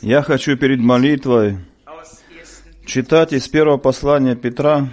Я 0.00 0.22
хочу 0.22 0.56
перед 0.56 0.80
молитвой 0.80 1.58
читать 2.84 3.32
из 3.32 3.48
первого 3.48 3.78
послания 3.78 4.36
Петра, 4.36 4.88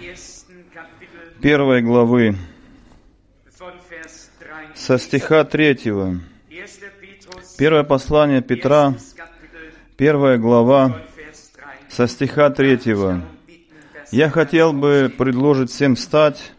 первой 1.42 1.82
главы, 1.82 2.36
со 4.76 4.98
стиха 4.98 5.44
третьего. 5.44 6.20
Первое 7.58 7.84
послание 7.84 8.42
Петра, 8.42 8.96
первая 9.96 10.38
глава, 10.38 11.02
со 11.90 12.08
стиха 12.08 12.50
третьего. 12.50 13.22
Я 14.12 14.30
хотел 14.30 14.74
бы 14.74 15.14
предложить 15.16 15.72
всем 15.72 15.96
встать, 15.96 16.52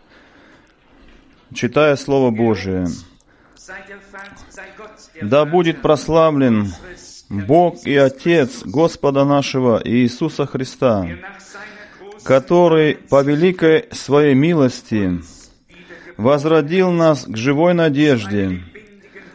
читая 1.52 1.96
Слово 1.96 2.30
Божие. 2.30 2.86
Да 5.20 5.44
будет 5.44 5.82
прославлен 5.82 6.72
Бог 7.28 7.86
и 7.86 7.96
Отец 7.96 8.62
Господа 8.64 9.24
нашего 9.24 9.80
Иисуса 9.84 10.46
Христа, 10.46 11.08
который 12.22 12.96
по 12.96 13.22
великой 13.22 13.88
своей 13.92 14.34
милости 14.34 15.20
возродил 16.16 16.90
нас 16.90 17.24
к 17.24 17.36
живой 17.36 17.74
надежде, 17.74 18.62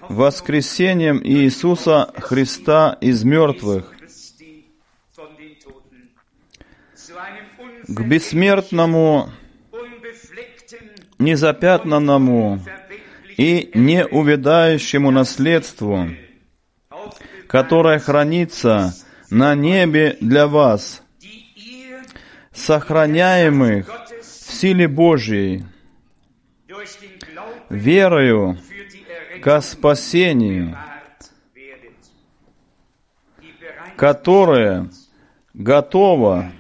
воскресением 0.07 1.21
Иисуса 1.23 2.11
Христа 2.17 2.97
из 3.01 3.23
мертвых, 3.23 3.93
к 7.87 8.01
бессмертному, 8.01 9.31
незапятнанному 11.17 12.63
и 13.37 13.71
неувядающему 13.73 15.11
наследству, 15.11 16.09
которое 17.49 17.97
хранится 17.97 18.93
на 19.31 19.55
небе 19.55 20.17
для 20.21 20.45
вас, 20.45 21.01
сохраняемых 22.53 23.89
в 24.21 24.53
силе 24.53 24.87
Божьей, 24.87 25.65
верою 27.69 28.59
ко 29.41 29.61
спасению, 29.61 30.77
которое 33.97 34.91
готово 35.55 36.51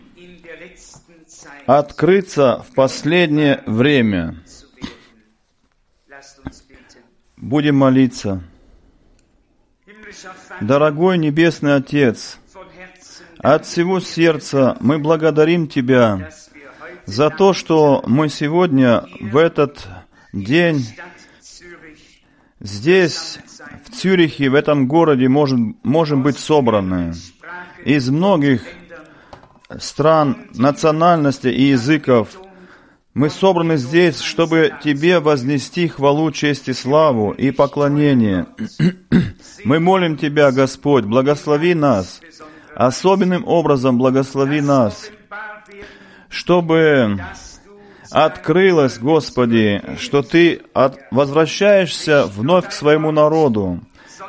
открыться 1.67 2.65
в 2.67 2.73
последнее 2.73 3.61
время. 3.67 4.43
Будем 7.37 7.75
молиться. 7.75 8.41
Дорогой 10.61 11.17
Небесный 11.17 11.75
Отец, 11.75 12.39
от 13.39 13.65
всего 13.65 13.99
сердца 13.99 14.77
мы 14.79 14.99
благодарим 14.99 15.67
Тебя 15.67 16.29
за 17.05 17.29
то, 17.29 17.53
что 17.53 18.03
мы 18.05 18.29
сегодня 18.29 19.03
в 19.19 19.37
этот 19.37 19.87
день 20.33 20.85
здесь, 22.59 23.39
в 23.85 23.95
Цюрихе, 23.95 24.49
в 24.49 24.55
этом 24.55 24.87
городе, 24.87 25.27
можем, 25.27 25.77
можем 25.83 26.23
быть 26.23 26.37
собраны 26.37 27.13
из 27.85 28.09
многих 28.09 28.63
стран, 29.79 30.49
национальностей 30.53 31.51
и 31.51 31.63
языков. 31.69 32.29
Мы 33.19 33.29
собраны 33.29 33.75
здесь, 33.75 34.21
чтобы 34.21 34.71
Тебе 34.81 35.19
вознести 35.19 35.89
хвалу, 35.89 36.31
честь 36.31 36.69
и 36.69 36.73
славу 36.73 37.31
и 37.31 37.51
поклонение. 37.51 38.45
Мы 39.65 39.81
молим 39.81 40.15
Тебя, 40.15 40.53
Господь, 40.53 41.03
благослови 41.03 41.73
нас, 41.73 42.21
особенным 42.75 43.45
образом 43.45 43.97
благослови 43.97 44.61
нас, 44.61 45.11
чтобы 46.29 47.19
открылось, 48.09 48.97
Господи, 48.99 49.81
что 49.99 50.21
Ты 50.21 50.61
от, 50.73 50.97
возвращаешься 51.11 52.25
вновь 52.25 52.69
к 52.69 52.71
своему 52.71 53.11
народу, 53.11 53.81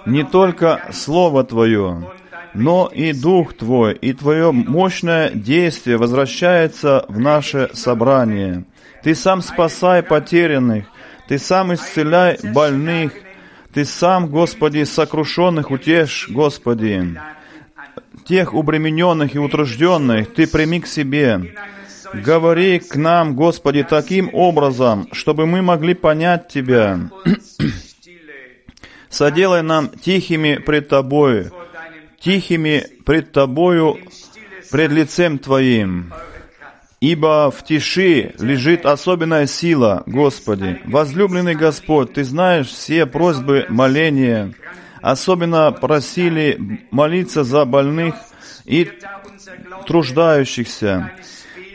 не 0.04 0.24
только 0.24 0.82
Слово 0.92 1.44
Твое, 1.44 2.10
но 2.54 2.90
и 2.92 3.12
Дух 3.12 3.54
Твой, 3.54 3.94
и 3.94 4.12
Твое 4.14 4.50
мощное 4.50 5.30
действие 5.30 5.96
возвращается 5.96 7.04
в 7.06 7.20
наше 7.20 7.70
собрание. 7.72 8.64
Ты 9.02 9.14
сам 9.14 9.40
спасай 9.42 10.02
потерянных, 10.02 10.84
Ты 11.28 11.38
сам 11.38 11.72
исцеляй 11.74 12.38
больных, 12.42 13.12
Ты 13.72 13.84
сам, 13.84 14.28
Господи, 14.28 14.84
сокрушенных 14.84 15.70
утешь, 15.70 16.28
Господи. 16.28 17.18
Тех 18.26 18.52
обремененных 18.54 19.34
и 19.34 19.38
утружденных 19.38 20.34
Ты 20.34 20.46
прими 20.46 20.80
к 20.80 20.86
себе. 20.86 21.54
Говори 22.12 22.80
к 22.80 22.96
нам, 22.96 23.34
Господи, 23.36 23.84
таким 23.84 24.30
образом, 24.34 25.08
чтобы 25.12 25.46
мы 25.46 25.62
могли 25.62 25.94
понять 25.94 26.48
Тебя. 26.48 26.98
Соделай 29.08 29.62
нам 29.62 29.88
тихими 29.88 30.56
пред 30.56 30.88
Тобою, 30.88 31.50
тихими 32.18 32.84
пред 33.04 33.32
Тобою, 33.32 33.98
пред 34.70 34.92
лицем 34.92 35.38
Твоим. 35.38 36.12
Ибо 37.00 37.50
в 37.50 37.64
тиши 37.64 38.34
лежит 38.38 38.84
особенная 38.84 39.46
сила, 39.46 40.02
Господи. 40.04 40.82
Возлюбленный 40.84 41.54
Господь, 41.54 42.12
Ты 42.12 42.24
знаешь 42.24 42.68
все 42.68 43.06
просьбы 43.06 43.64
моления. 43.70 44.52
Особенно 45.00 45.72
просили 45.72 46.86
молиться 46.90 47.42
за 47.42 47.64
больных 47.64 48.16
и 48.66 48.90
труждающихся. 49.86 51.12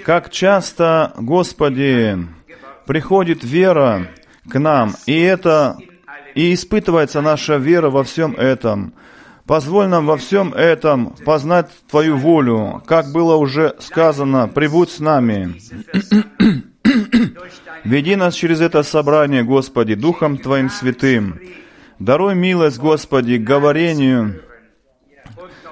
Как 0.06 0.30
часто, 0.30 1.13
Господи, 1.18 2.19
приходит 2.86 3.44
вера 3.44 4.07
к 4.47 4.59
нам, 4.59 4.94
и 5.07 5.19
это 5.19 5.75
и 6.36 6.53
испытывается 6.53 7.22
наша 7.22 7.56
вера 7.56 7.90
во 7.90 8.03
всем 8.03 8.36
этом. 8.36 8.94
Позволь 9.45 9.88
нам 9.88 10.07
во 10.07 10.17
всем 10.17 10.53
этом 10.53 11.11
познать 11.23 11.69
Твою 11.89 12.17
волю, 12.17 12.81
как 12.88 13.11
было 13.11 13.35
уже 13.35 13.75
сказано, 13.79 14.47
прибудь 14.47 14.89
с 14.89 15.00
нами. 15.00 15.56
Веди 17.83 18.16
нас 18.16 18.33
через 18.33 18.61
это 18.61 18.81
собрание, 18.81 19.44
Господи, 19.44 19.94
Духом 19.94 20.39
Твоим 20.39 20.72
Святым. 20.72 21.39
Даруй 22.00 22.33
милость, 22.33 22.79
Господи, 22.79 23.38
к 23.38 23.44
говорению, 23.44 24.41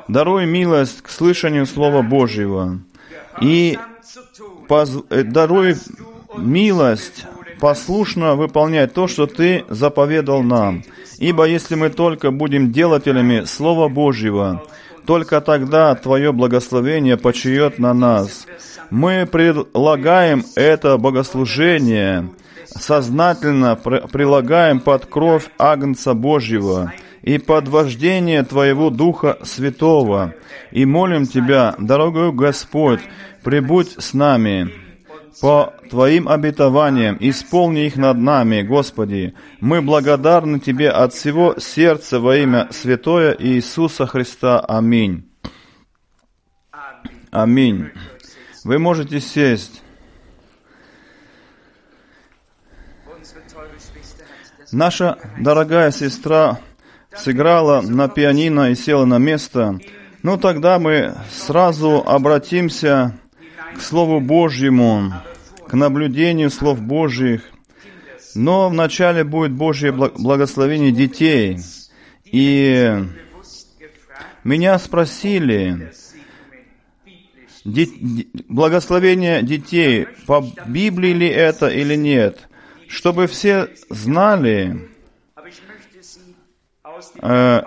даруй 0.07 0.45
милость 0.45 1.01
к 1.01 1.09
слышанию 1.09 1.65
Слова 1.65 2.03
Божьего. 2.03 2.79
И 3.41 3.77
поз... 4.67 5.03
Э, 5.09 5.23
даруй 5.23 5.75
милость 6.37 7.25
послушно 7.63 8.35
выполнять 8.35 8.93
то, 8.93 9.07
что 9.07 9.25
Ты 9.25 9.63
заповедал 9.69 10.43
нам. 10.43 10.83
Ибо 11.17 11.45
если 11.45 11.75
мы 11.75 11.89
только 11.89 12.29
будем 12.29 12.73
делателями 12.73 13.45
Слова 13.45 13.87
Божьего, 13.87 14.61
только 15.05 15.39
тогда 15.39 15.95
Твое 15.95 16.33
благословение 16.33 17.15
почует 17.15 17.79
на 17.79 17.93
нас. 17.93 18.47
Мы 18.89 19.25
предлагаем 19.25 20.43
это 20.55 20.97
богослужение, 20.97 22.31
сознательно 22.65 23.77
прилагаем 23.77 24.81
под 24.81 25.05
кровь 25.05 25.49
Агнца 25.57 26.13
Божьего 26.13 26.91
и 27.21 27.37
под 27.37 27.69
вождение 27.69 28.43
Твоего 28.43 28.89
Духа 28.89 29.37
Святого, 29.41 30.33
и 30.71 30.83
молим 30.83 31.27
Тебя, 31.27 31.75
дорогой 31.79 32.33
Господь, 32.33 32.99
прибудь 33.41 33.95
с 33.97 34.13
нами, 34.13 34.82
по 35.41 35.73
Твоим 35.89 36.27
обетованиям, 36.27 37.17
исполни 37.19 37.85
их 37.85 37.95
над 37.95 38.17
нами, 38.17 38.61
Господи. 38.61 39.33
Мы 39.59 39.81
благодарны 39.81 40.59
Тебе 40.59 40.89
от 40.89 41.13
всего 41.13 41.55
сердца 41.57 42.19
во 42.19 42.37
имя 42.37 42.67
Святое 42.71 43.35
Иисуса 43.37 44.05
Христа. 44.05 44.59
Аминь. 44.59 45.29
Аминь. 47.31 47.89
Вы 48.63 48.79
можете 48.79 49.19
сесть. 49.19 49.81
Наша 54.71 55.17
дорогая 55.39 55.91
сестра 55.91 56.59
сыграла 57.15 57.81
на 57.81 58.07
пианино 58.07 58.71
и 58.71 58.75
села 58.75 59.05
на 59.05 59.17
место. 59.17 59.79
Ну, 60.23 60.37
тогда 60.37 60.79
мы 60.79 61.15
сразу 61.31 62.03
обратимся 62.05 63.19
к 63.77 63.81
Слову 63.81 64.19
Божьему, 64.19 65.13
к 65.67 65.73
наблюдению 65.73 66.49
слов 66.49 66.81
Божьих. 66.81 67.43
Но 68.35 68.69
вначале 68.69 69.23
будет 69.23 69.51
Божье 69.51 69.91
благословение 69.91 70.91
детей. 70.91 71.59
И 72.25 73.05
меня 74.43 74.79
спросили, 74.79 75.91
благословение 78.49 79.43
детей, 79.43 80.07
по 80.25 80.43
Библии 80.65 81.13
ли 81.13 81.27
это 81.27 81.67
или 81.67 81.95
нет, 81.95 82.49
чтобы 82.87 83.27
все 83.27 83.69
знали, 83.89 84.89
Э, 87.21 87.61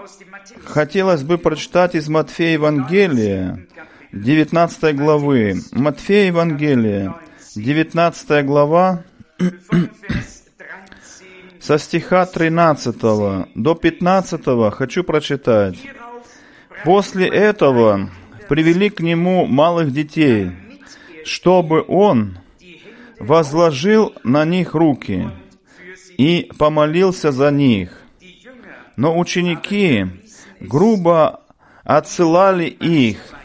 хотелось 0.65 1.23
бы 1.23 1.39
прочитать 1.39 1.95
из 1.95 2.09
Матфея 2.09 2.55
Евангелия, 2.55 3.67
19 4.23 4.97
главы. 4.97 5.61
Матфея 5.73 6.29
Евангелия, 6.29 7.15
19 7.55 8.47
глава, 8.47 9.05
со 11.61 11.79
стиха 11.79 12.25
13 12.25 12.97
до 13.55 13.75
15 13.75 14.73
хочу 14.73 15.05
прочитать. 15.05 15.77
После 16.85 17.29
этого 17.29 18.11
привели 18.49 18.89
к 18.91 19.01
нему 19.01 19.47
малых 19.47 19.93
детей, 19.93 20.53
чтобы 21.25 21.85
он 21.87 22.39
возложил 23.19 24.15
на 24.25 24.45
них 24.45 24.75
руки 24.75 25.29
и 26.17 26.51
помолился 26.59 27.33
за 27.33 27.51
них. 27.51 28.01
Но 28.97 29.19
ученики 29.19 30.07
грубо 30.61 31.43
отсылали 31.85 32.65
их. 32.65 33.36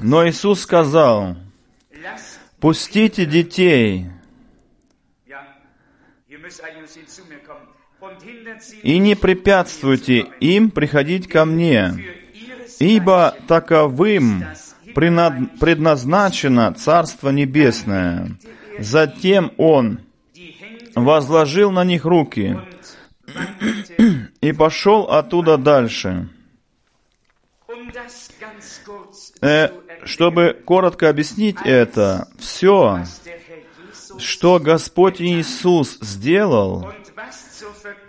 Но 0.00 0.28
Иисус 0.28 0.60
сказал, 0.60 1.36
«Пустите 2.60 3.26
детей 3.26 4.06
и 8.82 8.98
не 8.98 9.14
препятствуйте 9.14 10.26
им 10.40 10.70
приходить 10.70 11.28
ко 11.28 11.44
мне, 11.44 11.94
ибо 12.78 13.36
таковым 13.46 14.44
предназначено 14.94 16.72
Царство 16.72 17.30
Небесное. 17.30 18.38
Затем 18.78 19.52
Он 19.56 20.00
возложил 20.94 21.70
на 21.70 21.84
них 21.84 22.04
руки 22.04 22.58
и 24.40 24.52
пошел 24.52 25.04
оттуда 25.10 25.56
дальше. 25.56 26.28
Чтобы 30.04 30.56
коротко 30.64 31.08
объяснить 31.08 31.56
это, 31.64 32.28
все, 32.38 33.04
что 34.18 34.58
Господь 34.58 35.20
Иисус 35.20 35.98
сделал, 36.00 36.92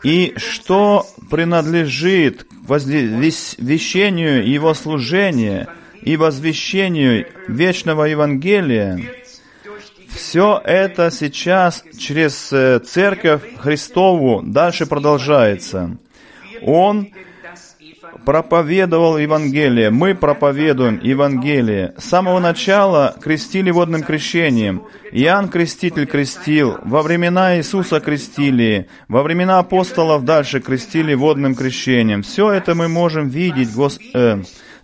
и 0.04 0.34
что 0.38 1.06
принадлежит 1.30 2.48
возвещению 2.64 4.48
Его 4.48 4.74
служения 4.74 5.68
и 6.02 6.16
возвещению 6.16 7.28
вечного 7.48 8.06
Евангелия, 8.06 9.00
все 10.10 10.62
это 10.64 11.12
сейчас 11.12 11.84
через 11.98 12.52
э, 12.52 12.80
Церковь 12.80 13.42
Христову 13.58 14.42
дальше 14.44 14.86
продолжается. 14.86 15.98
Он 16.62 17.10
проповедовал 18.26 19.18
Евангелие, 19.18 19.90
мы 19.90 20.16
проповедуем 20.16 21.00
Евангелие. 21.02 21.94
С 21.98 22.06
самого 22.06 22.40
начала 22.40 23.16
крестили 23.22 23.72
водным 23.72 24.04
крещением. 24.04 24.84
Иоанн 25.12 25.50
Креститель 25.50 26.06
крестил, 26.06 26.78
во 26.84 27.02
времена 27.02 27.58
Иисуса 27.58 28.00
крестили, 28.00 28.88
во 29.08 29.24
времена 29.24 29.60
апостолов 29.60 30.26
дальше 30.26 30.60
крестили 30.60 31.14
водным 31.14 31.56
крещением. 31.56 32.22
Все 32.22 32.52
это 32.52 32.76
мы 32.76 32.88
можем 32.88 33.30
видеть, 33.30 33.74
Гос... 33.74 34.00
э, 34.14 34.42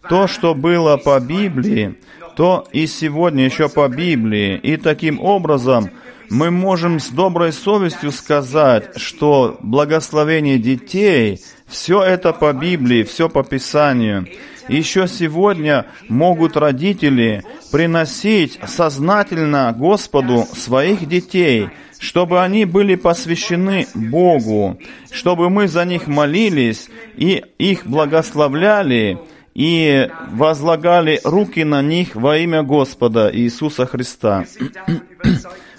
то, 0.10 0.28
что 0.28 0.54
было 0.56 0.98
по 0.98 1.20
Библии, 1.20 1.96
то 2.36 2.68
и 2.72 2.88
сегодня 2.88 3.46
еще 3.46 3.70
по 3.70 3.88
Библии. 3.88 4.58
И 4.58 4.78
таким 4.78 5.20
образом 5.20 5.90
мы 6.30 6.52
можем 6.52 7.00
с 7.00 7.10
доброй 7.10 7.54
совестью 7.54 8.12
сказать, 8.12 8.98
что 8.98 9.58
благословение 9.62 10.58
детей, 10.58 11.40
все 11.68 12.02
это 12.04 12.34
по 12.34 12.54
Библии, 12.54 13.04
все 13.04 13.30
по 13.30 13.44
Писанию. 13.44 14.28
Еще 14.68 15.08
сегодня 15.08 15.86
могут 16.10 16.58
родители 16.58 17.44
приносить 17.72 18.60
сознательно 18.66 19.74
Господу 19.78 20.46
своих 20.56 21.08
детей, 21.08 21.70
чтобы 22.00 22.42
они 22.42 22.66
были 22.66 22.96
посвящены 22.96 23.88
Богу, 23.94 24.80
чтобы 25.12 25.50
мы 25.50 25.68
за 25.68 25.86
них 25.86 26.08
молились 26.08 26.90
и 27.16 27.44
их 27.60 27.86
благословляли, 27.86 29.20
и 29.54 30.10
возлагали 30.32 31.22
руки 31.24 31.64
на 31.64 31.82
них 31.82 32.16
во 32.16 32.38
имя 32.38 32.62
Господа 32.62 33.32
Иисуса 33.34 33.86
Христа. 33.86 34.46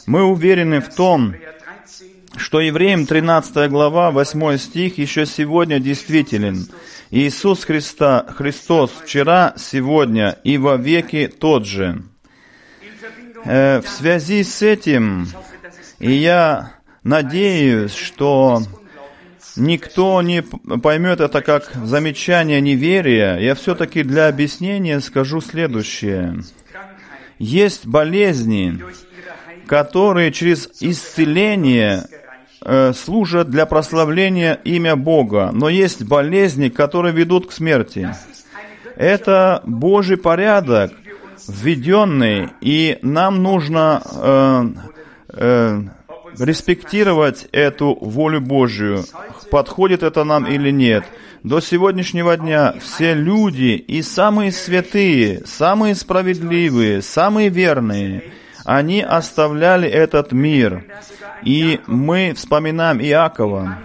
Мы 0.06 0.22
уверены 0.22 0.80
в 0.80 0.94
том, 0.94 1.34
что 2.36 2.60
Евреям 2.60 3.06
13 3.06 3.68
глава, 3.70 4.12
8 4.12 4.56
стих 4.56 4.98
еще 4.98 5.26
сегодня 5.26 5.80
действителен. 5.80 6.68
Иисус 7.10 7.64
Христа, 7.64 8.24
Христос 8.28 8.92
вчера, 9.04 9.54
сегодня 9.56 10.38
и 10.44 10.58
во 10.58 10.76
веки 10.76 11.26
тот 11.26 11.66
же. 11.66 12.02
Э, 13.44 13.80
в 13.80 13.88
связи 13.88 14.44
с 14.44 14.62
этим, 14.62 15.28
и 15.98 16.12
я 16.12 16.74
надеюсь, 17.02 17.94
что 17.94 18.62
никто 19.56 20.20
не 20.22 20.42
поймет 20.42 21.20
это 21.20 21.42
как 21.42 21.72
замечание 21.84 22.60
неверия, 22.60 23.38
я 23.38 23.54
все-таки 23.54 24.02
для 24.02 24.28
объяснения 24.28 25.00
скажу 25.00 25.40
следующее. 25.40 26.42
Есть 27.38 27.86
болезни, 27.86 28.82
которые 29.66 30.32
через 30.32 30.68
исцеление 30.80 32.06
э, 32.62 32.92
служат 32.92 33.50
для 33.50 33.66
прославления 33.66 34.54
имя 34.64 34.96
Бога, 34.96 35.50
но 35.52 35.68
есть 35.68 36.04
болезни, 36.04 36.68
которые 36.68 37.12
ведут 37.12 37.48
к 37.48 37.52
смерти. 37.52 38.14
Это 38.96 39.62
Божий 39.66 40.16
порядок, 40.16 40.92
введенный, 41.48 42.48
и 42.60 42.98
нам 43.02 43.42
нужно 43.42 44.02
э, 44.04 44.64
э, 45.28 45.82
респектировать 46.38 47.46
эту 47.52 47.94
волю 48.00 48.40
Божию, 48.40 49.04
подходит 49.50 50.02
это 50.02 50.24
нам 50.24 50.46
или 50.46 50.70
нет. 50.70 51.04
До 51.42 51.60
сегодняшнего 51.60 52.36
дня 52.36 52.74
все 52.82 53.14
люди 53.14 53.76
и 53.76 54.02
самые 54.02 54.50
святые, 54.50 55.42
самые 55.46 55.94
справедливые, 55.94 57.02
самые 57.02 57.50
верные, 57.50 58.32
они 58.66 59.00
оставляли 59.00 59.88
этот 59.88 60.32
мир. 60.32 60.84
И 61.44 61.80
мы 61.86 62.34
вспоминаем 62.34 63.00
Иакова, 63.00 63.78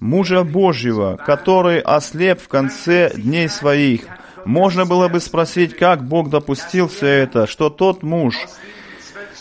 мужа 0.00 0.44
Божьего, 0.44 1.16
который 1.16 1.80
ослеп 1.80 2.40
в 2.40 2.48
конце 2.48 3.12
дней 3.16 3.48
своих. 3.48 4.02
Можно 4.44 4.84
было 4.84 5.08
бы 5.08 5.18
спросить, 5.18 5.76
как 5.76 6.04
Бог 6.04 6.28
допустил 6.28 6.88
все 6.88 7.06
это, 7.06 7.46
что 7.46 7.70
тот 7.70 8.02
муж, 8.02 8.36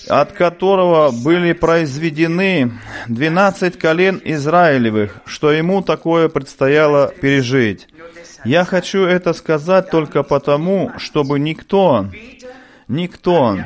от 0.07 0.31
которого 0.31 1.11
были 1.11 1.51
произведены 1.51 2.71
12 3.09 3.77
колен 3.77 4.21
Израилевых, 4.23 5.17
что 5.25 5.51
ему 5.51 5.81
такое 5.81 6.29
предстояло 6.29 7.11
пережить. 7.19 7.89
Я 8.45 8.63
хочу 8.63 9.03
это 9.03 9.33
сказать 9.33 9.89
только 9.89 10.23
потому, 10.23 10.91
чтобы 10.97 11.39
никто, 11.39 12.07
никто 12.87 13.57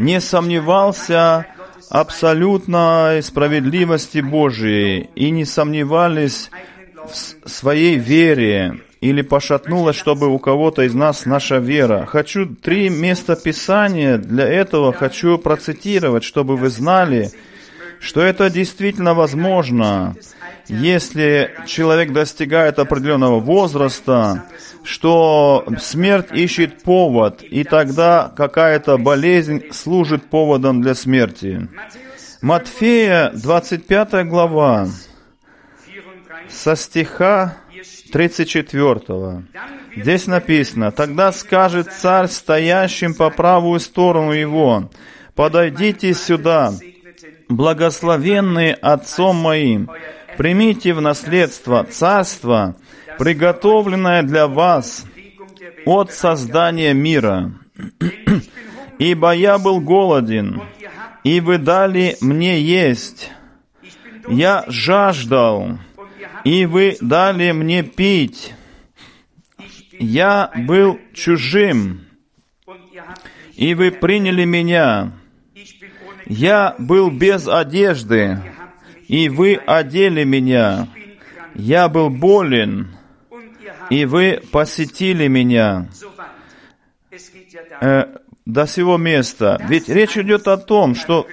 не 0.00 0.18
сомневался 0.20 1.46
абсолютной 1.90 3.22
справедливости 3.22 4.20
Божией 4.20 5.10
и 5.14 5.30
не 5.30 5.44
сомневались 5.44 6.50
в 7.44 7.48
своей 7.48 7.96
вере 7.96 8.80
или 9.02 9.20
пошатнулась, 9.20 9.96
чтобы 9.96 10.28
у 10.28 10.38
кого-то 10.38 10.82
из 10.82 10.94
нас 10.94 11.26
наша 11.26 11.58
вера. 11.58 12.06
Хочу 12.06 12.46
три 12.46 12.88
места 12.88 13.36
Писания, 13.36 14.16
для 14.16 14.46
этого 14.46 14.94
хочу 14.94 15.36
процитировать, 15.36 16.24
чтобы 16.24 16.56
вы 16.56 16.70
знали, 16.70 17.30
что 18.00 18.22
это 18.22 18.48
действительно 18.48 19.14
возможно, 19.14 20.16
если 20.68 21.54
человек 21.66 22.12
достигает 22.12 22.78
определенного 22.78 23.40
возраста, 23.40 24.46
что 24.82 25.66
смерть 25.78 26.32
ищет 26.32 26.82
повод, 26.82 27.42
и 27.42 27.62
тогда 27.62 28.32
какая-то 28.34 28.96
болезнь 28.96 29.64
служит 29.72 30.30
поводом 30.30 30.80
для 30.80 30.94
смерти. 30.94 31.68
Матфея, 32.40 33.30
25 33.34 34.26
глава, 34.26 34.88
со 36.48 36.76
стиха 36.76 37.58
34. 38.12 39.44
Здесь 39.94 40.26
написано, 40.26 40.90
«Тогда 40.90 41.32
скажет 41.32 41.92
царь 41.92 42.28
стоящим 42.28 43.14
по 43.14 43.28
правую 43.28 43.78
сторону 43.78 44.32
его, 44.32 44.90
подойдите 45.34 46.14
сюда, 46.14 46.72
благословенные 47.50 48.74
отцом 48.74 49.36
моим, 49.36 49.90
примите 50.38 50.94
в 50.94 51.00
наследство 51.02 51.84
царство, 51.84 52.76
приготовленное 53.18 54.22
для 54.22 54.46
вас 54.46 55.04
от 55.84 56.12
создания 56.12 56.94
мира. 56.94 57.52
Ибо 58.98 59.32
я 59.32 59.58
был 59.58 59.80
голоден, 59.80 60.62
и 61.24 61.40
вы 61.40 61.58
дали 61.58 62.16
мне 62.20 62.60
есть. 62.60 63.30
Я 64.28 64.64
жаждал, 64.68 65.78
и 66.44 66.66
вы 66.66 66.96
дали 67.00 67.50
мне 67.52 67.82
пить. 67.82 68.54
Я 69.98 70.50
был 70.54 70.98
чужим, 71.12 72.06
и 73.54 73.74
вы 73.74 73.90
приняли 73.90 74.44
меня. 74.44 75.19
Я 76.30 76.76
был 76.78 77.10
без 77.10 77.48
одежды, 77.48 78.38
и 79.08 79.28
вы 79.28 79.56
одели 79.66 80.22
меня. 80.22 80.86
Я 81.56 81.88
был 81.88 82.08
болен, 82.08 82.94
и 83.90 84.04
вы 84.04 84.40
посетили 84.52 85.26
меня. 85.26 85.88
Э, 87.80 88.04
до 88.46 88.66
сего 88.68 88.96
места. 88.96 89.60
Ведь 89.68 89.88
речь 89.88 90.16
идет 90.16 90.46
о 90.46 90.56
том, 90.56 90.94
что 90.94 91.26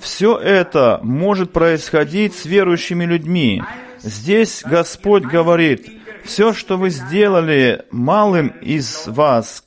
все 0.00 0.36
это 0.36 0.98
может 1.04 1.52
происходить 1.52 2.34
с 2.34 2.46
верующими 2.46 3.04
людьми. 3.04 3.62
Здесь 4.00 4.64
Господь 4.66 5.22
говорит, 5.22 5.88
все, 6.24 6.52
что 6.52 6.76
вы 6.76 6.90
сделали 6.90 7.84
малым 7.92 8.48
из 8.60 9.06
вас, 9.06 9.62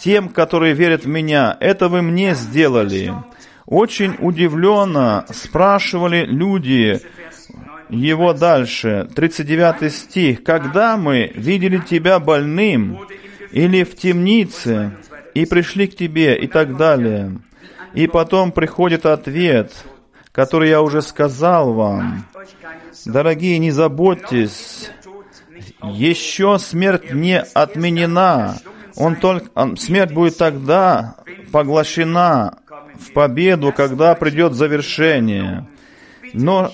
тем, 0.00 0.30
которые 0.30 0.72
верят 0.72 1.04
в 1.04 1.08
Меня, 1.08 1.58
это 1.60 1.90
вы 1.90 2.00
мне 2.00 2.34
сделали. 2.34 3.12
Очень 3.66 4.16
удивленно 4.18 5.24
спрашивали 5.30 6.24
люди 6.24 7.00
его 7.88 8.32
дальше, 8.32 9.08
39 9.14 9.92
стих, 9.92 10.42
«Когда 10.42 10.96
мы 10.96 11.30
видели 11.34 11.78
тебя 11.78 12.18
больным 12.18 12.98
или 13.50 13.84
в 13.84 13.96
темнице 13.96 14.92
и 15.34 15.44
пришли 15.46 15.86
к 15.86 15.96
тебе» 15.96 16.38
и 16.38 16.46
так 16.46 16.76
далее. 16.76 17.38
И 17.92 18.06
потом 18.06 18.52
приходит 18.52 19.04
ответ, 19.04 19.72
который 20.32 20.70
я 20.70 20.80
уже 20.80 21.02
сказал 21.02 21.74
вам. 21.74 22.24
Дорогие, 23.04 23.58
не 23.58 23.70
заботьтесь, 23.70 24.90
еще 25.82 26.58
смерть 26.58 27.12
не 27.12 27.40
отменена. 27.40 28.56
Он 28.96 29.16
только, 29.16 29.76
смерть 29.76 30.12
будет 30.12 30.38
тогда 30.38 31.16
поглощена 31.52 32.58
в 33.02 33.12
победу, 33.12 33.72
когда 33.72 34.14
придет 34.14 34.54
завершение. 34.54 35.66
Но 36.32 36.72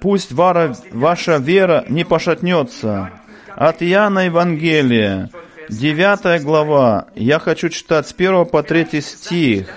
пусть 0.00 0.32
вара, 0.32 0.74
ваша 0.92 1.36
вера 1.36 1.84
не 1.88 2.04
пошатнется. 2.04 3.10
От 3.54 3.82
Иоанна 3.82 4.26
Евангелия, 4.26 5.30
9 5.68 6.42
глава, 6.42 7.06
я 7.14 7.38
хочу 7.38 7.68
читать 7.68 8.08
с 8.08 8.12
1 8.12 8.46
по 8.46 8.62
3 8.62 9.00
стих. 9.00 9.68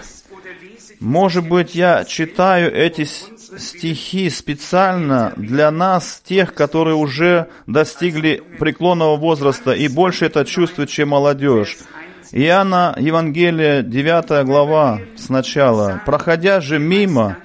Может 1.00 1.48
быть, 1.48 1.75
я 1.75 2.06
читаю 2.06 2.74
эти 2.74 3.04
стихи 3.04 4.30
специально 4.30 5.34
для 5.36 5.70
нас, 5.70 6.22
тех, 6.24 6.54
которые 6.54 6.96
уже 6.96 7.50
достигли 7.68 8.42
преклонного 8.58 9.18
возраста 9.18 9.74
и 9.74 9.88
больше 9.88 10.25
это 10.25 10.46
чувствуют, 10.46 10.90
чем 10.90 11.10
молодежь. 11.10 11.78
Иоанна, 12.36 12.96
Евангелие, 12.98 13.84
9 13.84 14.44
глава 14.44 15.00
сначала. 15.16 16.02
«Проходя 16.04 16.62
же 16.62 16.80
мимо, 16.80 17.38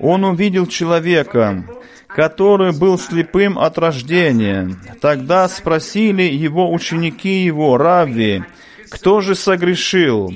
он 0.00 0.24
увидел 0.24 0.66
человека, 0.66 1.64
который 2.08 2.72
был 2.76 2.98
слепым 2.98 3.56
от 3.56 3.78
рождения. 3.78 4.76
Тогда 5.00 5.48
спросили 5.48 6.22
его 6.22 6.72
ученики 6.72 7.44
его, 7.44 7.78
Равви, 7.78 8.42
кто 8.90 9.20
же 9.20 9.36
согрешил, 9.36 10.34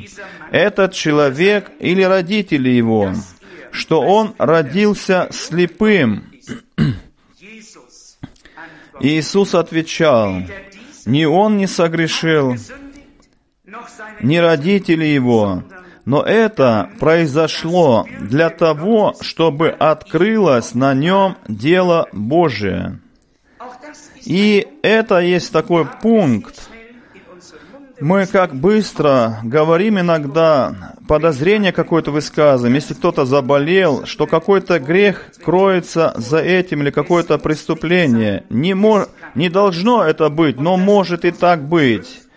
этот 0.52 0.93
человек 0.93 1.69
или 1.81 2.02
родители 2.02 2.69
его, 2.69 3.12
что 3.73 4.00
он 4.00 4.33
родился 4.38 5.26
слепым? 5.33 6.25
Иисус 9.00 9.55
отвечал, 9.57 10.43
ни 11.05 11.25
он 11.25 11.57
не 11.57 11.67
согрешил, 11.67 12.55
ни 14.23 14.37
родители 14.37 15.05
его, 15.05 15.63
но 16.05 16.23
это 16.23 16.91
произошло 16.99 18.07
для 18.21 18.51
того, 18.51 19.15
чтобы 19.21 19.69
открылось 19.69 20.75
на 20.75 20.95
нем 20.95 21.37
дело 21.49 22.09
Божие. 22.13 23.01
И 24.25 24.67
это 24.83 25.19
есть 25.19 25.53
такой 25.53 25.87
пункт, 25.87 26.69
мы 28.01 28.27
как 28.27 28.55
быстро 28.55 29.41
говорим 29.43 29.99
иногда, 29.99 30.95
подозрение 31.09 31.73
какое-то 31.73 32.13
высказываем, 32.13 32.75
если 32.75 32.95
кто-то 32.95 33.25
заболел, 33.25 34.07
что 34.07 34.29
какой-то 34.29 34.79
грех 34.79 35.33
кроется 35.45 36.15
за 36.17 36.39
этим 36.39 36.83
или 36.83 36.91
какое-то 36.91 37.39
преступление. 37.39 38.45
Не, 38.51 38.75
мож, 38.75 39.09
не 39.35 39.49
должно 39.49 40.05
это 40.05 40.29
быть, 40.29 40.61
но 40.61 40.77
может 40.77 41.25
и 41.25 41.33
так 41.33 41.65
быть. 41.69 42.27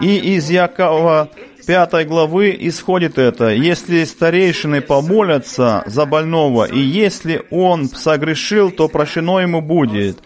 И 0.00 0.36
из 0.36 0.50
Якова 0.50 1.30
5 1.66 2.06
главы 2.06 2.56
исходит 2.60 3.18
это. 3.18 3.50
Если 3.50 4.04
старейшины 4.04 4.80
помолятся 4.80 5.82
за 5.86 6.06
больного, 6.06 6.64
и 6.64 6.78
если 6.78 7.44
он 7.50 7.88
согрешил, 7.88 8.70
то 8.70 8.88
прощено 8.88 9.38
ему 9.38 9.60
будет. 9.60 10.18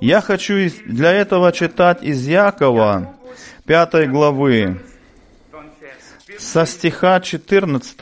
Я 0.00 0.20
хочу 0.20 0.70
для 0.84 1.12
этого 1.12 1.52
читать 1.52 2.02
из 2.02 2.26
Якова, 2.26 3.14
пятой 3.64 4.06
главы, 4.06 4.80
со 6.38 6.66
стиха 6.66 7.20
14. 7.20 7.96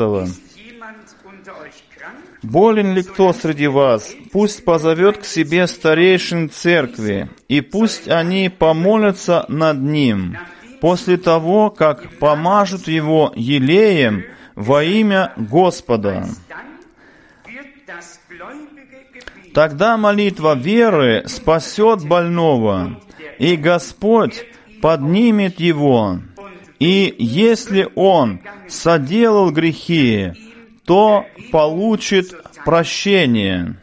«Болен 2.42 2.94
ли 2.94 3.02
кто 3.02 3.32
среди 3.32 3.68
вас? 3.68 4.14
Пусть 4.30 4.64
позовет 4.64 5.18
к 5.18 5.24
себе 5.24 5.66
старейшин 5.66 6.50
церкви, 6.50 7.30
и 7.48 7.60
пусть 7.62 8.08
они 8.08 8.50
помолятся 8.50 9.46
над 9.48 9.80
ним, 9.80 10.36
после 10.84 11.16
того, 11.16 11.70
как 11.70 12.10
помажут 12.18 12.88
его 12.88 13.32
елеем 13.34 14.24
во 14.54 14.84
имя 14.84 15.32
Господа. 15.34 16.26
Тогда 19.54 19.96
молитва 19.96 20.54
веры 20.54 21.24
спасет 21.26 22.06
больного, 22.06 23.00
и 23.38 23.56
Господь 23.56 24.44
поднимет 24.82 25.58
его, 25.58 26.18
и 26.78 27.14
если 27.18 27.88
он 27.94 28.40
соделал 28.68 29.52
грехи, 29.52 30.32
то 30.84 31.24
получит 31.50 32.34
прощение. 32.66 33.76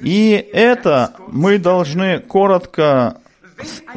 И 0.00 0.30
это 0.54 1.12
мы 1.28 1.58
должны 1.58 2.20
коротко 2.20 3.20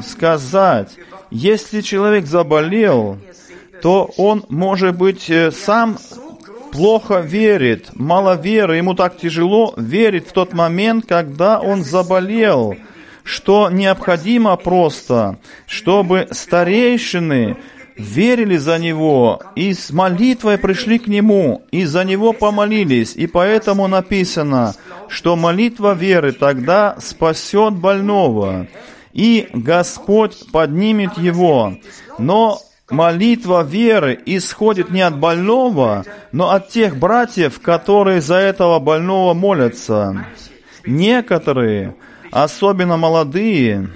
сказать. 0.01 0.91
Если 1.31 1.81
человек 1.81 2.25
заболел, 2.25 3.17
то 3.81 4.11
он, 4.17 4.45
может 4.49 4.97
быть, 4.97 5.29
э, 5.29 5.51
сам 5.51 5.97
плохо 6.71 7.19
верит, 7.19 7.89
мало 7.93 8.35
веры, 8.35 8.77
ему 8.77 8.93
так 8.93 9.17
тяжело 9.17 9.73
верить 9.77 10.27
в 10.27 10.31
тот 10.31 10.53
момент, 10.53 11.05
когда 11.07 11.59
он 11.59 11.83
заболел– 11.83 12.75
что 13.23 13.69
необходимо 13.71 14.55
просто, 14.57 15.37
чтобы 15.65 16.27
старейшины 16.31 17.57
верили 17.95 18.57
за 18.57 18.77
него 18.79 19.41
и 19.55 19.73
с 19.73 19.91
молитвой 19.91 20.57
пришли 20.57 20.99
к 20.99 21.07
нему, 21.07 21.63
и 21.71 21.85
за 21.85 22.03
него 22.03 22.33
помолились. 22.33 23.15
И 23.15 23.27
поэтому 23.27 23.87
написано, 23.87 24.75
что 25.07 25.35
молитва 25.35 25.93
веры 25.93 26.33
тогда 26.33 26.97
спасет 26.99 27.75
больного, 27.75 28.67
и 29.13 29.47
Господь 29.53 30.51
поднимет 30.51 31.17
его. 31.17 31.77
Но 32.17 32.59
молитва 32.89 33.63
веры 33.63 34.19
исходит 34.25 34.89
не 34.91 35.01
от 35.01 35.17
больного, 35.17 36.03
но 36.31 36.51
от 36.51 36.69
тех 36.69 36.97
братьев, 36.97 37.61
которые 37.61 38.21
за 38.21 38.35
этого 38.35 38.79
больного 38.79 39.33
молятся. 39.33 40.25
Некоторые 40.85 41.95
особенно 42.31 42.97
молодые 42.97 43.89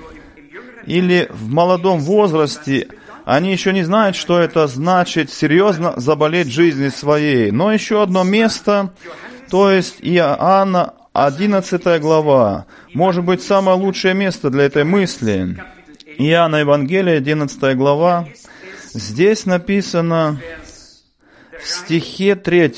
или 0.86 1.28
в 1.32 1.50
молодом 1.50 2.00
возрасте, 2.00 2.88
они 3.26 3.52
еще 3.52 3.74
не 3.74 3.84
знают, 3.84 4.16
что 4.16 4.40
это 4.40 4.68
значит 4.68 5.34
серьезно 5.34 5.94
заболеть 5.98 6.48
жизнью 6.48 6.92
своей. 6.92 7.52
Но 7.52 7.74
еще 7.74 8.02
одно 8.04 8.24
место, 8.24 8.94
то 9.50 9.70
есть 9.70 9.98
Иоанна 10.00 10.94
11 11.18 12.00
глава, 12.00 12.68
может 12.94 13.24
быть 13.24 13.42
самое 13.42 13.76
лучшее 13.76 14.14
место 14.14 14.52
для 14.52 14.66
этой 14.66 14.84
мысли. 14.84 15.58
Иоанна 16.20 16.58
Евангелие 16.58 17.18
11 17.18 17.76
глава, 17.76 18.28
здесь 18.94 19.48
написано 19.48 20.40
в 21.60 21.68
стихе 21.68 22.36
3 22.36 22.72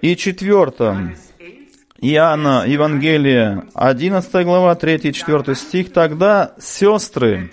и 0.00 0.16
4. 0.16 1.16
Иоанна, 2.00 2.64
Евангелие, 2.66 3.64
11 3.74 4.32
глава, 4.46 4.72
3-4 4.72 5.54
стих, 5.54 5.92
тогда 5.92 6.54
сестры 6.58 7.50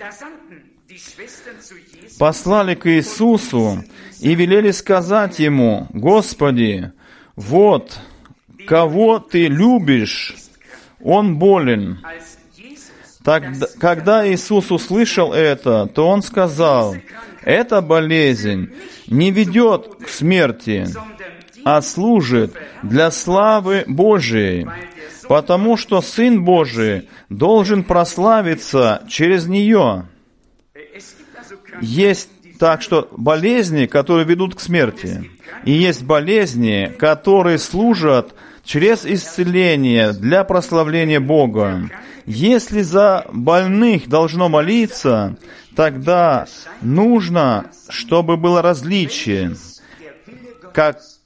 послали 2.18 2.74
к 2.74 2.86
Иисусу 2.88 3.84
и 4.18 4.34
велели 4.34 4.70
сказать 4.70 5.38
Ему, 5.38 5.88
«Господи, 5.90 6.90
вот, 7.36 7.98
кого 8.68 9.18
Ты 9.18 9.48
любишь, 9.48 10.36
Он 11.02 11.38
болен. 11.38 11.98
Тогда, 13.24 13.66
когда 13.80 14.30
Иисус 14.30 14.70
услышал 14.70 15.32
это, 15.32 15.86
то 15.86 16.08
Он 16.08 16.22
сказал, 16.22 16.94
эта 17.42 17.80
болезнь 17.80 18.70
не 19.06 19.30
ведет 19.30 19.96
к 20.04 20.08
смерти, 20.08 20.86
а 21.64 21.82
служит 21.82 22.54
для 22.82 23.10
славы 23.10 23.84
Божией, 23.86 24.66
потому 25.28 25.76
что 25.76 26.00
Сын 26.00 26.44
Божий 26.44 27.08
должен 27.28 27.84
прославиться 27.84 29.02
через 29.08 29.46
нее. 29.46 30.06
Есть 31.80 32.30
так 32.58 32.82
что 32.82 33.08
болезни, 33.12 33.86
которые 33.86 34.26
ведут 34.26 34.56
к 34.56 34.60
смерти, 34.60 35.30
и 35.64 35.72
есть 35.72 36.02
болезни, 36.02 36.92
которые 36.98 37.58
служат 37.58 38.34
через 38.68 39.06
исцеление 39.06 40.12
для 40.12 40.44
прославления 40.44 41.20
Бога. 41.20 41.88
Если 42.26 42.82
за 42.82 43.24
больных 43.32 44.08
должно 44.08 44.50
молиться, 44.50 45.36
тогда 45.74 46.46
нужно, 46.82 47.70
чтобы 47.88 48.36
было 48.36 48.60
различие, 48.60 49.56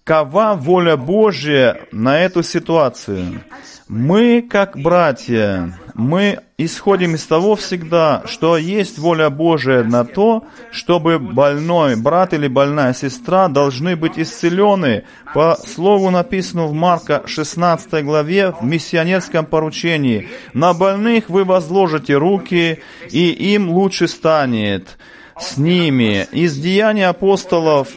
какова 0.05 0.55
воля 0.55 0.97
Божья 0.97 1.87
на 1.93 2.19
эту 2.21 2.43
ситуацию. 2.43 3.43
Мы, 3.89 4.43
как 4.43 4.77
братья, 4.79 5.79
мы 5.95 6.41
исходим 6.57 7.15
из 7.15 7.27
того 7.27 7.57
всегда, 7.57 8.23
что 8.27 8.57
есть 8.57 8.99
воля 8.99 9.29
Божия 9.29 9.85
на 9.85 10.05
то, 10.05 10.45
чтобы 10.71 11.19
больной 11.19 11.97
брат 11.97 12.33
или 12.33 12.49
больная 12.49 12.95
сестра 12.95 13.49
должны 13.49 13.95
быть 13.95 14.19
исцелены. 14.19 15.05
По 15.35 15.57
слову 15.57 16.11
написано 16.11 16.67
в 16.67 16.73
Марка 16.73 17.23
16 17.27 18.05
главе 18.05 18.53
в 18.53 18.65
миссионерском 18.65 19.45
поручении. 19.45 20.29
На 20.55 20.73
больных 20.73 21.29
вы 21.29 21.45
возложите 21.45 22.17
руки, 22.17 22.81
и 23.11 23.29
им 23.29 23.71
лучше 23.71 24.09
станет 24.09 24.97
с 25.39 25.59
ними. 25.59 26.27
Из 26.33 26.57
деяний 26.57 27.07
апостолов 27.07 27.89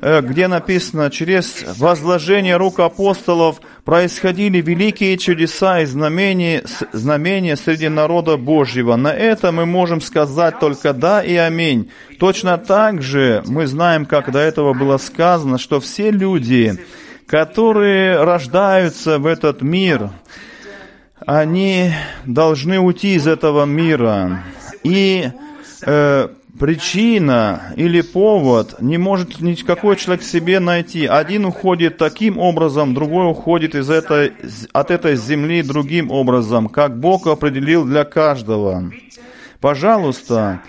где 0.00 0.48
написано, 0.48 1.10
через 1.10 1.64
возложение 1.78 2.56
рук 2.56 2.80
апостолов 2.80 3.60
происходили 3.84 4.60
великие 4.60 5.18
чудеса 5.18 5.80
и 5.80 5.84
знамения, 5.84 6.62
знамения 6.92 7.56
среди 7.56 7.88
народа 7.88 8.36
Божьего. 8.38 8.96
На 8.96 9.12
это 9.12 9.52
мы 9.52 9.66
можем 9.66 10.00
сказать 10.00 10.58
только 10.58 10.94
да 10.94 11.22
и 11.22 11.36
аминь. 11.36 11.90
Точно 12.18 12.56
так 12.56 13.02
же 13.02 13.42
мы 13.46 13.66
знаем, 13.66 14.06
как 14.06 14.32
до 14.32 14.38
этого 14.38 14.72
было 14.72 14.96
сказано, 14.96 15.58
что 15.58 15.80
все 15.80 16.10
люди, 16.10 16.78
которые 17.26 18.22
рождаются 18.22 19.18
в 19.18 19.26
этот 19.26 19.60
мир, 19.60 20.10
они 21.26 21.92
должны 22.24 22.78
уйти 22.78 23.14
из 23.14 23.26
этого 23.26 23.66
мира. 23.66 24.42
И 24.82 25.30
э, 25.82 26.28
причина 26.60 27.72
или 27.76 28.02
повод 28.02 28.82
не 28.82 28.98
может 28.98 29.40
никакой 29.40 29.96
человек 29.96 30.22
себе 30.22 30.60
найти. 30.60 31.06
Один 31.06 31.46
уходит 31.46 31.96
таким 31.96 32.38
образом, 32.38 32.92
другой 32.92 33.30
уходит 33.30 33.74
из 33.74 33.88
этой, 33.88 34.34
от 34.72 34.90
этой 34.90 35.16
земли 35.16 35.62
другим 35.62 36.10
образом, 36.10 36.68
как 36.68 37.00
Бог 37.00 37.26
определил 37.26 37.86
для 37.86 38.04
каждого. 38.04 38.92
Пожалуйста, 39.60 40.60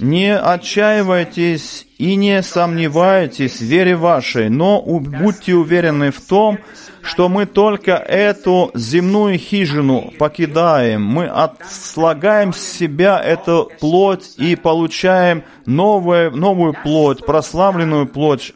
не 0.00 0.36
отчаивайтесь 0.36 1.86
и 1.98 2.16
не 2.16 2.42
сомневайтесь 2.42 3.58
в 3.60 3.64
вере 3.64 3.96
вашей, 3.96 4.48
но 4.48 4.80
будьте 4.82 5.54
уверены 5.54 6.10
в 6.10 6.20
том, 6.20 6.58
что 7.02 7.28
мы 7.28 7.46
только 7.46 7.92
эту 7.92 8.70
земную 8.74 9.38
хижину 9.38 10.12
покидаем. 10.18 11.02
Мы 11.02 11.26
отслагаем 11.26 12.52
с 12.52 12.60
себя 12.60 13.18
эту 13.18 13.70
плоть 13.80 14.34
и 14.36 14.56
получаем 14.56 15.44
новую, 15.66 16.30
новую 16.36 16.74
плоть, 16.74 17.24
прославленную 17.24 18.06
плоть 18.06 18.54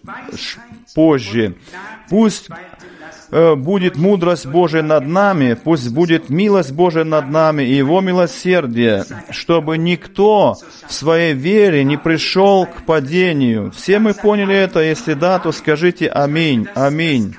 позже. 0.95 1.57
Пусть 2.09 2.49
будет 3.57 3.97
мудрость 3.97 4.47
Божия 4.47 4.83
над 4.83 5.07
нами, 5.07 5.57
пусть 5.63 5.91
будет 5.91 6.31
милость 6.31 6.73
Божия 6.73 7.05
над 7.05 7.31
нами 7.31 7.63
и 7.65 7.75
Его 7.75 8.01
милосердие, 8.01 9.05
чтобы 9.31 9.77
никто 9.77 10.57
в 10.87 10.93
своей 10.93 11.35
вере 11.35 11.83
не 11.85 11.97
пришел 11.97 12.67
к 12.67 12.85
падению. 12.87 13.73
Все 13.73 13.99
мы 13.99 14.15
поняли 14.15 14.55
это, 14.55 14.81
если 14.81 15.15
да, 15.15 15.39
то 15.39 15.53
скажите 15.53 16.09
аминь, 16.09 16.69
аминь. 16.75 17.35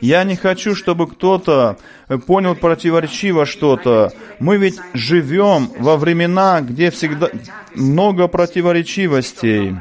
Я 0.00 0.24
не 0.24 0.36
хочу, 0.36 0.74
чтобы 0.74 1.06
кто-то 1.06 1.78
э, 2.08 2.18
понял 2.18 2.54
противоречиво 2.54 3.46
что-то. 3.46 4.12
Мы 4.38 4.56
ведь 4.56 4.78
живем 4.92 5.70
во 5.78 5.96
времена, 5.96 6.60
где 6.60 6.90
всегда 6.90 7.28
много 7.74 8.28
противоречивостей, 8.28 9.74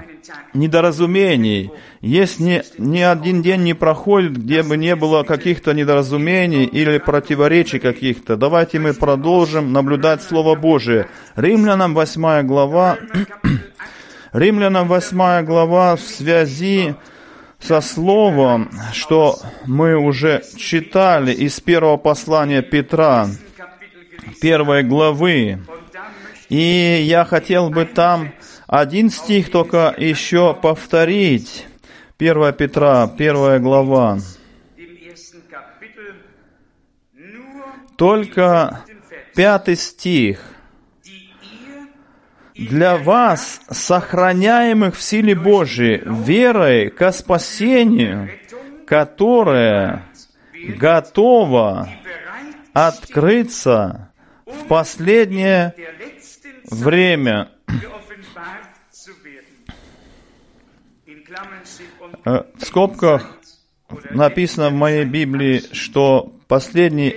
недоразумений. 0.53 1.71
Есть 2.01 2.39
ни, 2.39 2.61
ни 2.77 2.99
один 2.99 3.41
день 3.41 3.63
не 3.63 3.73
проходит, 3.73 4.38
где 4.38 4.63
бы 4.63 4.77
не 4.77 4.95
было 4.95 5.23
каких-то 5.23 5.73
недоразумений 5.73 6.65
или 6.65 6.97
противоречий 6.97 7.79
каких-то. 7.79 8.38
Давайте 8.38 8.79
мы 8.79 8.93
продолжим 8.93 9.73
наблюдать 9.73 10.21
Слово 10.21 10.55
Божие. 10.55 11.07
Римлянам 11.35 11.93
8 11.93 12.45
глава, 12.47 12.97
Римлянам 14.33 14.88
8 14.88 15.45
глава 15.45 15.95
в 15.95 16.01
связи 16.01 16.95
со 17.59 17.81
словом, 17.81 18.69
что 18.93 19.39
мы 19.65 19.95
уже 19.97 20.43
читали 20.57 21.33
из 21.33 21.59
первого 21.59 21.97
послания 21.97 22.61
Петра, 22.61 23.27
первой 24.41 24.83
главы. 24.83 25.59
И 26.49 27.03
я 27.07 27.25
хотел 27.25 27.69
бы 27.69 27.85
там 27.85 28.31
один 28.67 29.10
стих 29.10 29.51
только 29.51 29.93
еще 29.97 30.54
повторить. 30.54 31.67
1 32.17 32.54
Петра, 32.54 33.08
первая 33.08 33.60
глава. 33.60 34.19
Только 37.97 38.82
пятый 39.36 39.75
стих. 39.75 40.41
Для 42.56 42.97
вас, 42.97 43.62
сохраняемых 43.69 44.95
в 44.95 45.01
силе 45.01 45.36
Божией, 45.36 46.01
верой 46.06 46.89
ко 46.89 47.12
спасению, 47.12 48.30
которое 48.88 50.04
готово 50.78 51.89
открыться 52.73 54.10
в 54.45 54.67
последнее 54.67 55.75
время. 56.71 57.49
В 62.23 62.65
скобках 62.65 63.38
написано 64.12 64.69
в 64.69 64.73
моей 64.73 65.06
Библии, 65.06 65.62
что 65.71 66.32
последний 66.47 67.15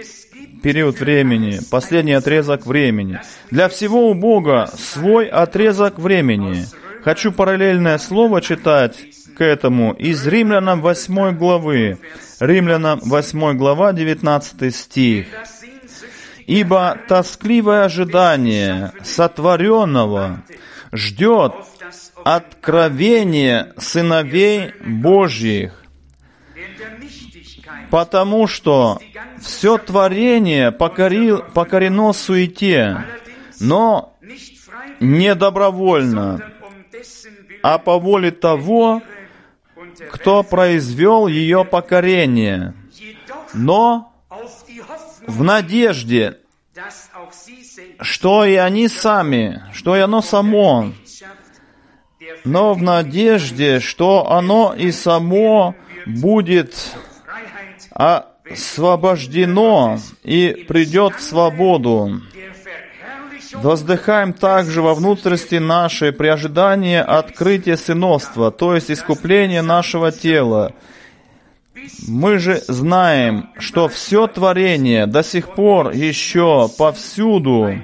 период 0.63 1.01
времени, 1.01 1.61
последний 1.71 2.13
отрезок 2.13 2.67
времени. 2.67 3.21
Для 3.51 3.69
всего 3.69 4.11
у 4.11 4.15
Бога 4.15 4.71
свой 4.77 5.27
отрезок 5.27 5.99
времени. 5.99 6.65
Хочу 7.05 7.33
параллельное 7.33 7.99
слово 7.99 8.43
читать 8.43 8.97
к 9.37 9.41
этому 9.43 9.93
из 9.93 10.27
Римлянам 10.27 10.83
8 10.83 11.37
главы. 11.37 11.99
Римлянам 12.41 13.01
8 13.03 13.57
глава, 13.57 13.93
19 13.93 14.75
стих. 14.75 15.27
Ибо 16.47 16.99
тоскливое 17.09 17.85
ожидание 17.85 18.93
сотворенного 19.05 20.43
ждет 20.93 21.53
откровение 22.25 23.73
сыновей 23.79 24.73
Божьих, 24.85 25.83
потому 27.91 28.47
что 28.47 28.99
все 29.41 29.79
творение 29.79 30.73
покорил, 30.73 31.43
покорено 31.55 32.13
суете, 32.13 33.05
но 33.61 34.17
не 35.01 35.35
добровольно, 35.35 36.53
а 37.63 37.79
по 37.79 37.99
воле 37.99 38.31
того, 38.31 39.03
кто 40.11 40.43
произвел 40.43 41.27
ее 41.27 41.65
покорение, 41.65 42.75
но 43.55 44.13
в 45.27 45.43
надежде, 45.43 46.39
что 48.01 48.45
и 48.45 48.55
они 48.55 48.89
сами, 48.89 49.63
что 49.73 49.97
и 49.97 50.01
оно 50.01 50.23
само, 50.23 50.93
но 52.45 52.75
в 52.75 52.83
надежде, 52.83 53.81
что 53.81 54.31
оно 54.31 54.75
и 54.77 54.93
само 54.93 55.75
будет 56.07 56.75
освобождено 57.93 59.99
и 60.23 60.65
придет 60.69 61.17
в 61.17 61.23
свободу. 61.23 62.21
Воздыхаем 63.55 64.35
также 64.35 64.83
во 64.83 64.95
внутренности 64.95 65.57
нашей 65.57 66.13
при 66.13 66.29
ожидании 66.29 66.99
открытия 66.99 67.77
сыновства, 67.77 68.51
то 68.51 68.75
есть 68.75 68.91
искупления 68.91 69.63
нашего 69.63 70.13
тела. 70.13 70.75
Мы 72.07 72.39
же 72.39 72.63
знаем, 72.69 73.51
что 73.59 73.89
все 73.89 74.27
творение 74.27 75.07
до 75.07 75.23
сих 75.23 75.55
пор 75.55 75.91
еще 75.91 76.69
повсюду 76.77 77.81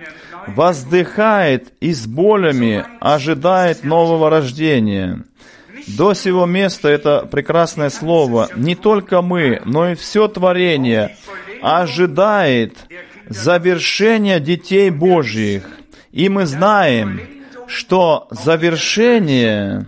воздыхает 0.48 1.72
и 1.80 1.92
с 1.92 2.06
болями 2.06 2.84
ожидает 3.00 3.84
нового 3.84 4.30
рождения. 4.30 5.24
До 5.86 6.14
сего 6.14 6.46
места 6.46 6.88
это 6.88 7.28
прекрасное 7.30 7.90
слово. 7.90 8.48
Не 8.56 8.74
только 8.74 9.22
мы, 9.22 9.60
но 9.64 9.90
и 9.90 9.94
все 9.94 10.28
творение 10.28 11.16
ожидает 11.62 12.76
завершения 13.28 14.40
детей 14.40 14.90
Божьих. 14.90 15.64
И 16.12 16.28
мы 16.28 16.46
знаем, 16.46 17.20
что 17.66 18.28
завершение 18.30 19.86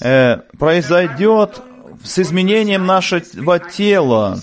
э, 0.00 0.38
произойдет 0.58 1.62
с 2.02 2.18
изменением 2.18 2.86
нашего 2.86 3.58
тела, 3.58 4.38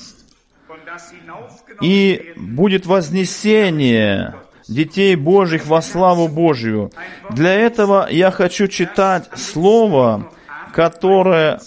и 1.82 2.34
будет 2.36 2.86
вознесение 2.86 4.36
детей 4.70 5.16
Божьих 5.16 5.66
во 5.66 5.82
славу 5.82 6.28
Божью. 6.28 6.92
Для 7.32 7.54
этого 7.54 8.08
я 8.10 8.32
хочу 8.32 8.68
читать 8.68 9.30
слово, 9.36 10.32
которое 10.74 11.60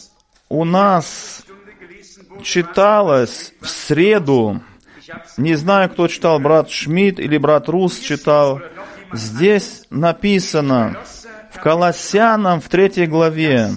у 0.48 0.64
нас 0.64 1.44
читалось 2.42 3.52
в 3.60 3.68
среду. 3.68 4.60
Не 5.36 5.54
знаю, 5.56 5.90
кто 5.90 6.08
читал, 6.08 6.38
брат 6.38 6.70
Шмидт 6.70 7.18
или 7.18 7.36
брат 7.36 7.68
Рус 7.68 7.98
читал. 7.98 8.60
Здесь 9.12 9.82
написано 9.90 10.96
в 11.50 11.60
Колоссянам 11.60 12.60
в 12.60 12.68
третьей 12.68 13.06
главе. 13.06 13.70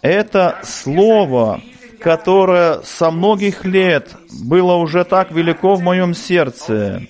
Это 0.00 0.58
слово, 0.62 1.60
которое 2.00 2.80
со 2.82 3.10
многих 3.10 3.64
лет 3.64 4.08
было 4.42 4.74
уже 4.74 5.04
так 5.04 5.30
велико 5.30 5.74
в 5.74 5.82
моем 5.82 6.14
сердце. 6.14 7.02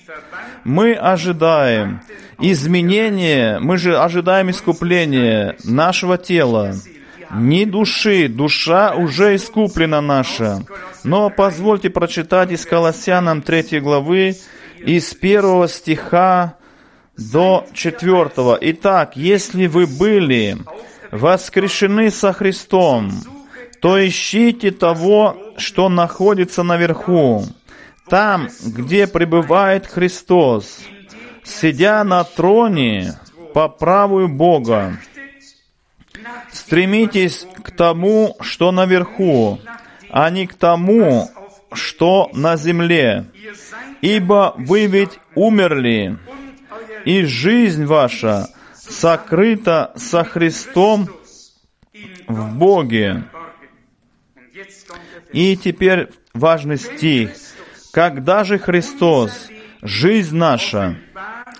Мы 0.63 0.93
ожидаем 0.93 2.01
изменения, 2.39 3.59
мы 3.59 3.77
же 3.77 3.97
ожидаем 3.97 4.49
искупления 4.49 5.55
нашего 5.63 6.17
тела, 6.17 6.75
не 7.31 7.65
души, 7.65 8.27
душа 8.27 8.93
уже 8.93 9.35
искуплена 9.35 10.01
наша. 10.01 10.63
Но 11.03 11.29
позвольте 11.29 11.89
прочитать 11.89 12.51
из 12.51 12.65
Колоссянам 12.65 13.41
3 13.41 13.79
главы, 13.79 14.35
из 14.85 15.13
первого 15.13 15.67
стиха 15.67 16.55
до 17.17 17.65
четвертого. 17.73 18.57
Итак, 18.61 19.15
если 19.15 19.67
вы 19.67 19.87
были 19.87 20.57
воскрешены 21.11 22.09
со 22.11 22.33
Христом, 22.33 23.11
то 23.81 24.05
ищите 24.05 24.71
того, 24.71 25.37
что 25.57 25.89
находится 25.89 26.63
наверху, 26.63 27.45
там, 28.07 28.49
где 28.65 29.07
пребывает 29.07 29.87
Христос, 29.87 30.81
сидя 31.43 32.03
на 32.03 32.23
троне 32.23 33.19
по 33.53 33.69
правую 33.69 34.27
Бога. 34.27 34.97
Стремитесь 36.51 37.47
к 37.63 37.71
тому, 37.71 38.35
что 38.41 38.71
наверху, 38.71 39.59
а 40.09 40.29
не 40.29 40.47
к 40.47 40.53
тому, 40.53 41.29
что 41.73 42.29
на 42.33 42.55
земле. 42.55 43.25
Ибо 44.01 44.53
вы 44.57 44.85
ведь 44.85 45.19
умерли, 45.35 46.17
и 47.05 47.23
жизнь 47.23 47.85
ваша 47.85 48.49
сокрыта 48.73 49.91
со 49.95 50.23
Христом 50.23 51.09
в 52.27 52.55
Боге. 52.55 53.23
И 55.31 55.57
теперь 55.57 56.09
важный 56.33 56.77
стих. 56.77 57.31
Когда 57.93 58.43
же 58.43 58.57
Христос, 58.57 59.49
жизнь 59.83 60.35
наша, 60.35 60.97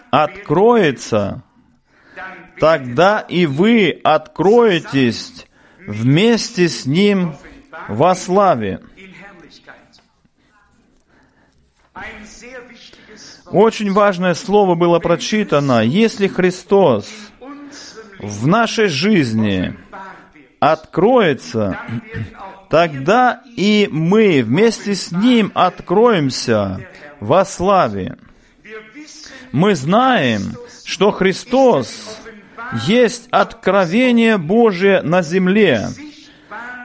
откроется, 0.10 1.44
тогда 2.60 3.20
и 3.20 3.46
вы 3.46 4.02
откроетесь 4.04 5.46
вместе 5.86 6.70
с 6.70 6.88
Ним 6.88 7.36
во 7.88 8.16
славе. 8.16 8.82
Очень 13.46 13.92
важное 13.94 14.34
слово 14.34 14.74
было 14.74 14.98
прочитано. 14.98 15.82
Если 15.82 16.28
Христос 16.28 17.14
в 18.18 18.48
нашей 18.48 18.88
жизни 18.88 19.78
откроется, 20.60 21.78
тогда 22.74 23.44
и 23.56 23.88
мы 23.92 24.42
вместе 24.42 24.96
с 24.96 25.12
Ним 25.12 25.52
откроемся 25.54 26.80
во 27.20 27.46
славе. 27.46 28.18
Мы 29.52 29.76
знаем, 29.76 30.56
что 30.84 31.12
Христос 31.12 32.18
есть 32.88 33.28
откровение 33.30 34.40
Божие 34.40 35.04
на 35.04 35.22
земле, 35.22 35.86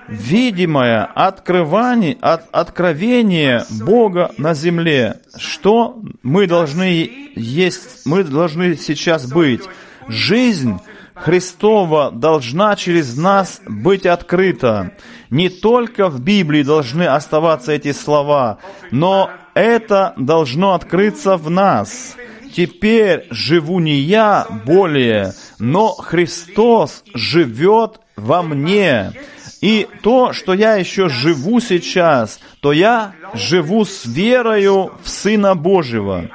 видимое 0.09 1.07
открывание, 1.07 2.19
от, 2.21 2.45
откровение 2.53 3.65
Бога 3.81 4.33
на 4.37 4.53
земле. 4.53 5.23
Что 5.39 6.03
мы 6.23 6.47
должны 6.47 7.33
есть, 7.35 8.05
мы 8.05 8.25
должны 8.25 8.77
сейчас 8.77 9.25
быть? 9.25 9.63
Жизнь 10.07 10.79
Христова 11.21 12.11
должна 12.11 12.77
через 12.77 13.17
нас 13.17 13.61
быть 13.67 14.07
открыта. 14.07 14.93
Не 15.31 15.49
только 15.49 16.09
в 16.09 16.21
Библии 16.21 16.63
должны 16.63 17.05
оставаться 17.05 17.73
эти 17.73 17.93
слова, 17.93 18.59
но 18.91 19.31
это 19.55 20.15
должно 20.17 20.75
открыться 20.75 21.37
в 21.37 21.51
нас. 21.51 22.17
Теперь 22.55 23.27
живу 23.31 23.79
не 23.81 23.97
я 23.97 24.47
более, 24.65 25.35
но 25.59 25.89
Христос 25.89 27.05
живет 27.15 28.01
во 28.17 28.43
мне. 28.43 29.13
И 29.61 29.89
то, 30.03 30.33
что 30.33 30.55
я 30.55 30.77
еще 30.77 31.09
живу 31.09 31.61
сейчас, 31.61 32.41
то 32.61 32.73
я 32.73 33.13
живу 33.35 33.85
с 33.85 34.07
верою 34.07 34.93
в 35.03 35.09
Сына 35.09 35.55
Божьего. 35.55 36.31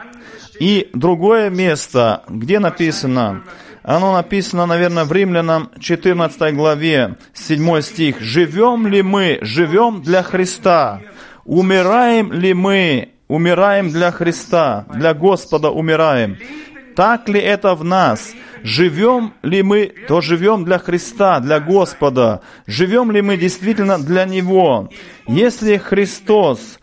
И 0.59 0.89
другое 0.93 1.49
место, 1.49 2.23
где 2.27 2.59
написано, 2.59 3.43
оно 3.83 4.13
написано, 4.13 4.65
наверное, 4.65 5.03
в 5.03 5.11
Римлянам 5.11 5.69
14 5.79 6.55
главе, 6.55 7.15
7 7.33 7.81
стих. 7.81 8.21
«Живем 8.21 8.87
ли 8.87 9.01
мы? 9.01 9.39
Живем 9.41 10.01
для 10.01 10.23
Христа. 10.23 11.01
Умираем 11.45 12.31
ли 12.31 12.53
мы? 12.53 13.09
Умираем 13.27 13.89
для 13.89 14.11
Христа. 14.11 14.85
Для 14.93 15.13
Господа 15.13 15.69
умираем. 15.69 16.37
Так 16.95 17.27
ли 17.27 17.39
это 17.39 17.75
в 17.75 17.83
нас? 17.83 18.33
Живем 18.61 19.33
ли 19.41 19.61
мы, 19.61 19.91
то 20.07 20.21
живем 20.21 20.63
для 20.63 20.77
Христа, 20.77 21.39
для 21.41 21.59
Господа. 21.59 22.41
Живем 22.65 23.11
ли 23.11 23.21
мы 23.21 23.35
действительно 23.35 23.97
для 23.97 24.23
Него? 24.25 24.89
Если 25.27 25.77
Христос 25.77 26.79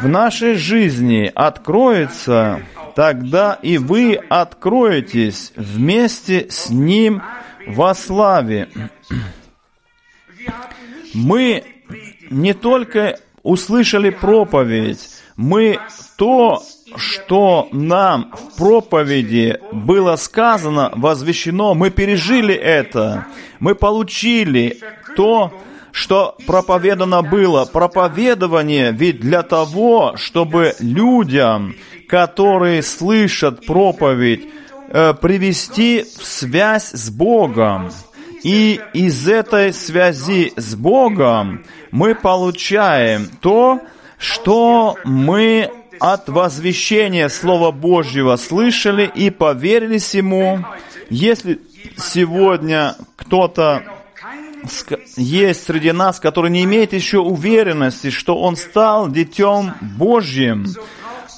в 0.00 0.08
нашей 0.08 0.54
жизни 0.54 1.30
откроется, 1.34 2.62
тогда 2.94 3.58
и 3.62 3.78
вы 3.78 4.14
откроетесь 4.14 5.52
вместе 5.56 6.46
с 6.50 6.70
Ним 6.70 7.22
во 7.66 7.94
славе. 7.94 8.68
Мы 11.14 11.64
не 12.30 12.54
только 12.54 13.18
услышали 13.42 14.10
проповедь, 14.10 15.08
мы 15.36 15.78
то, 16.16 16.62
что 16.96 17.68
нам 17.72 18.32
в 18.32 18.56
проповеди 18.56 19.58
было 19.72 20.16
сказано, 20.16 20.90
возвещено, 20.94 21.74
мы 21.74 21.90
пережили 21.90 22.54
это, 22.54 23.26
мы 23.60 23.74
получили 23.74 24.78
то, 25.16 25.52
что 25.92 26.36
проповедано 26.46 27.22
было. 27.22 27.64
Проповедование 27.66 28.92
ведь 28.92 29.20
для 29.20 29.42
того, 29.42 30.14
чтобы 30.16 30.74
людям, 30.80 31.76
которые 32.08 32.82
слышат 32.82 33.64
проповедь, 33.66 34.48
э, 34.88 35.14
привести 35.14 36.02
в 36.02 36.24
связь 36.24 36.90
с 36.90 37.10
Богом. 37.10 37.90
И 38.42 38.80
из 38.92 39.28
этой 39.28 39.72
связи 39.72 40.52
с 40.56 40.74
Богом 40.74 41.64
мы 41.92 42.14
получаем 42.14 43.28
то, 43.40 43.80
что 44.18 44.96
мы 45.04 45.70
от 46.00 46.28
возвещения 46.28 47.28
Слова 47.28 47.70
Божьего 47.70 48.34
слышали 48.36 49.08
и 49.14 49.30
поверили 49.30 49.98
Ему. 50.16 50.64
Если 51.10 51.60
сегодня 51.96 52.96
кто-то 53.16 53.84
есть 55.16 55.64
среди 55.64 55.92
нас, 55.92 56.20
который 56.20 56.50
не 56.50 56.64
имеет 56.64 56.92
еще 56.92 57.18
уверенности, 57.18 58.10
что 58.10 58.38
он 58.38 58.56
стал 58.56 59.08
детем 59.08 59.74
Божьим, 59.80 60.66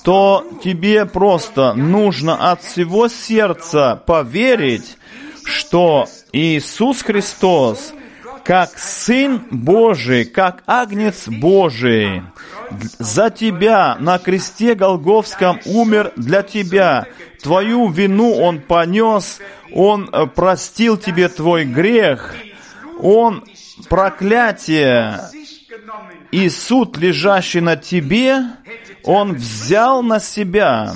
то 0.04 0.46
тебе 0.62 1.06
просто 1.06 1.74
нужно 1.74 2.50
от 2.50 2.62
всего 2.62 3.08
сердца 3.08 4.00
поверить, 4.06 4.98
что 5.44 6.06
Иисус 6.32 7.02
Христос 7.02 7.94
как 8.44 8.78
Сын 8.78 9.42
Божий, 9.50 10.26
как 10.26 10.62
Агнец 10.66 11.28
Божий. 11.28 12.22
За 12.98 13.30
тебя 13.30 13.96
на 13.98 14.18
кресте 14.18 14.74
Голговском 14.74 15.60
умер 15.64 16.12
для 16.16 16.42
тебя. 16.42 17.06
Твою 17.42 17.88
вину 17.88 18.34
Он 18.34 18.60
понес, 18.60 19.38
Он 19.72 20.08
э, 20.12 20.26
простил 20.26 20.96
тебе 20.96 21.28
твой 21.28 21.64
грех, 21.64 22.34
Он 23.00 23.44
проклятие 23.88 25.20
и 26.30 26.48
суд, 26.48 26.96
лежащий 26.96 27.60
на 27.60 27.76
тебе, 27.76 28.42
Он 29.04 29.34
взял 29.34 30.02
на 30.02 30.20
себя. 30.20 30.94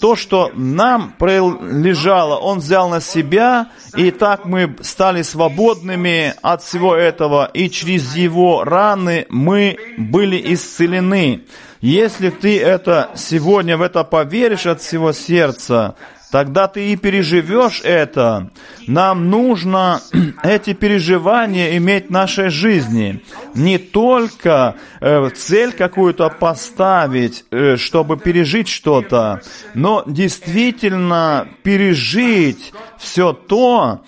То, 0.00 0.16
что 0.16 0.50
нам 0.54 1.14
прилежало, 1.18 2.36
Он 2.36 2.58
взял 2.58 2.88
на 2.88 3.00
себя, 3.00 3.68
и 3.96 4.10
так 4.10 4.44
мы 4.44 4.76
стали 4.82 5.22
свободными 5.22 6.34
от 6.42 6.62
всего 6.62 6.94
этого, 6.94 7.50
и 7.54 7.70
через 7.70 8.14
Его 8.16 8.64
раны 8.64 9.26
мы 9.28 9.76
были 9.96 10.52
исцелены. 10.52 11.44
Если 11.80 12.30
ты 12.30 12.60
это 12.60 13.10
сегодня 13.14 13.76
в 13.76 13.82
это 13.82 14.04
поверишь 14.04 14.66
от 14.66 14.80
всего 14.80 15.12
сердца, 15.12 15.96
тогда 16.34 16.66
ты 16.66 16.88
и 16.90 16.96
переживешь 16.96 17.80
это. 17.84 18.50
Нам 18.88 19.30
нужно 19.30 20.00
эти 20.42 20.72
переживания 20.72 21.76
иметь 21.76 22.08
в 22.08 22.10
нашей 22.10 22.48
жизни. 22.48 23.22
Не 23.54 23.78
только 23.78 24.74
э, 25.00 25.30
цель 25.30 25.70
какую-то 25.70 26.30
поставить, 26.30 27.44
э, 27.52 27.76
чтобы 27.76 28.16
пережить 28.16 28.66
что-то, 28.66 29.42
но 29.74 30.02
действительно 30.08 31.46
пережить 31.62 32.72
все 32.98 33.32
то, 33.32 34.00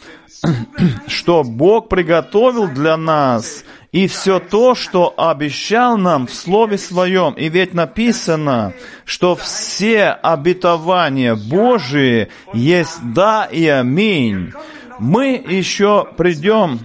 что 1.06 1.44
Бог 1.44 1.88
приготовил 1.88 2.66
для 2.66 2.96
нас– 2.96 3.62
и 3.96 4.08
все 4.08 4.40
то, 4.40 4.74
что 4.74 5.14
обещал 5.16 5.96
нам 5.96 6.26
в 6.26 6.34
Слове 6.34 6.76
Своем. 6.76 7.32
И 7.32 7.48
ведь 7.48 7.72
написано, 7.72 8.74
что 9.06 9.34
все 9.34 10.10
обетования 10.10 11.34
Божии 11.34 12.28
есть 12.52 12.98
да 13.14 13.48
и 13.50 13.66
аминь. 13.66 14.52
Мы 14.98 15.42
еще 15.48 16.06
придем 16.18 16.80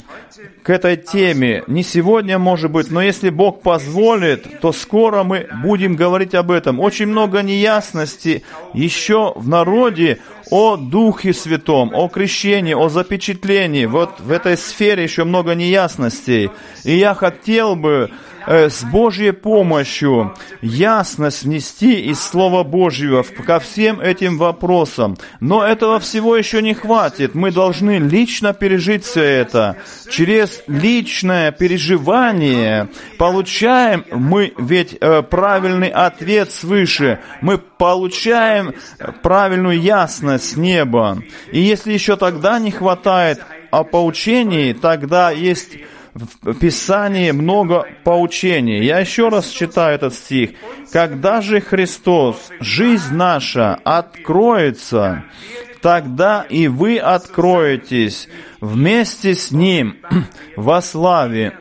к 0.64 0.70
этой 0.70 0.98
теме. 0.98 1.64
Не 1.68 1.84
сегодня, 1.84 2.38
может 2.38 2.72
быть, 2.72 2.92
но 2.92 3.02
если 3.02 3.30
Бог 3.30 3.62
позволит, 3.62 4.60
то 4.60 4.72
скоро 4.72 5.24
мы 5.24 5.48
будем 5.64 5.96
говорить 5.96 6.36
об 6.36 6.52
этом. 6.52 6.80
Очень 6.80 7.08
много 7.08 7.42
неясности 7.42 8.44
еще 8.74 9.34
в 9.36 9.48
народе 9.48 10.20
о 10.52 10.76
Духе 10.76 11.34
Святом, 11.34 11.92
о 11.94 12.08
крещении, 12.10 12.74
о 12.74 12.90
запечатлении. 12.90 13.86
Вот 13.86 14.20
в 14.20 14.32
этой 14.32 14.58
сфере 14.58 15.04
еще 15.04 15.24
много 15.24 15.56
неясностей. 15.56 16.52
И 16.84 16.96
я 16.96 17.16
хотел 17.16 17.76
бы 17.76 18.12
э, 18.48 18.70
с 18.70 18.84
Божьей 18.84 19.32
помощью 19.32 20.34
ясность 20.62 21.44
внести 21.44 22.02
из 22.02 22.22
Слова 22.22 22.64
Божьего 22.64 23.24
ко 23.24 23.60
всем 23.60 24.00
этим 24.00 24.38
вопросам. 24.38 25.18
Но 25.40 25.66
этого 25.66 26.00
всего 26.00 26.36
еще 26.36 26.62
не 26.62 26.74
хватит. 26.74 27.36
Мы 27.36 27.52
должны 27.52 28.00
лично 28.00 28.54
пережить 28.54 29.04
все 29.04 29.24
это. 29.24 29.78
Через 30.10 30.62
личное 30.68 31.52
переживание 31.52 32.90
получаем 33.18 34.06
мы 34.12 34.54
ведь 34.58 34.98
э, 35.00 35.22
правильный 35.22 35.90
ответ 35.90 36.52
свыше. 36.52 37.20
Мы 37.42 37.58
получаем 37.58 38.76
правильную 39.22 39.80
ясность 39.80 40.52
с 40.52 40.56
неба. 40.56 41.22
И 41.52 41.60
если 41.60 41.94
еще 41.94 42.16
тогда 42.16 42.60
не 42.60 42.72
хватает 42.72 43.42
о 43.72 43.84
поучении, 43.84 44.74
тогда 44.74 45.32
есть 45.32 45.78
в 46.14 46.54
Писании 46.56 47.32
много 47.32 47.88
поучений. 48.04 48.84
Я 48.84 49.00
еще 49.00 49.30
раз 49.30 49.48
читаю 49.48 49.96
этот 49.96 50.14
стих. 50.14 50.52
«Когда 50.92 51.42
же 51.42 51.62
Христос, 51.62 52.50
жизнь 52.60 53.14
наша, 53.14 53.76
откроется, 53.84 55.24
тогда 55.82 56.46
и 56.50 56.68
вы 56.68 56.98
откроетесь 56.98 58.28
вместе 58.60 59.36
с 59.36 59.52
Ним 59.52 59.98
во 60.56 60.82
славе». 60.82 61.58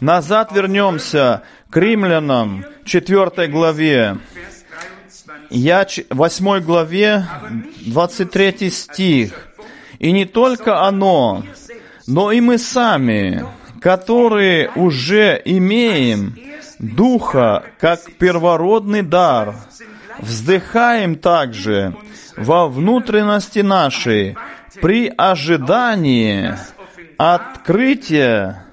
Назад 0.00 0.52
вернемся 0.52 1.42
к 1.70 1.76
римлянам, 1.76 2.64
4 2.84 3.48
главе. 3.48 4.18
Я 5.50 5.86
8 6.10 6.60
главе, 6.60 7.26
23 7.86 8.70
стих. 8.70 9.48
«И 9.98 10.10
не 10.10 10.24
только 10.24 10.82
оно, 10.82 11.44
но 12.06 12.32
и 12.32 12.40
мы 12.40 12.58
сами, 12.58 13.46
которые 13.80 14.70
уже 14.74 15.40
имеем 15.44 16.36
Духа 16.78 17.64
как 17.78 18.00
первородный 18.18 19.02
дар, 19.02 19.54
вздыхаем 20.18 21.16
также 21.16 21.96
во 22.36 22.68
внутренности 22.68 23.60
нашей 23.60 24.36
при 24.82 25.12
ожидании 25.16 26.54
открытия 27.16 28.66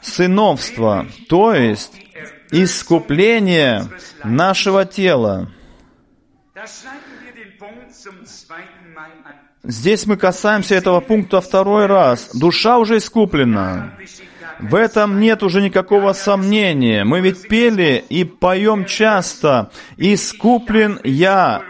сыновства, 0.00 1.06
то 1.28 1.52
есть 1.52 1.92
искупления 2.50 3.86
нашего 4.24 4.84
тела. 4.84 5.50
Здесь 9.62 10.06
мы 10.06 10.16
касаемся 10.16 10.74
этого 10.74 11.00
пункта 11.00 11.40
второй 11.40 11.86
раз. 11.86 12.30
Душа 12.34 12.78
уже 12.78 12.96
искуплена. 12.96 13.92
В 14.58 14.74
этом 14.74 15.20
нет 15.20 15.42
уже 15.42 15.62
никакого 15.62 16.12
сомнения. 16.12 17.04
Мы 17.04 17.20
ведь 17.20 17.48
пели 17.48 18.04
и 18.08 18.24
поем 18.24 18.84
часто 18.84 19.70
«Искуплен 19.96 21.00
я, 21.04 21.62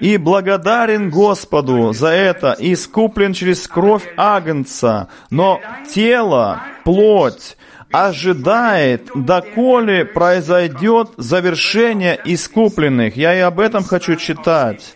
и 0.00 0.16
благодарен 0.18 1.10
Господу 1.10 1.92
за 1.92 2.08
это, 2.08 2.54
искуплен 2.58 3.32
через 3.32 3.66
кровь 3.66 4.06
Агнца, 4.16 5.08
но 5.30 5.60
тело, 5.88 6.62
плоть, 6.84 7.56
ожидает, 7.90 9.08
доколе 9.14 10.04
произойдет 10.04 11.10
завершение 11.16 12.20
искупленных. 12.24 13.16
Я 13.16 13.34
и 13.34 13.40
об 13.40 13.60
этом 13.60 13.84
хочу 13.84 14.16
читать. 14.16 14.94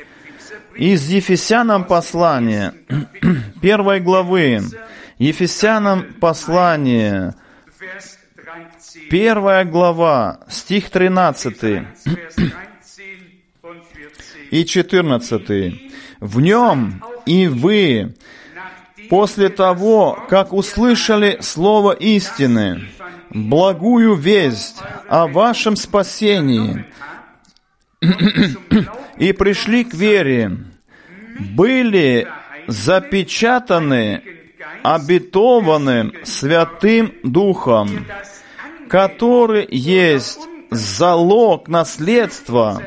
Из 0.78 1.08
Ефесянам 1.08 1.84
послания, 1.84 2.72
первой 3.60 3.98
главы, 3.98 4.60
Ефесянам 5.18 6.14
послание, 6.20 7.34
первая 9.10 9.64
глава, 9.64 10.38
стих 10.48 10.90
13 10.90 11.82
и 14.52 14.64
14. 14.64 15.92
В 16.20 16.40
нем 16.40 17.04
и 17.26 17.48
вы, 17.48 18.14
после 19.10 19.48
того, 19.48 20.26
как 20.28 20.52
услышали 20.52 21.38
слово 21.40 21.90
истины, 21.90 22.86
благую 23.30 24.14
весть 24.14 24.76
о 25.08 25.26
вашем 25.26 25.74
спасении, 25.74 26.86
и 28.00 29.32
пришли 29.32 29.84
к 29.84 29.94
вере, 29.94 30.56
были 31.38 32.28
запечатаны 32.66 34.22
обетованным 34.82 36.12
Святым 36.24 37.14
Духом, 37.22 38.06
который 38.88 39.66
есть 39.70 40.40
залог 40.70 41.68
наследства 41.68 42.82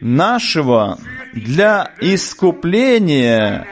нашего 0.00 0.98
для 1.32 1.92
искупления 2.00 3.66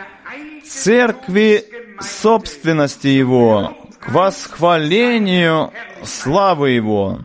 церкви 0.65 1.65
собственности 2.01 3.09
Его, 3.09 3.77
к 3.99 4.11
восхвалению 4.11 5.73
славы 6.05 6.71
Его. 6.71 7.21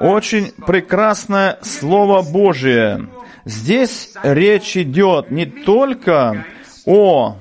Очень 0.00 0.52
прекрасное 0.66 1.58
Слово 1.62 2.22
Божие. 2.22 3.08
Здесь 3.44 4.12
речь 4.22 4.76
идет 4.76 5.30
не 5.30 5.46
только 5.46 6.44
о 6.84 7.36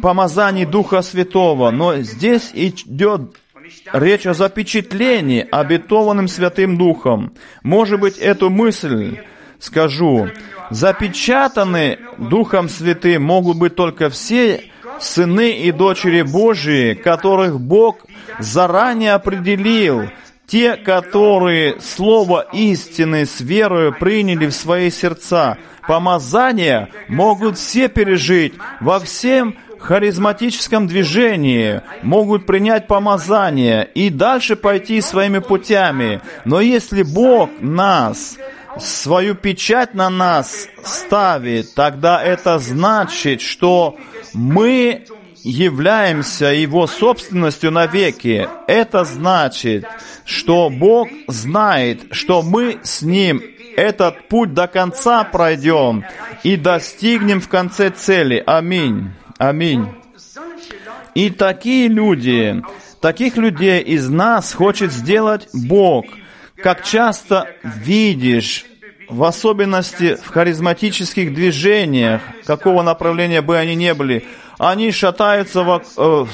помазании 0.00 0.64
Духа 0.64 1.02
Святого, 1.02 1.70
но 1.70 1.96
здесь 1.98 2.50
идет 2.54 3.36
речь 3.92 4.26
о 4.26 4.34
запечатлении 4.34 5.46
обетованным 5.50 6.28
Святым 6.28 6.76
Духом. 6.76 7.34
Может 7.62 8.00
быть, 8.00 8.18
эту 8.18 8.50
мысль 8.50 9.20
скажу. 9.58 10.28
Запечатаны 10.70 11.98
Духом 12.18 12.68
Святым 12.68 13.22
могут 13.22 13.58
быть 13.58 13.76
только 13.76 14.10
все 14.10 14.71
сыны 15.02 15.52
и 15.52 15.72
дочери 15.72 16.22
Божии, 16.22 16.94
которых 16.94 17.60
Бог 17.60 18.06
заранее 18.38 19.14
определил 19.14 20.08
те, 20.46 20.76
которые 20.76 21.80
Слово 21.80 22.46
истины 22.52 23.26
с 23.26 23.40
верою 23.40 23.94
приняли 23.98 24.46
в 24.46 24.52
свои 24.52 24.90
сердца, 24.90 25.56
помазание 25.86 26.88
могут 27.08 27.58
все 27.58 27.88
пережить 27.88 28.54
во 28.80 29.00
всем 29.00 29.56
харизматическом 29.78 30.86
движении, 30.86 31.80
могут 32.02 32.46
принять 32.46 32.86
помазание 32.86 33.88
и 33.94 34.10
дальше 34.10 34.54
пойти 34.54 35.00
своими 35.00 35.38
путями. 35.38 36.20
Но 36.44 36.60
если 36.60 37.02
Бог 37.02 37.50
нас 37.60 38.36
свою 38.78 39.34
печать 39.34 39.94
на 39.94 40.10
нас 40.10 40.68
ставит, 40.84 41.74
тогда 41.74 42.22
это 42.22 42.58
значит, 42.58 43.40
что 43.40 43.96
мы 44.32 45.04
являемся 45.42 46.46
Его 46.46 46.86
собственностью 46.86 47.70
навеки. 47.70 48.48
Это 48.66 49.04
значит, 49.04 49.84
что 50.24 50.70
Бог 50.70 51.08
знает, 51.26 52.02
что 52.12 52.42
мы 52.42 52.78
с 52.82 53.02
Ним 53.02 53.42
этот 53.76 54.28
путь 54.28 54.54
до 54.54 54.66
конца 54.66 55.24
пройдем 55.24 56.04
и 56.42 56.56
достигнем 56.56 57.40
в 57.40 57.48
конце 57.48 57.90
цели. 57.90 58.42
Аминь. 58.46 59.10
Аминь. 59.38 59.88
И 61.14 61.30
такие 61.30 61.88
люди, 61.88 62.62
таких 63.00 63.36
людей 63.36 63.82
из 63.82 64.08
нас 64.08 64.52
хочет 64.52 64.92
сделать 64.92 65.48
Бог. 65.52 66.06
Как 66.62 66.84
часто 66.84 67.56
видишь, 67.62 68.64
в 69.08 69.24
особенности 69.24 70.16
в 70.16 70.28
харизматических 70.28 71.34
движениях, 71.34 72.22
какого 72.44 72.82
направления 72.82 73.42
бы 73.42 73.56
они 73.56 73.74
ни 73.74 73.92
были, 73.92 74.24
они 74.58 74.92
шатаются 74.92 75.62
во, 75.62 75.82
э, 75.96 76.26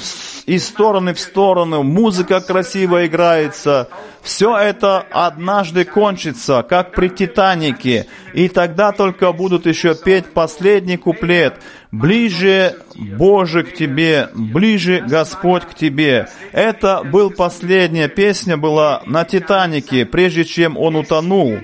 из 0.45 0.67
стороны 0.67 1.13
в 1.13 1.19
сторону, 1.19 1.83
музыка 1.83 2.41
красиво 2.41 3.05
играется. 3.05 3.87
Все 4.21 4.57
это 4.57 5.05
однажды 5.11 5.85
кончится, 5.85 6.63
как 6.67 6.93
при 6.93 7.09
Титанике. 7.09 8.07
И 8.33 8.49
тогда 8.49 8.91
только 8.91 9.31
будут 9.31 9.65
еще 9.65 9.95
петь 9.95 10.33
последний 10.33 10.97
куплет. 10.97 11.55
«Ближе, 11.91 12.75
Боже, 12.95 13.63
к 13.63 13.73
Тебе, 13.73 14.29
ближе, 14.33 15.03
Господь, 15.07 15.63
к 15.63 15.73
Тебе». 15.73 16.27
Это 16.51 17.03
был 17.03 17.31
последняя 17.31 18.07
песня 18.07 18.57
была 18.57 19.01
на 19.07 19.25
Титанике, 19.25 20.05
прежде 20.05 20.45
чем 20.45 20.77
он 20.77 20.95
утонул. 20.95 21.57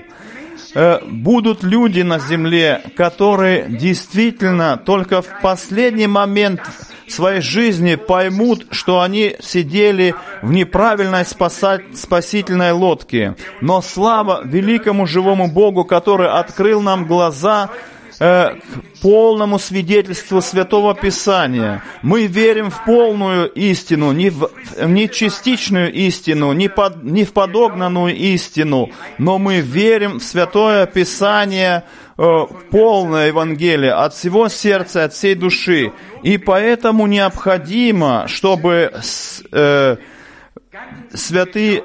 Э, 0.74 1.00
будут 1.04 1.62
люди 1.62 2.02
на 2.02 2.18
земле, 2.18 2.82
которые 2.96 3.66
действительно 3.68 4.76
только 4.76 5.22
в 5.22 5.40
последний 5.42 6.06
момент 6.06 6.60
своей 7.08 7.40
жизни 7.40 7.94
поймут, 7.94 8.66
что 8.70 9.00
они 9.00 9.36
сидели 9.40 10.14
в 10.42 10.52
неправильной 10.52 11.24
спасать, 11.24 11.96
спасительной 11.96 12.72
лодке. 12.72 13.36
Но 13.60 13.80
слава 13.80 14.42
великому 14.44 15.06
живому 15.06 15.48
Богу, 15.48 15.84
который 15.84 16.28
открыл 16.28 16.80
нам 16.82 17.06
глаза 17.06 17.70
Э, 18.18 18.54
полному 19.02 19.58
свидетельству 19.58 20.40
Святого 20.40 20.94
Писания. 20.94 21.82
Мы 22.00 22.26
верим 22.26 22.70
в 22.70 22.82
полную 22.84 23.50
истину, 23.50 24.12
не 24.12 24.30
в, 24.30 24.50
не 24.82 25.08
частичную 25.10 25.92
истину, 25.92 26.52
не, 26.54 26.68
под, 26.68 27.04
не 27.04 27.24
в 27.24 27.34
подогнанную 27.34 28.16
истину, 28.16 28.90
но 29.18 29.38
мы 29.38 29.60
верим 29.60 30.18
в 30.18 30.22
Святое 30.22 30.86
Писание, 30.86 31.84
э, 32.16 32.46
полное 32.70 33.28
Евангелие 33.28 33.92
от 33.92 34.14
всего 34.14 34.48
сердца, 34.48 35.04
от 35.04 35.12
всей 35.12 35.34
души. 35.34 35.92
И 36.22 36.38
поэтому 36.38 37.06
необходимо, 37.06 38.24
чтобы 38.28 38.92
э, 39.52 39.96
святые 41.12 41.84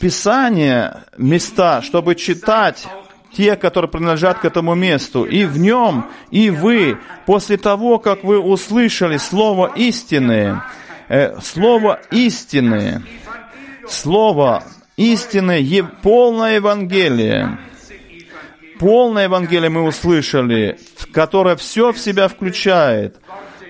Писания, 0.00 1.04
места, 1.16 1.82
чтобы 1.82 2.14
читать 2.14 2.86
те, 3.36 3.56
которые 3.56 3.90
принадлежат 3.90 4.38
к 4.38 4.44
этому 4.44 4.74
месту. 4.74 5.24
И 5.24 5.44
в 5.44 5.58
нем, 5.58 6.06
и 6.30 6.50
вы, 6.50 6.98
после 7.26 7.56
того, 7.56 7.98
как 7.98 8.24
вы 8.24 8.38
услышали 8.38 9.16
Слово 9.16 9.72
истины, 9.76 10.60
э, 11.08 11.40
Слово 11.40 12.00
истины, 12.10 13.02
Слово 13.88 14.64
истины, 14.96 15.86
полное 16.02 16.56
Евангелие, 16.56 17.58
полное 18.78 19.24
Евангелие 19.24 19.70
мы 19.70 19.82
услышали, 19.82 20.78
которое 21.12 21.56
все 21.56 21.92
в 21.92 21.98
себя 21.98 22.28
включает. 22.28 23.16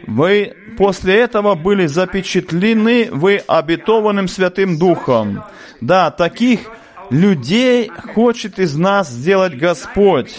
Вы 0.06 0.54
после 0.76 1.20
этого 1.20 1.54
были 1.54 1.86
запечатлены, 1.86 3.08
вы 3.10 3.42
обетованным 3.46 4.28
Святым 4.28 4.78
Духом. 4.78 5.44
Да, 5.80 6.10
таких 6.10 6.70
людей 7.10 7.90
хочет 8.14 8.58
из 8.58 8.76
нас 8.76 9.08
сделать 9.08 9.56
Господь, 9.56 10.34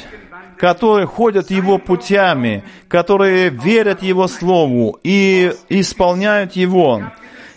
которые 0.58 1.08
ходят 1.08 1.52
Его 1.52 1.78
путями, 1.78 2.64
которые 2.88 3.50
верят 3.50 4.02
Его 4.04 4.28
Слову 4.28 5.00
и 5.04 5.54
исполняют 5.70 6.54
Его. 6.54 7.04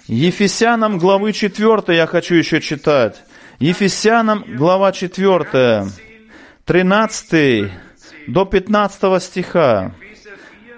Ефесянам 0.06 0.98
главы 0.98 1.32
4 1.32 1.96
я 1.96 2.06
хочу 2.06 2.34
еще 2.34 2.60
читать. 2.60 3.22
Ефесянам 3.58 4.44
глава 4.56 4.92
4, 4.92 5.86
13 6.64 7.70
до 8.28 8.44
15 8.44 9.22
стиха. 9.22 9.92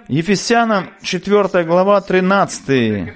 Ефесянам 0.07 0.89
4 1.01 1.63
глава 1.63 2.01
13 2.01 3.13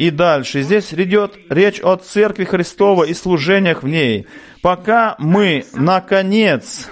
и 0.00 0.10
дальше. 0.10 0.62
Здесь 0.62 0.94
идет 0.94 1.38
речь 1.50 1.78
о 1.82 1.94
Церкви 1.96 2.44
Христова 2.44 3.04
и 3.04 3.12
служениях 3.12 3.82
в 3.82 3.86
ней. 3.86 4.26
Пока 4.62 5.14
мы, 5.18 5.66
наконец, 5.74 6.88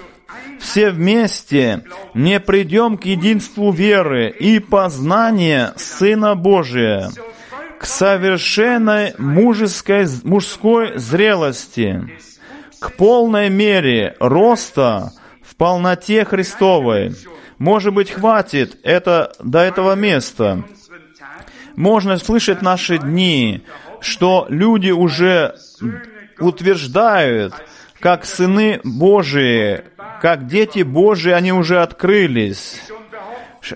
все 0.59 0.91
вместе 0.91 1.85
не 2.13 2.39
придем 2.39 2.99
к 2.99 3.05
единству 3.05 3.71
веры 3.71 4.29
и 4.29 4.59
познания 4.59 5.73
Сына 5.75 6.35
Божия, 6.35 7.09
к 7.79 7.85
совершенной 7.85 9.15
мужеской, 9.17 10.05
мужской 10.23 10.99
зрелости, 10.99 12.07
к 12.77 12.91
полной 12.91 13.49
мере 13.49 14.17
роста 14.19 15.13
в 15.41 15.55
полноте 15.55 16.25
Христовой. 16.25 17.15
Может 17.57 17.91
быть, 17.91 18.11
хватит 18.11 18.77
это 18.83 19.31
до 19.39 19.61
этого 19.61 19.95
места 19.95 20.63
можно 21.79 22.17
слышать 22.17 22.61
наши 22.61 22.97
дни, 22.97 23.63
что 24.01 24.47
люди 24.49 24.91
уже 24.91 25.55
утверждают, 26.37 27.53
как 28.01 28.25
сыны 28.25 28.81
Божии, 28.83 29.83
как 30.21 30.45
дети 30.45 30.81
Божии, 30.83 31.31
они 31.31 31.53
уже 31.53 31.81
открылись. 31.81 32.81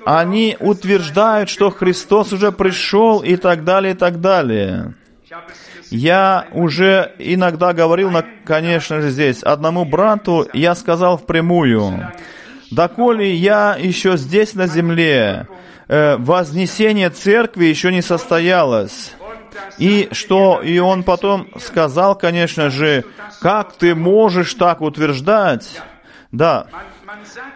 Они 0.06 0.58
утверждают, 0.60 1.50
что 1.50 1.70
Христос 1.70 2.34
уже 2.34 2.52
пришел 2.52 3.20
и 3.20 3.38
так 3.38 3.64
далее, 3.64 3.94
и 3.94 3.98
так 3.98 4.20
далее. 4.20 4.96
Я 5.90 6.48
уже 6.52 7.14
иногда 7.20 7.72
говорил, 7.72 8.12
конечно 8.44 9.00
же, 9.00 9.12
здесь, 9.12 9.44
одному 9.44 9.86
брату 9.86 10.46
я 10.52 10.76
сказал 10.76 11.18
впрямую, 11.18 12.12
«Доколе 12.70 13.34
я 13.34 13.78
еще 13.80 14.18
здесь 14.18 14.56
на 14.56 14.68
земле, 14.68 15.48
Э, 15.94 16.18
вознесение 16.18 17.12
церкви 17.12 17.66
еще 17.66 17.92
не 17.92 18.02
состоялось. 18.02 19.12
И 19.78 20.10
что, 20.12 20.60
и 20.64 20.80
он 20.80 21.04
потом 21.04 21.48
сказал, 21.60 22.16
конечно 22.16 22.72
же, 22.72 23.06
как 23.42 23.74
ты 23.74 23.94
можешь 23.94 24.56
так 24.56 24.82
утверждать? 24.82 25.80
Да, 26.32 26.66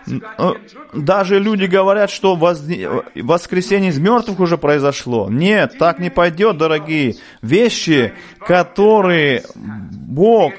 э, 0.06 0.52
даже 0.94 1.40
люди 1.40 1.66
говорят, 1.66 2.12
что 2.12 2.36
воскресение 2.36 3.90
из 3.90 3.98
мертвых 3.98 4.40
уже 4.40 4.60
произошло. 4.60 5.30
Нет, 5.32 5.80
так 5.80 5.98
не 5.98 6.12
пойдет, 6.12 6.60
дорогие. 6.60 7.16
Вещи, 7.42 8.14
которые 8.46 9.46
Бог 9.56 10.54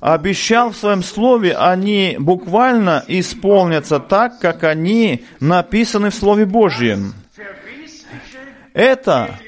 обещал 0.00 0.72
в 0.72 0.76
своем 0.76 1.04
слове, 1.04 1.54
они 1.54 2.16
буквально 2.18 3.04
исполнятся 3.06 4.00
так, 4.00 4.40
как 4.40 4.64
они 4.64 5.24
написаны 5.38 6.10
в 6.10 6.14
Слове 6.16 6.44
Божьем. 6.44 7.14
Это 8.72 9.38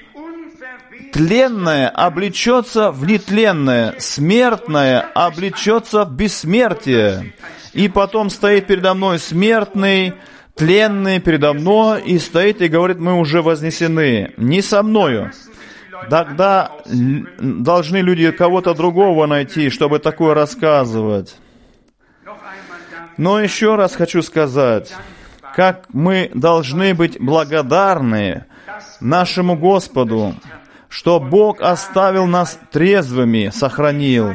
тленное 1.13 1.89
облечется 1.89 2.90
в 2.90 3.07
нетленное, 3.07 3.94
смертное 3.99 5.01
облечется 5.15 6.05
в 6.05 6.13
бессмертие. 6.13 7.35
И 7.73 7.88
потом 7.88 8.31
стоит 8.31 8.67
передо 8.67 8.94
мной 8.94 9.19
смертный, 9.19 10.15
тленный 10.55 11.21
передо 11.21 11.53
мной 11.53 12.03
и 12.03 12.19
стоит 12.19 12.61
и 12.61 12.69
говорит, 12.69 12.99
мы 12.99 13.19
уже 13.19 13.42
вознесены. 13.42 14.33
Не 14.37 14.63
со 14.63 14.83
мною, 14.83 15.33
Тогда 16.11 16.73
должны 16.87 17.99
люди 17.99 18.31
кого-то 18.31 18.75
другого 18.75 19.27
найти, 19.27 19.71
чтобы 19.71 19.99
такое 19.99 20.35
рассказывать. 20.35 21.37
Но 23.17 23.40
еще 23.40 23.77
раз 23.77 23.94
хочу 23.94 24.23
сказать, 24.23 24.92
как 25.55 25.85
мы 25.92 26.31
должны 26.35 26.94
быть 26.94 27.21
благодарны 27.21 28.46
нашему 29.01 29.57
Господу, 29.57 30.35
что 30.89 31.21
Бог 31.21 31.61
оставил 31.61 32.27
нас 32.27 32.59
трезвыми, 32.71 33.51
сохранил. 33.53 34.35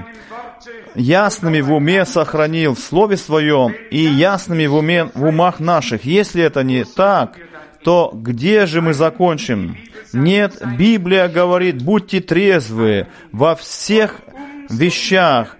ясными 0.95 1.62
в 1.62 1.72
уме 1.74 2.06
сохранил 2.06 2.74
в 2.74 2.80
Слове 2.80 3.18
Своем 3.18 3.74
и 3.91 4.00
ясными 4.00 4.66
в, 4.66 4.76
уме, 4.76 5.06
в 5.14 5.26
умах 5.26 5.60
наших. 5.60 6.06
Если 6.06 6.41
это 6.41 6.64
не 6.64 6.84
так, 6.84 7.38
то 7.84 8.12
где 8.14 8.66
же 8.66 8.82
мы 8.82 8.93
закончим? 8.93 9.78
Нет, 10.14 10.62
Библия 10.78 11.28
говорит, 11.28 11.82
будьте 11.82 12.22
трезвы 12.22 13.08
во 13.32 13.56
всех 13.56 14.22
вещах. 14.70 15.56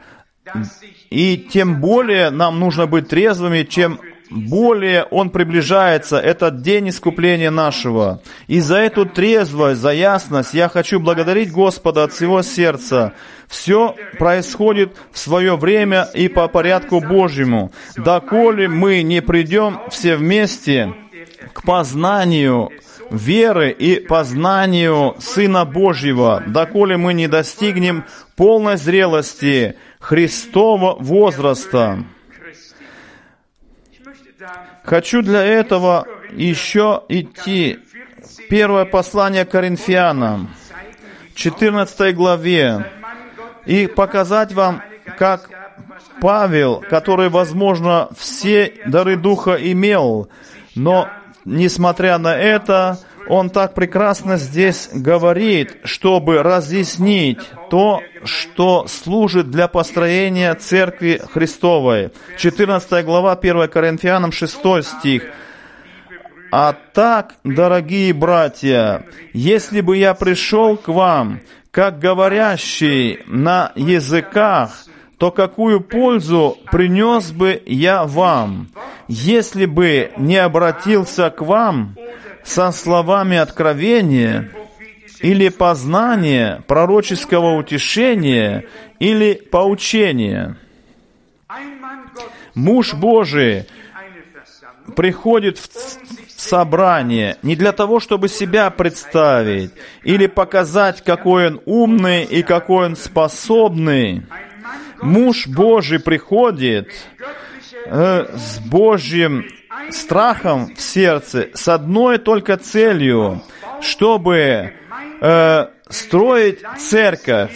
И 1.10 1.38
тем 1.38 1.80
более 1.80 2.30
нам 2.32 2.60
нужно 2.60 2.88
быть 2.88 3.08
трезвыми, 3.08 3.64
чем 3.64 4.00
более 4.30 5.03
он 5.05 5.30
приближается, 5.30 6.19
этот 6.19 6.61
день 6.61 6.89
искупления 6.89 7.51
нашего. 7.51 8.21
И 8.47 8.59
за 8.59 8.78
эту 8.78 9.05
трезвость, 9.05 9.82
за 9.82 9.91
ясность 9.91 10.53
я 10.53 10.69
хочу 10.69 10.99
благодарить 10.99 11.51
Господа 11.51 12.03
от 12.03 12.13
всего 12.13 12.41
сердца. 12.41 13.13
Все 13.47 13.95
происходит 14.19 14.95
в 15.11 15.17
свое 15.17 15.55
время 15.55 16.07
и 16.13 16.28
по 16.28 16.47
порядку 16.47 16.99
Божьему. 16.99 17.71
Доколе 17.95 18.67
мы 18.67 19.01
не 19.01 19.21
придем 19.21 19.80
все 19.89 20.17
вместе 20.17 20.93
к 21.53 21.63
познанию 21.63 22.69
веры 23.09 23.71
и 23.71 23.99
познанию 23.99 25.15
Сына 25.19 25.65
Божьего, 25.65 26.43
доколе 26.45 26.97
мы 26.97 27.13
не 27.13 27.28
достигнем 27.28 28.05
полной 28.36 28.78
зрелости 28.78 29.75
Христова 29.99 30.95
возраста. 30.99 32.03
Хочу 34.88 35.22
для 35.22 35.44
этого 35.44 36.08
еще 36.32 37.04
идти. 37.10 37.80
Первое 38.50 38.86
послание 38.86 39.44
Коринфянам, 39.44 40.50
14 41.36 42.16
главе, 42.16 42.86
и 43.66 43.88
показать 43.88 44.54
вам, 44.54 44.82
как 45.18 45.50
Павел, 46.22 46.82
который, 46.90 47.28
возможно, 47.28 48.08
все 48.18 48.76
дары 48.86 49.18
Духа 49.18 49.56
имел, 49.56 50.30
но, 50.74 51.10
несмотря 51.44 52.18
на 52.18 52.34
это, 52.38 52.98
он 53.30 53.49
так 53.49 53.73
прекрасно 53.73 54.38
здесь 54.38 54.89
говорит, 54.93 55.78
чтобы 55.84 56.43
разъяснить 56.43 57.39
то, 57.69 58.01
что 58.23 58.88
служит 58.88 59.51
для 59.51 59.67
построения 59.67 60.53
Церкви 60.55 61.21
Христовой. 61.32 62.11
14 62.38 63.05
глава 63.05 63.34
1 63.34 63.67
Коринфянам 63.67 64.32
6 64.32 64.57
стих. 64.84 65.23
«А 66.51 66.73
так, 66.93 67.36
дорогие 67.43 68.13
братья, 68.13 69.05
если 69.34 69.82
бы 69.82 69.97
я 69.97 70.13
пришел 70.13 70.78
к 70.78 70.88
вам, 70.88 71.41
как 71.71 71.99
говорящий 71.99 73.19
на 73.28 73.73
языках, 73.75 74.86
то 75.17 75.32
какую 75.32 75.82
пользу 75.82 76.57
принес 76.71 77.32
бы 77.32 77.61
я 77.65 78.05
вам, 78.05 78.69
если 79.09 79.65
бы 79.65 80.11
не 80.17 80.38
обратился 80.38 81.30
к 81.30 81.41
вам 81.41 81.97
со 82.48 82.72
словами 82.72 83.36
откровения 83.36 84.50
или 85.20 85.50
познания, 85.50 86.64
пророческого 86.66 87.58
утешения 87.58 88.64
или 89.00 89.34
поучения. 89.34 90.56
Муж 92.56 92.93
Божий 92.93 93.66
приходит 94.95 95.58
в 95.58 95.68
собрание 96.38 97.36
не 97.43 97.58
для 97.58 97.74
того, 97.74 98.00
чтобы 98.00 98.30
себя 98.30 98.70
представить 98.70 99.72
или 100.04 100.28
показать, 100.28 101.04
какой 101.04 101.48
он 101.48 101.62
умный 101.66 102.24
и 102.24 102.43
какой 102.43 102.86
он 102.86 102.95
способный. 102.95 104.24
Муж 105.02 105.48
Божий 105.48 106.00
приходит 106.00 106.89
э, 107.86 108.26
с 108.38 108.60
Божьим 108.60 109.45
страхом 109.91 110.75
в 110.75 110.82
сердце, 110.82 111.49
с 111.53 111.67
одной 111.67 112.17
только 112.17 112.57
целью, 112.57 113.41
чтобы 113.82 114.73
э, 115.21 115.67
строить 115.89 116.59
церковь, 116.78 117.55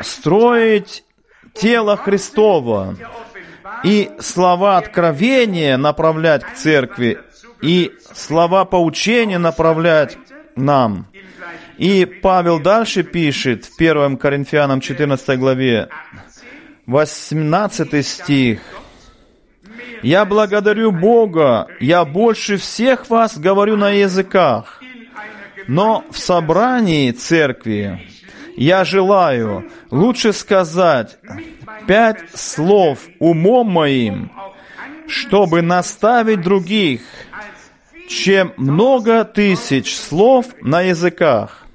строить 0.00 1.04
тело 1.54 1.96
Христова 1.96 2.96
и 3.84 4.10
слова 4.18 4.78
откровения 4.78 5.76
направлять 5.76 6.44
к 6.44 6.54
церкви, 6.54 7.18
и 7.62 7.92
слова 8.14 8.64
поучения 8.64 9.38
направлять 9.38 10.16
нам. 10.56 11.06
И 11.76 12.04
Павел 12.04 12.60
дальше 12.60 13.02
пишет 13.02 13.64
в 13.64 13.80
1 13.80 14.18
Коринфянам 14.18 14.80
14 14.80 15.38
главе, 15.38 15.88
18 16.86 18.06
стих, 18.06 18.60
я 20.02 20.24
благодарю 20.24 20.92
Бога, 20.92 21.66
я 21.80 22.04
больше 22.04 22.56
всех 22.56 23.08
вас 23.10 23.38
говорю 23.38 23.76
на 23.76 23.90
языках, 23.90 24.82
но 25.66 26.04
в 26.10 26.18
собрании 26.18 27.10
церкви 27.12 28.00
я 28.56 28.84
желаю 28.84 29.70
лучше 29.90 30.32
сказать 30.32 31.18
пять 31.86 32.30
слов 32.34 33.06
умом 33.18 33.70
моим, 33.70 34.30
чтобы 35.06 35.62
наставить 35.62 36.42
других, 36.42 37.02
чем 38.08 38.52
много 38.56 39.24
тысяч 39.24 39.96
слов 39.96 40.46
на 40.60 40.82
языках. 40.82 41.66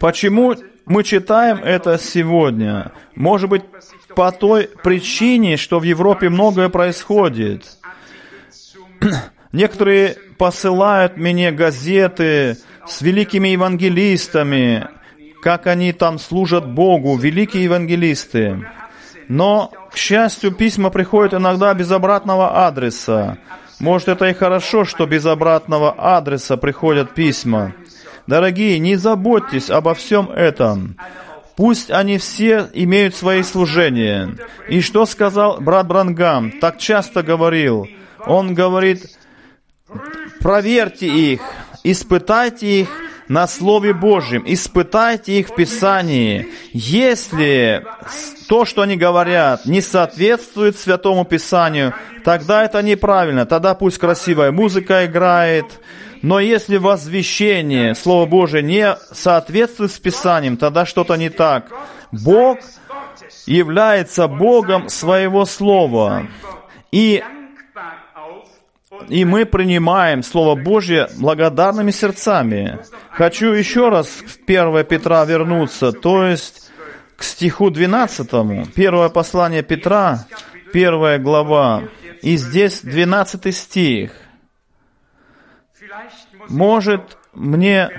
Почему 0.00 0.54
мы 0.86 1.04
читаем 1.04 1.58
это 1.58 1.98
сегодня? 1.98 2.92
Может 3.14 3.50
быть, 3.50 3.62
по 4.14 4.32
той 4.32 4.68
причине, 4.82 5.56
что 5.56 5.78
в 5.78 5.82
Европе 5.82 6.28
многое 6.28 6.68
происходит. 6.68 7.78
Некоторые 9.52 10.16
посылают 10.38 11.16
мне 11.16 11.50
газеты 11.50 12.56
с 12.86 13.00
великими 13.02 13.48
евангелистами, 13.48 14.88
как 15.42 15.66
они 15.66 15.92
там 15.92 16.18
служат 16.18 16.66
Богу, 16.68 17.16
великие 17.16 17.64
евангелисты. 17.64 18.66
Но, 19.28 19.70
к 19.92 19.96
счастью, 19.96 20.52
письма 20.52 20.90
приходят 20.90 21.34
иногда 21.34 21.72
без 21.74 21.90
обратного 21.90 22.66
адреса. 22.66 23.38
Может, 23.78 24.08
это 24.08 24.26
и 24.26 24.34
хорошо, 24.34 24.84
что 24.84 25.06
без 25.06 25.24
обратного 25.24 25.94
адреса 25.96 26.56
приходят 26.56 27.14
письма. 27.14 27.72
Дорогие, 28.26 28.78
не 28.78 28.96
заботьтесь 28.96 29.70
обо 29.70 29.94
всем 29.94 30.30
этом. 30.30 30.96
Пусть 31.60 31.90
они 31.90 32.16
все 32.16 32.70
имеют 32.72 33.14
свои 33.14 33.42
служения. 33.42 34.34
И 34.70 34.80
что 34.80 35.04
сказал 35.04 35.60
брат 35.60 35.86
Брангам? 35.86 36.52
Так 36.52 36.78
часто 36.78 37.22
говорил. 37.22 37.86
Он 38.24 38.54
говорит, 38.54 39.04
проверьте 40.40 41.06
их, 41.06 41.42
испытайте 41.84 42.80
их 42.80 42.88
на 43.28 43.46
Слове 43.46 43.92
Божьем, 43.92 44.42
испытайте 44.46 45.38
их 45.38 45.50
в 45.50 45.54
Писании. 45.54 46.48
Если 46.72 47.84
то, 48.48 48.64
что 48.64 48.80
они 48.80 48.96
говорят, 48.96 49.66
не 49.66 49.82
соответствует 49.82 50.78
Святому 50.78 51.26
Писанию, 51.26 51.92
тогда 52.24 52.64
это 52.64 52.82
неправильно. 52.82 53.44
Тогда 53.44 53.74
пусть 53.74 53.98
красивая 53.98 54.50
музыка 54.50 55.04
играет, 55.04 55.66
но 56.22 56.38
если 56.38 56.76
возвещение, 56.76 57.94
Слово 57.94 58.26
Божие, 58.26 58.62
не 58.62 58.96
соответствует 59.12 59.90
с 59.90 59.98
Писанием, 59.98 60.56
тогда 60.56 60.84
что-то 60.84 61.16
не 61.16 61.30
так. 61.30 61.70
Бог 62.12 62.58
является 63.46 64.28
Богом 64.28 64.88
своего 64.88 65.46
Слова. 65.46 66.26
И, 66.92 67.24
и 69.08 69.24
мы 69.24 69.46
принимаем 69.46 70.22
Слово 70.22 70.60
Божье 70.60 71.08
благодарными 71.18 71.90
сердцами. 71.90 72.80
Хочу 73.10 73.52
еще 73.52 73.88
раз 73.88 74.08
в 74.08 74.38
1 74.46 74.84
Петра 74.84 75.24
вернуться, 75.24 75.92
то 75.92 76.24
есть 76.24 76.70
к 77.16 77.22
стиху 77.22 77.70
12. 77.70 78.74
Первое 78.74 79.08
послание 79.08 79.62
Петра, 79.62 80.26
первая 80.72 81.18
глава. 81.18 81.84
И 82.20 82.36
здесь 82.36 82.80
12 82.82 83.54
стих– 83.54 84.12
может, 86.50 87.16
мне 87.32 87.90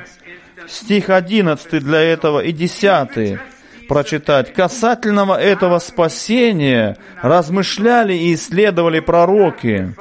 стих 0.68 1.10
11 1.10 1.84
для 1.84 2.02
этого 2.02 2.42
и 2.42 2.52
10 2.52 3.40
прочитать. 3.88 4.54
Касательного 4.54 5.40
этого 5.40 5.80
спасения 5.80 6.98
размышляли 7.22 8.14
и 8.14 8.34
исследовали 8.36 9.00
пророки, 9.00 9.96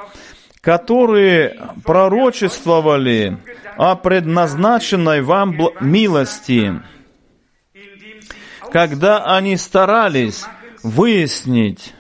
которые 0.60 1.56
пророчествовали 1.84 3.38
о 3.76 3.96
предназначенной 3.96 5.22
вам 5.22 5.56
милости, 5.80 6.80
когда 8.70 9.24
они 9.36 9.56
старались 9.56 10.44
выяснить, 10.82 11.94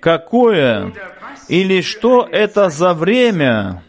какое 0.00 0.92
или 1.48 1.82
что 1.82 2.28
это 2.30 2.70
за 2.70 2.94
время, 2.94 3.82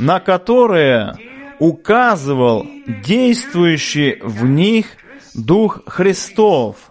на 0.00 0.18
которые 0.18 1.14
указывал 1.58 2.66
действующий 3.04 4.18
в 4.22 4.46
них 4.46 4.86
Дух 5.34 5.82
Христов, 5.86 6.90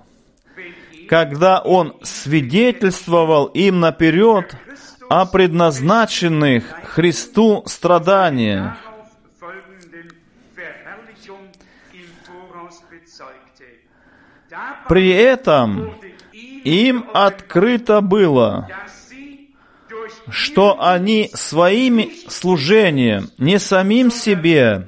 когда 1.09 1.59
Он 1.59 1.95
свидетельствовал 2.03 3.47
им 3.47 3.79
наперед 3.79 4.55
о 5.09 5.25
предназначенных 5.25 6.63
Христу 6.83 7.63
страданиях, 7.65 8.77
при 14.87 15.09
этом 15.09 15.95
им 16.63 17.05
открыто 17.13 18.01
было, 18.01 18.69
что 20.29 20.81
они 20.81 21.29
своими 21.33 22.11
служением, 22.27 23.29
не 23.37 23.59
самим 23.59 24.11
себе, 24.11 24.87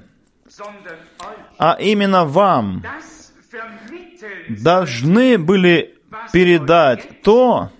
а 1.58 1.78
именно 1.80 2.26
вам, 2.26 2.84
должны 4.50 5.38
были 5.38 5.96
передать 6.32 7.22
то, 7.22 7.72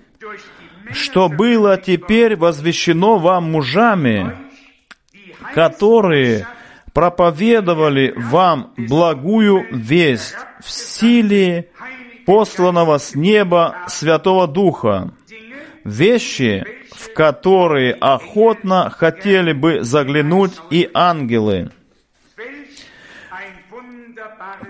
что 0.92 1.30
было 1.30 1.78
теперь 1.78 2.36
возвещено 2.36 3.18
вам 3.18 3.52
мужами, 3.52 4.36
которые 5.54 6.48
проповедовали 6.94 8.14
вам 8.16 8.74
благую 8.78 9.66
весть 9.72 10.36
в 10.62 10.70
силе 10.70 11.70
посланного 12.26 12.98
с 12.98 13.16
неба 13.16 13.78
Святого 13.88 14.48
Духа, 14.48 15.12
вещи, 15.84 16.64
в 16.92 17.14
которые 17.14 17.94
охотно 17.94 18.90
хотели 18.90 19.54
бы 19.54 19.84
заглянуть 19.84 20.54
и 20.70 20.90
ангелы. 20.94 21.72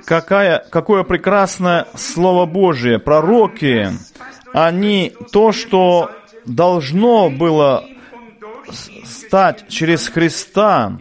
Какая, 0.05 0.65
какое 0.69 1.03
прекрасное 1.03 1.87
Слово 1.95 2.45
Божие. 2.45 2.99
Пророки, 2.99 3.89
они 4.53 5.13
то, 5.31 5.51
что 5.51 6.11
должно 6.45 7.29
было 7.29 7.85
стать 9.03 9.67
через 9.67 10.07
Христа, 10.07 10.97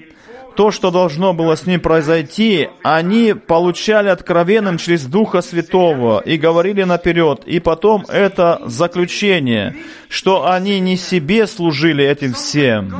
то, 0.60 0.70
что 0.70 0.90
должно 0.90 1.32
было 1.32 1.56
с 1.56 1.64
ним 1.64 1.80
произойти, 1.80 2.68
они 2.82 3.32
получали 3.32 4.10
откровенным 4.10 4.76
через 4.76 5.06
Духа 5.06 5.40
Святого 5.40 6.20
и 6.20 6.36
говорили 6.36 6.82
наперед. 6.82 7.44
И 7.46 7.60
потом 7.60 8.04
это 8.10 8.60
заключение, 8.66 9.74
что 10.10 10.50
они 10.50 10.78
не 10.80 10.98
себе 10.98 11.46
служили 11.46 12.04
этим 12.04 12.34
всем, 12.34 12.94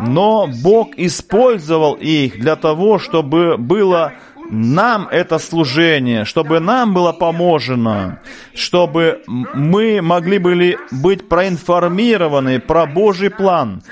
но 0.00 0.48
Бог 0.62 0.92
использовал 0.96 1.92
их 1.92 2.40
для 2.40 2.56
того, 2.56 2.98
чтобы 2.98 3.58
было 3.58 4.14
нам 4.48 5.06
это 5.10 5.38
служение, 5.38 6.24
чтобы 6.24 6.60
нам 6.60 6.94
было 6.94 7.12
поможено, 7.12 8.20
чтобы 8.54 9.20
мы 9.26 10.00
могли 10.00 10.38
были 10.38 10.78
быть 10.90 11.28
проинформированы 11.28 12.58
про 12.58 12.86
Божий 12.86 13.28
план, 13.28 13.82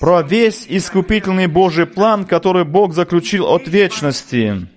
про 0.00 0.22
весь 0.22 0.66
искупительный 0.68 1.46
Божий 1.46 1.86
план, 1.86 2.24
который 2.24 2.64
Бог 2.64 2.94
заключил 2.94 3.46
от 3.46 3.68
вечности, 3.68 4.68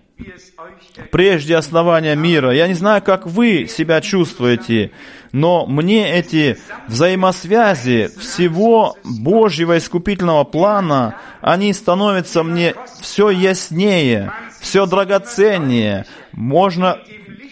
прежде 1.12 1.56
основания 1.56 2.16
мира. 2.16 2.52
Я 2.52 2.68
не 2.68 2.74
знаю, 2.74 3.02
как 3.02 3.26
вы 3.26 3.68
себя 3.68 4.02
чувствуете, 4.02 4.92
но 5.32 5.66
мне 5.66 6.12
эти 6.12 6.58
взаимосвязи 6.88 8.10
всего 8.20 8.96
Божьего 9.04 9.78
искупительного 9.78 10.44
плана, 10.44 11.16
они 11.42 11.74
становятся 11.74 12.44
мне 12.44 12.76
все 13.02 13.30
яснее, 13.30 14.32
все 14.60 14.86
драгоценнее. 14.86 16.06
Можно 16.34 17.00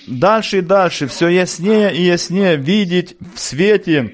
дальше 0.07 0.59
и 0.59 0.61
дальше, 0.61 1.07
все 1.07 1.28
яснее 1.28 1.93
и 1.93 2.01
яснее 2.01 2.57
видеть 2.57 3.15
в 3.36 3.39
свете 3.39 4.13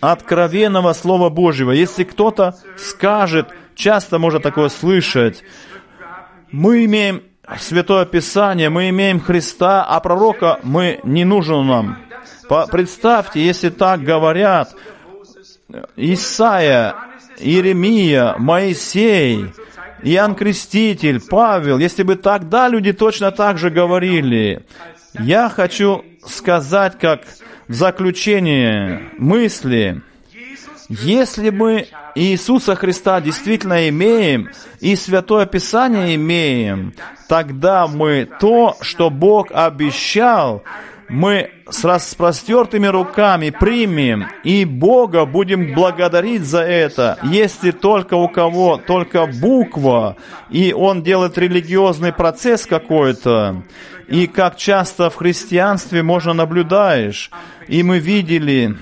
откровенного 0.00 0.92
Слова 0.92 1.28
Божьего. 1.28 1.72
Если 1.72 2.04
кто-то 2.04 2.56
скажет, 2.76 3.48
часто 3.74 4.18
можно 4.18 4.40
такое 4.40 4.68
слышать, 4.68 5.42
мы 6.50 6.84
имеем 6.84 7.22
Святое 7.58 8.04
Писание, 8.04 8.68
мы 8.68 8.90
имеем 8.90 9.20
Христа, 9.20 9.84
а 9.84 10.00
пророка 10.00 10.60
мы 10.62 11.00
не 11.02 11.24
нужен 11.24 11.66
нам. 11.66 11.98
Представьте, 12.70 13.44
если 13.44 13.70
так 13.70 14.02
говорят 14.02 14.74
Исаия, 15.96 16.94
Иеремия, 17.38 18.34
Моисей, 18.38 19.52
Иоанн 20.02 20.34
Креститель, 20.34 21.20
Павел, 21.20 21.78
если 21.78 22.02
бы 22.02 22.16
тогда 22.16 22.68
люди 22.68 22.92
точно 22.92 23.32
так 23.32 23.58
же 23.58 23.70
говорили, 23.70 24.64
я 25.18 25.48
хочу 25.48 26.04
сказать, 26.26 26.98
как 26.98 27.22
в 27.68 27.74
заключение 27.74 29.10
мысли, 29.18 30.02
если 30.88 31.50
мы 31.50 31.86
Иисуса 32.14 32.74
Христа 32.74 33.20
действительно 33.20 33.88
имеем 33.90 34.48
и 34.80 34.96
Святое 34.96 35.44
Писание 35.44 36.14
имеем, 36.14 36.94
тогда 37.28 37.86
мы 37.86 38.26
то, 38.40 38.76
что 38.80 39.10
Бог 39.10 39.48
обещал, 39.52 40.62
мы 41.08 41.50
с 41.68 41.84
распростертыми 41.84 42.86
руками 42.86 43.50
примем, 43.50 44.26
и 44.44 44.64
Бога 44.64 45.24
будем 45.24 45.74
благодарить 45.74 46.42
за 46.42 46.62
это. 46.62 47.18
Если 47.22 47.70
только 47.70 48.14
у 48.14 48.28
кого 48.28 48.76
только 48.76 49.26
буква, 49.26 50.16
и 50.50 50.72
он 50.72 51.02
делает 51.02 51.38
религиозный 51.38 52.12
процесс 52.12 52.66
какой-то, 52.66 53.62
и 54.06 54.26
как 54.26 54.56
часто 54.56 55.10
в 55.10 55.16
христианстве 55.16 56.02
можно 56.02 56.32
наблюдаешь, 56.32 57.30
и 57.68 57.82
мы 57.82 57.98
видели, 57.98 58.76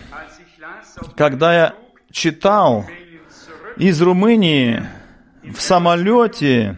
когда 1.16 1.54
я 1.54 1.74
читал 2.10 2.86
из 3.76 4.00
Румынии 4.00 4.82
в 5.42 5.60
самолете, 5.60 6.76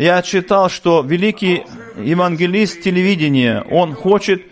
я 0.00 0.22
читал, 0.22 0.70
что 0.70 1.02
великий 1.02 1.64
евангелист 1.98 2.80
телевидения, 2.80 3.62
он 3.70 3.94
хочет 3.94 4.42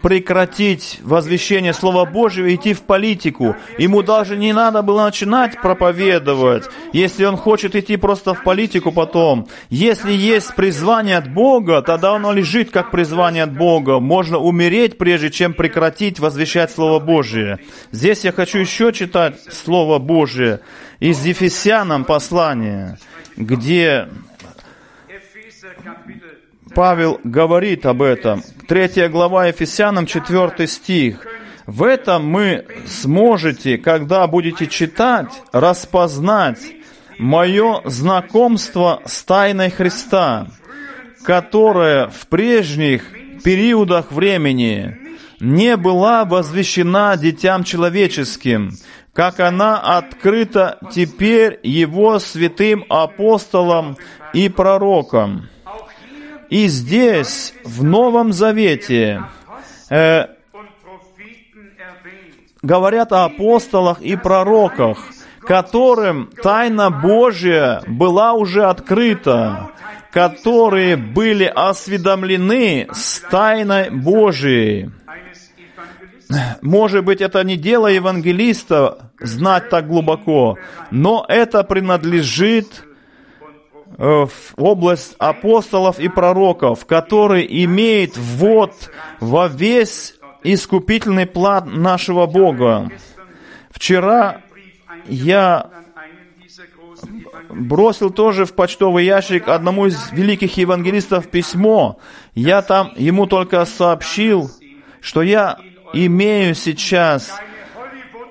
прекратить 0.00 1.00
возвещение 1.02 1.72
Слова 1.72 2.04
Божьего 2.04 2.46
и 2.46 2.54
идти 2.54 2.72
в 2.72 2.82
политику. 2.82 3.56
Ему 3.78 4.02
даже 4.02 4.36
не 4.36 4.52
надо 4.52 4.82
было 4.82 5.04
начинать 5.04 5.60
проповедовать, 5.60 6.64
если 6.92 7.24
он 7.24 7.36
хочет 7.36 7.74
идти 7.74 7.96
просто 7.96 8.34
в 8.34 8.44
политику 8.44 8.92
потом. 8.92 9.48
Если 9.70 10.12
есть 10.12 10.54
призвание 10.54 11.16
от 11.16 11.32
Бога, 11.32 11.82
тогда 11.82 12.14
оно 12.14 12.32
лежит 12.32 12.70
как 12.70 12.92
призвание 12.92 13.42
от 13.42 13.52
Бога. 13.52 13.98
Можно 13.98 14.38
умереть, 14.38 14.98
прежде 14.98 15.30
чем 15.30 15.52
прекратить 15.52 16.20
возвещать 16.20 16.70
Слово 16.70 17.00
Божие. 17.00 17.58
Здесь 17.90 18.22
я 18.22 18.30
хочу 18.30 18.58
еще 18.58 18.92
читать 18.92 19.34
Слово 19.50 19.98
Божие 19.98 20.60
из 21.00 21.24
Ефесянам 21.24 22.04
послания, 22.04 22.98
где 23.36 24.08
Павел 26.74 27.20
говорит 27.24 27.86
об 27.86 28.02
этом. 28.02 28.42
Третья 28.68 29.08
глава 29.08 29.46
Ефесянам, 29.46 30.06
четвертый 30.06 30.66
стих. 30.66 31.26
В 31.66 31.82
этом 31.84 32.26
мы 32.26 32.66
сможете, 32.86 33.78
когда 33.78 34.26
будете 34.26 34.66
читать, 34.66 35.30
распознать 35.52 36.60
мое 37.18 37.82
знакомство 37.84 39.02
с 39.04 39.22
тайной 39.24 39.70
Христа, 39.70 40.48
которая 41.24 42.08
в 42.08 42.26
прежних 42.26 43.04
периодах 43.44 44.10
времени 44.10 44.98
не 45.40 45.76
была 45.76 46.24
возвещена 46.24 47.16
детям 47.16 47.64
человеческим, 47.64 48.72
как 49.12 49.40
она 49.40 49.78
открыта 49.78 50.78
теперь 50.92 51.58
его 51.62 52.18
святым 52.18 52.84
апостолам 52.88 53.96
и 54.32 54.48
пророкам. 54.48 55.48
И 56.52 56.66
здесь, 56.66 57.54
в 57.64 57.82
Новом 57.82 58.34
Завете, 58.34 59.24
э, 59.88 60.26
говорят 62.60 63.10
о 63.14 63.24
апостолах 63.24 64.02
и 64.02 64.16
пророках, 64.16 64.98
которым 65.40 66.28
тайна 66.42 66.90
Божья 66.90 67.80
была 67.86 68.34
уже 68.34 68.64
открыта, 68.66 69.70
которые 70.10 70.98
были 70.98 71.46
осведомлены 71.46 72.86
с 72.92 73.20
тайной 73.30 73.88
Божией. 73.88 74.90
Может 76.60 77.02
быть, 77.06 77.22
это 77.22 77.42
не 77.44 77.56
дело 77.56 77.86
евангелиста 77.86 79.10
знать 79.18 79.70
так 79.70 79.88
глубоко, 79.88 80.58
но 80.90 81.24
это 81.26 81.64
принадлежит 81.64 82.84
в 83.98 84.30
область 84.56 85.14
апостолов 85.18 85.98
и 85.98 86.08
пророков, 86.08 86.86
который 86.86 87.46
имеет 87.64 88.16
ввод 88.16 88.72
во 89.20 89.48
весь 89.48 90.14
искупительный 90.42 91.26
план 91.26 91.82
нашего 91.82 92.26
Бога. 92.26 92.90
Вчера 93.70 94.42
я 95.06 95.70
бросил 97.50 98.10
тоже 98.10 98.44
в 98.44 98.54
почтовый 98.54 99.04
ящик 99.04 99.48
одному 99.48 99.86
из 99.86 100.10
великих 100.12 100.56
евангелистов 100.56 101.28
письмо. 101.28 101.98
Я 102.34 102.62
там 102.62 102.92
ему 102.96 103.26
только 103.26 103.64
сообщил, 103.64 104.50
что 105.00 105.22
я 105.22 105.58
имею 105.92 106.54
сейчас 106.54 107.30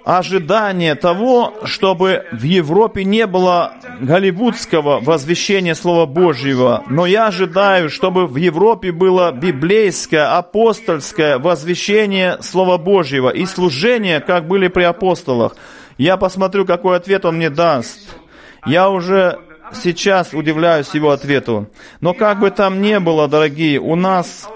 ожидание 0.03 0.95
того, 0.95 1.53
чтобы 1.63 2.25
в 2.31 2.43
Европе 2.43 3.03
не 3.03 3.27
было 3.27 3.73
голливудского 3.99 4.99
возвещения 4.99 5.75
Слова 5.75 6.05
Божьего, 6.05 6.83
но 6.87 7.05
я 7.05 7.27
ожидаю, 7.27 7.89
чтобы 7.89 8.27
в 8.27 8.35
Европе 8.35 8.91
было 8.91 9.31
библейское, 9.31 10.37
апостольское 10.37 11.37
возвещение 11.37 12.37
Слова 12.41 12.77
Божьего 12.77 13.29
и 13.29 13.45
служение, 13.45 14.19
как 14.19 14.47
были 14.47 14.67
при 14.67 14.83
апостолах. 14.83 15.55
Я 15.97 16.17
посмотрю, 16.17 16.65
какой 16.65 16.97
ответ 16.97 17.25
он 17.25 17.35
мне 17.35 17.49
даст. 17.49 17.99
Я 18.65 18.89
уже 18.89 19.39
сейчас 19.73 20.33
удивляюсь 20.33 20.93
его 20.93 21.11
ответу. 21.11 21.69
Но 21.99 22.13
как 22.13 22.39
бы 22.39 22.51
там 22.51 22.81
ни 22.81 22.97
было, 22.97 23.27
дорогие, 23.27 23.79
у 23.79 23.95
нас 23.95 24.49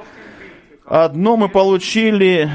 одно 0.86 1.38
мы 1.38 1.50
получили 1.50 2.50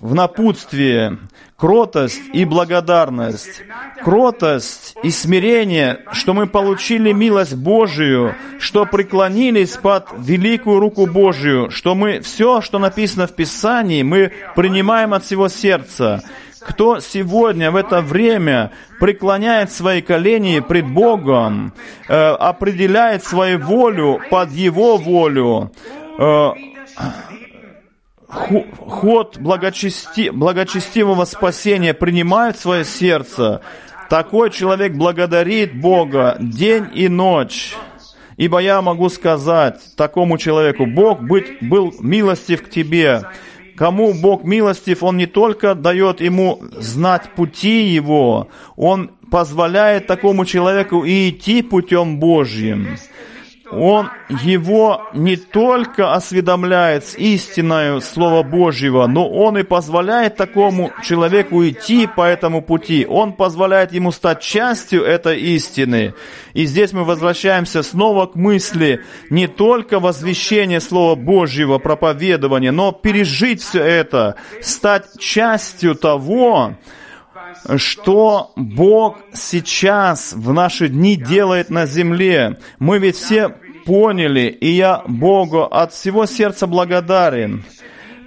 в 0.00 0.14
напутствие 0.14 1.18
кротость 1.62 2.20
и 2.32 2.44
благодарность, 2.44 3.62
кротость 4.02 4.96
и 5.04 5.12
смирение, 5.12 6.00
что 6.10 6.34
мы 6.34 6.48
получили 6.48 7.12
милость 7.12 7.54
Божию, 7.54 8.34
что 8.58 8.84
преклонились 8.84 9.76
под 9.76 10.08
великую 10.18 10.80
руку 10.80 11.06
Божию, 11.06 11.70
что 11.70 11.94
мы 11.94 12.18
все, 12.18 12.62
что 12.62 12.80
написано 12.80 13.28
в 13.28 13.36
Писании, 13.36 14.02
мы 14.02 14.32
принимаем 14.56 15.14
от 15.14 15.22
всего 15.22 15.46
сердца. 15.46 16.24
Кто 16.58 16.98
сегодня 16.98 17.70
в 17.70 17.76
это 17.76 18.00
время 18.00 18.72
преклоняет 18.98 19.70
свои 19.70 20.02
колени 20.02 20.58
пред 20.58 20.88
Богом, 20.88 21.74
э, 22.08 22.12
определяет 22.12 23.22
свою 23.22 23.60
волю 23.60 24.20
под 24.30 24.50
Его 24.50 24.96
волю, 24.96 25.70
э, 26.18 26.50
ход 28.32 29.38
благочести, 29.38 30.30
благочестивого 30.30 31.24
спасения 31.24 31.92
принимает 31.92 32.56
в 32.56 32.60
свое 32.60 32.84
сердце, 32.84 33.60
такой 34.08 34.50
человек 34.50 34.94
благодарит 34.94 35.78
Бога 35.78 36.36
день 36.40 36.88
и 36.94 37.08
ночь. 37.08 37.76
Ибо 38.38 38.60
я 38.60 38.80
могу 38.80 39.08
сказать 39.10 39.80
такому 39.96 40.38
человеку, 40.38 40.86
Бог 40.86 41.22
быть, 41.22 41.58
был 41.60 41.94
милостив 42.00 42.62
к 42.62 42.70
тебе, 42.70 43.22
Кому 43.74 44.12
Бог 44.12 44.44
милостив, 44.44 45.02
Он 45.02 45.16
не 45.16 45.26
только 45.26 45.74
дает 45.74 46.20
ему 46.20 46.62
знать 46.76 47.30
пути 47.34 47.84
Его, 47.86 48.48
Он 48.76 49.10
позволяет 49.30 50.06
такому 50.06 50.44
человеку 50.44 51.04
и 51.04 51.30
идти 51.30 51.62
путем 51.62 52.18
Божьим 52.18 52.98
он 53.72 54.10
его 54.28 55.08
не 55.14 55.36
только 55.36 56.12
осведомляет 56.12 57.06
с 57.06 57.14
истиною 57.16 58.02
Слова 58.02 58.42
Божьего, 58.42 59.06
но 59.06 59.28
он 59.28 59.56
и 59.56 59.62
позволяет 59.62 60.36
такому 60.36 60.92
человеку 61.02 61.66
идти 61.66 62.06
по 62.06 62.26
этому 62.26 62.60
пути. 62.60 63.06
Он 63.08 63.32
позволяет 63.32 63.92
ему 63.92 64.12
стать 64.12 64.40
частью 64.40 65.04
этой 65.04 65.40
истины. 65.40 66.14
И 66.52 66.66
здесь 66.66 66.92
мы 66.92 67.04
возвращаемся 67.04 67.82
снова 67.82 68.26
к 68.26 68.34
мысли 68.34 69.00
не 69.30 69.46
только 69.46 70.00
возвещения 70.00 70.80
Слова 70.80 71.14
Божьего, 71.14 71.78
проповедования, 71.78 72.72
но 72.72 72.92
пережить 72.92 73.62
все 73.62 73.82
это, 73.82 74.36
стать 74.60 75.18
частью 75.18 75.94
того, 75.94 76.74
что 77.76 78.52
Бог 78.56 79.18
сейчас 79.32 80.32
в 80.32 80.52
наши 80.52 80.88
дни 80.88 81.16
делает 81.16 81.70
на 81.70 81.86
земле. 81.86 82.58
Мы 82.78 82.98
ведь 82.98 83.16
все 83.16 83.54
поняли, 83.84 84.48
и 84.60 84.68
я 84.68 85.02
Богу 85.06 85.62
от 85.62 85.92
всего 85.92 86.26
сердца 86.26 86.66
благодарен. 86.66 87.64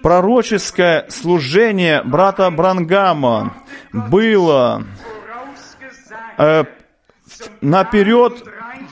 Пророческое 0.01 1.05
служение 1.09 2.03
брата 2.03 2.49
Брангама 2.51 3.55
было 3.91 4.83
э, 6.37 6.65
наперед 7.61 8.43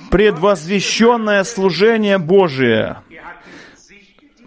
предвозвещенное 0.10 1.44
служение 1.44 2.18
Божие, 2.18 2.98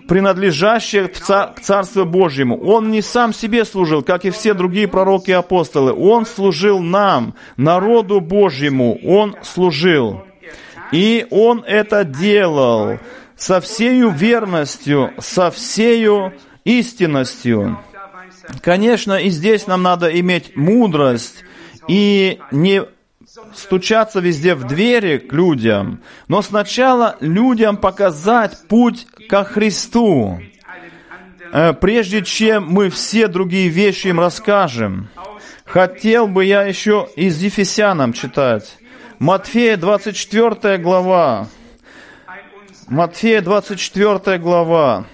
принадлежащее 0.08 1.08
к 1.08 1.60
Царству 1.60 2.04
Божьему. 2.04 2.58
Он 2.58 2.90
не 2.90 3.02
сам 3.02 3.32
себе 3.32 3.64
служил, 3.64 4.02
как 4.02 4.24
и 4.24 4.30
все 4.30 4.54
другие 4.54 4.88
пророки 4.88 5.30
и 5.30 5.34
апостолы. 5.34 5.92
Он 5.92 6.26
служил 6.26 6.80
нам, 6.80 7.34
народу 7.56 8.20
Божьему. 8.20 8.98
Он 9.04 9.36
служил. 9.42 10.22
И 10.92 11.26
он 11.30 11.64
это 11.66 12.04
делал 12.04 12.98
со 13.36 13.60
всею 13.60 14.10
верностью, 14.10 15.12
со 15.18 15.50
всею 15.50 16.32
истинностью. 16.64 17.78
Конечно, 18.62 19.14
и 19.14 19.28
здесь 19.30 19.66
нам 19.66 19.82
надо 19.82 20.08
иметь 20.20 20.56
мудрость 20.56 21.44
и 21.88 22.38
не 22.50 22.84
стучаться 23.56 24.20
везде 24.20 24.54
в 24.54 24.64
двери 24.64 25.18
к 25.18 25.32
людям, 25.32 26.00
но 26.28 26.42
сначала 26.42 27.16
людям 27.20 27.76
показать 27.76 28.58
путь 28.68 29.06
ко 29.28 29.44
Христу, 29.44 30.40
э, 31.52 31.72
прежде 31.74 32.22
чем 32.22 32.66
мы 32.68 32.90
все 32.90 33.28
другие 33.28 33.68
вещи 33.68 34.08
им 34.08 34.20
расскажем. 34.20 35.08
Хотел 35.64 36.28
бы 36.28 36.44
я 36.44 36.62
еще 36.62 37.08
из 37.16 37.42
Ефесянам 37.42 38.12
читать. 38.12 38.78
Матфея 39.18 39.76
24 39.76 40.78
глава. 40.78 41.48
Матфея 42.88 43.40
24 43.40 44.38
глава. 44.38 45.06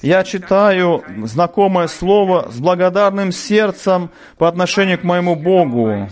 Я 0.00 0.22
читаю 0.22 1.02
знакомое 1.24 1.88
слово 1.88 2.50
с 2.52 2.58
благодарным 2.58 3.32
сердцем 3.32 4.10
по 4.36 4.46
отношению 4.48 4.98
к 4.98 5.02
моему 5.02 5.34
Богу. 5.34 6.08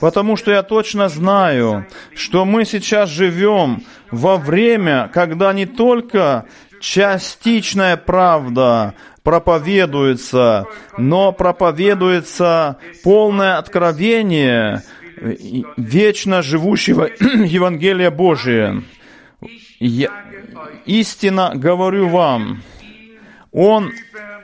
Потому 0.00 0.36
что 0.36 0.50
я 0.50 0.62
точно 0.62 1.08
знаю, 1.08 1.86
что 2.14 2.44
мы 2.44 2.64
сейчас 2.64 3.10
живем 3.10 3.82
во 4.10 4.36
время, 4.36 5.10
когда 5.12 5.52
не 5.52 5.66
только 5.66 6.46
частичная 6.80 7.96
правда 7.96 8.94
проповедуется, 9.22 10.66
но 10.98 11.32
проповедуется 11.32 12.76
полное 13.02 13.58
откровение– 13.58 14.82
вечно 15.76 16.42
живущего 16.42 17.08
Евангелия 17.20 18.10
Божия. 18.10 18.82
Я, 19.80 20.10
истинно 20.86 21.52
говорю 21.54 22.08
вам, 22.08 22.62
Он 23.52 23.92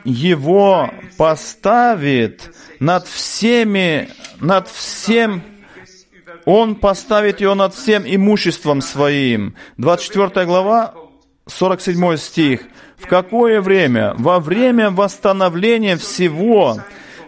его 0.04 0.90
поставит 1.16 2.54
над 2.78 3.06
всеми, 3.06 4.08
над 4.40 4.68
всем, 4.68 5.42
Он 6.46 6.74
поставит 6.74 7.40
его 7.40 7.54
над 7.54 7.74
всем 7.74 8.04
имуществом 8.06 8.80
своим. 8.80 9.54
24 9.76 10.46
глава, 10.46 10.94
47 11.46 12.16
стих. 12.16 12.62
В 12.96 13.06
какое 13.06 13.60
время? 13.60 14.14
Во 14.16 14.40
время 14.40 14.90
восстановления 14.90 15.96
всего, 15.96 16.78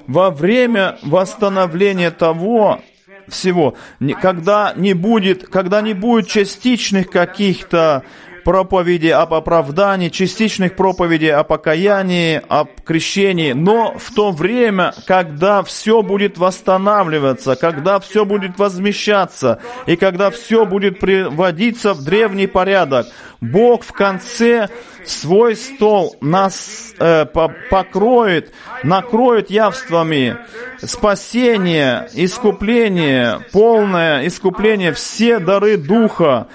во 0.07 0.31
время 0.31 0.99
восстановления 1.03 2.11
того, 2.11 2.81
всего. 3.29 3.75
Когда 4.21 4.73
не 4.77 4.95
будет, 4.95 5.49
когда 5.49 5.81
не 5.81 5.95
будет 5.95 6.29
частичных 6.29 7.11
каких-то 7.11 8.05
проповедей 8.45 9.13
об 9.13 9.35
оправдании, 9.35 10.09
частичных 10.09 10.77
проповедей 10.77 11.33
о 11.33 11.45
покаянии, 11.45 12.43
об 12.49 12.69
крещении, 12.85 13.53
но 13.53 13.95
в 13.99 14.13
то 14.15 14.31
время, 14.31 14.95
когда 15.07 15.63
все 15.63 16.03
будет 16.03 16.39
восстанавливаться, 16.39 17.57
когда 17.57 18.01
все 18.01 18.25
будет 18.25 18.59
возмещаться, 18.59 19.61
и 19.87 19.97
когда 19.97 20.31
все 20.31 20.67
будет 20.67 21.01
приводиться 21.01 21.95
в 21.95 22.05
древний 22.05 22.47
порядок, 22.47 23.07
Бог 23.41 23.83
в 23.83 23.93
конце 23.93 24.69
свой 25.05 25.57
стол 25.57 26.17
нас 26.21 26.95
э, 26.99 27.27
покроет, 27.27 28.53
накроет 28.85 29.51
явствами. 29.51 30.37
Спасение, 30.79 32.09
искупление, 32.15 33.41
полное 33.53 34.27
искупление, 34.27 34.93
все 34.93 35.41
дары 35.41 35.77
Духа, 35.77 36.47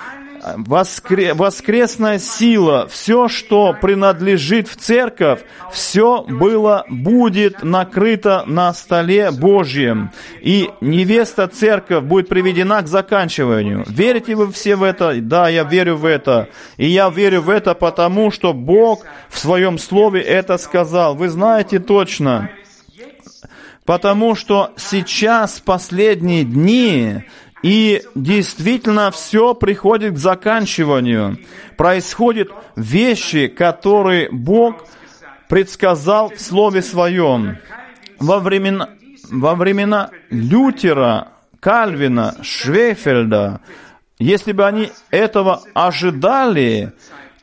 воскре, 0.57 1.33
воскресная 1.33 2.19
сила, 2.19 2.87
все, 2.87 3.27
что 3.27 3.75
принадлежит 3.79 4.67
в 4.67 4.75
церковь, 4.75 5.41
все 5.71 6.23
было, 6.23 6.85
будет 6.89 7.63
накрыто 7.63 8.43
на 8.45 8.73
столе 8.73 9.31
Божьем. 9.31 10.11
И 10.41 10.69
невеста 10.81 11.47
церковь 11.47 12.03
будет 12.03 12.29
приведена 12.29 12.81
к 12.81 12.87
заканчиванию. 12.87 13.83
Верите 13.87 14.35
вы 14.35 14.51
все 14.51 14.75
в 14.75 14.83
это? 14.83 15.15
Да, 15.21 15.49
я 15.49 15.63
верю 15.63 15.97
в 15.97 16.05
это. 16.05 16.49
И 16.77 16.87
я 16.87 17.09
верю 17.09 17.41
в 17.41 17.49
это 17.49 17.73
потому, 17.73 18.31
что 18.31 18.53
Бог 18.53 19.03
в 19.29 19.39
своем 19.39 19.77
слове 19.77 20.21
это 20.21 20.57
сказал. 20.57 21.15
Вы 21.15 21.29
знаете 21.29 21.79
точно, 21.79 22.49
Потому 23.87 24.35
что 24.35 24.73
сейчас, 24.75 25.61
последние 25.61 26.43
дни, 26.43 27.23
И 27.63 28.03
действительно 28.15 29.11
все 29.11 29.53
приходит 29.53 30.13
к 30.13 30.17
заканчиванию. 30.17 31.37
Происходят 31.75 32.49
вещи, 32.75 33.47
которые 33.47 34.29
Бог 34.31 34.85
предсказал 35.49 36.29
в 36.29 36.39
Слове 36.39 36.81
Своем. 36.81 37.57
Во 38.19 38.39
времена, 38.39 38.89
во 39.29 39.55
времена 39.55 40.09
Лютера, 40.29 41.29
Кальвина, 41.59 42.35
Швейфельда, 42.41 43.61
если 44.19 44.51
бы 44.51 44.65
они 44.65 44.91
этого 45.11 45.61
ожидали, 45.73 46.93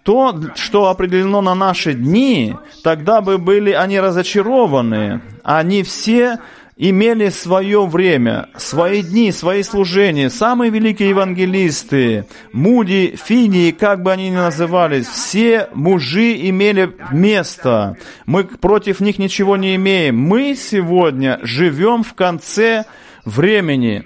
то, 0.02 0.38
что 0.54 0.88
определено 0.88 1.40
на 1.40 1.54
наши 1.54 1.94
дни, 1.94 2.54
тогда 2.82 3.20
бы 3.20 3.38
были 3.38 3.70
они 3.70 3.98
разочарованы. 3.98 5.22
Они 5.42 5.82
все 5.82 6.40
имели 6.76 7.28
свое 7.28 7.86
время, 7.86 8.48
свои 8.56 9.02
дни, 9.02 9.30
свои 9.32 9.62
служения. 9.62 10.30
Самые 10.30 10.70
великие 10.70 11.10
евангелисты, 11.10 12.26
Муди, 12.52 13.16
Фини, 13.22 13.70
как 13.70 14.02
бы 14.02 14.12
они 14.12 14.30
ни 14.30 14.34
назывались, 14.34 15.06
все 15.06 15.68
мужи 15.74 16.48
имели 16.48 16.94
место. 17.12 17.96
Мы 18.26 18.44
против 18.44 19.00
них 19.00 19.18
ничего 19.18 19.56
не 19.56 19.76
имеем. 19.76 20.18
Мы 20.18 20.56
сегодня 20.56 21.38
живем 21.42 22.02
в 22.02 22.14
конце 22.14 22.84
времени. 23.24 24.04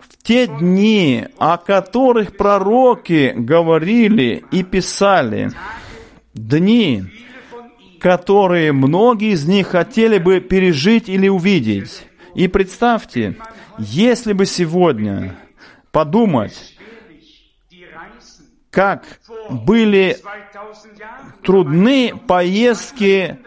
В 0.00 0.22
те 0.22 0.46
дни, 0.48 1.26
о 1.38 1.56
которых 1.56 2.36
пророки 2.36 3.32
говорили 3.36 4.44
и 4.50 4.62
писали, 4.64 5.52
дни, 6.34 7.04
которые 8.06 8.70
многие 8.70 9.32
из 9.32 9.48
них 9.48 9.66
хотели 9.66 10.18
бы 10.18 10.38
пережить 10.38 11.08
или 11.08 11.26
увидеть. 11.26 12.06
И 12.36 12.46
представьте, 12.46 13.36
если 13.78 14.32
бы 14.32 14.46
сегодня 14.46 15.34
подумать, 15.90 16.76
как 18.70 19.02
были 19.50 20.18
трудны 21.42 22.12
поездки 22.28 23.38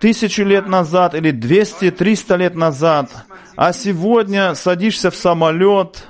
тысячу 0.00 0.42
лет 0.42 0.66
назад 0.66 1.14
или 1.14 1.30
200-300 1.32 2.36
лет 2.38 2.56
назад, 2.56 3.08
а 3.54 3.72
сегодня 3.72 4.56
садишься 4.56 5.12
в 5.12 5.14
самолет 5.14 6.08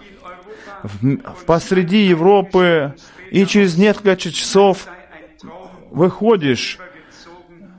в, 0.83 1.19
посреди 1.45 2.05
Европы 2.05 2.95
и 3.31 3.45
через 3.45 3.77
несколько 3.77 4.17
часов 4.17 4.87
выходишь 5.91 6.79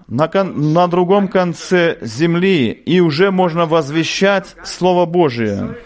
на, 0.08 0.28
кон, 0.28 0.74
на 0.74 0.88
другом 0.88 1.28
конце 1.28 1.98
земли, 2.02 2.72
и 2.72 3.00
уже 3.00 3.32
можно 3.32 3.66
возвещать 3.66 4.56
Слово 4.64 5.06
Божие. 5.06 5.78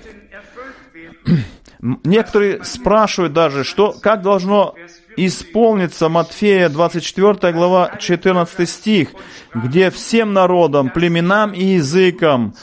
Некоторые 1.80 2.63
спрашивают 2.63 3.34
даже, 3.34 3.63
что, 3.63 3.93
как 4.01 4.22
должно 4.22 4.74
исполниться 5.15 6.09
Матфея 6.09 6.70
24 6.70 7.53
глава 7.53 7.91
14 7.99 8.70
стих, 8.70 9.09
где 9.53 9.91
всем 9.91 10.34
народам, 10.34 10.89
племенам 10.89 11.53
и 11.53 11.63
языкам 11.63 12.55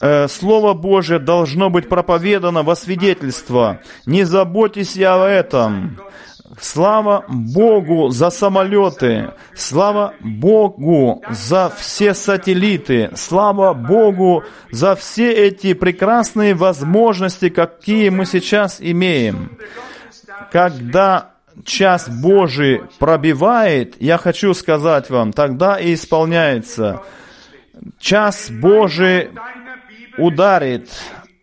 э, 0.00 0.28
Слово 0.28 0.74
Божие 0.74 1.18
должно 1.18 1.70
быть 1.70 1.88
проповедано 1.88 2.62
во 2.62 2.76
свидетельство. 2.76 3.80
Не 4.04 4.24
заботьтесь 4.24 4.96
о 4.98 5.26
этом. 5.26 5.98
Слава 6.60 7.24
Богу 7.28 8.08
за 8.10 8.30
самолеты, 8.30 9.32
слава 9.54 10.14
Богу 10.20 11.22
за 11.28 11.72
все 11.76 12.14
сателлиты, 12.14 13.10
слава 13.14 13.74
Богу 13.74 14.44
за 14.70 14.94
все 14.94 15.32
эти 15.32 15.74
прекрасные 15.74 16.54
возможности, 16.54 17.48
какие 17.48 18.10
мы 18.10 18.26
сейчас 18.26 18.78
имеем. 18.80 19.58
Когда 20.52 21.30
час 21.64 22.08
Божий 22.08 22.82
пробивает, 22.98 23.96
я 24.00 24.18
хочу 24.18 24.54
сказать 24.54 25.10
вам, 25.10 25.32
тогда 25.32 25.78
и 25.80 25.94
исполняется. 25.94 27.02
Час 27.98 28.50
Божий 28.50 29.30
ударит, 30.18 30.90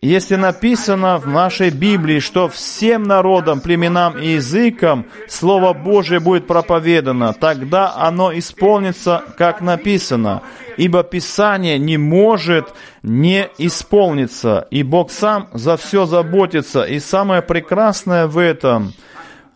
если 0.06 0.36
написано 0.36 1.18
в 1.18 1.26
нашей 1.26 1.70
Библии, 1.70 2.18
что 2.18 2.48
всем 2.48 3.04
народам, 3.04 3.60
племенам 3.60 4.18
и 4.18 4.34
языкам 4.34 5.06
Слово 5.28 5.72
Божие 5.72 6.20
будет 6.20 6.46
проповедано, 6.46 7.32
тогда 7.32 7.94
оно 7.96 8.36
исполнится, 8.36 9.24
как 9.38 9.60
написано. 9.60 10.42
Ибо 10.76 11.04
Писание 11.04 11.78
не 11.78 11.96
может 11.96 12.74
не 13.02 13.48
исполниться, 13.58 14.66
и 14.70 14.82
Бог 14.82 15.10
сам 15.10 15.48
за 15.52 15.76
все 15.76 16.04
заботится. 16.04 16.82
И 16.82 16.98
самое 16.98 17.40
прекрасное 17.40 18.26
в 18.26 18.36
этом, 18.36 18.92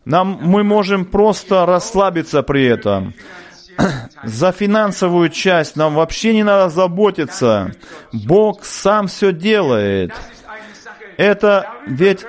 нам, 0.05 0.39
мы 0.41 0.65
можем 0.65 1.05
просто 1.05 1.67
расслабиться 1.67 2.43
при 2.43 2.65
этом 2.65 3.13
за 4.25 4.53
финансовую 4.53 5.29
часть 5.29 5.77
нам 5.77 5.95
вообще 5.95 6.35
не 6.35 6.43
надо 6.43 6.69
заботиться. 6.71 7.73
Бог 8.13 8.65
сам 8.65 9.09
все 9.09 9.33
делает. 9.33 10.13
Это 11.19 11.67
ведь 11.87 12.25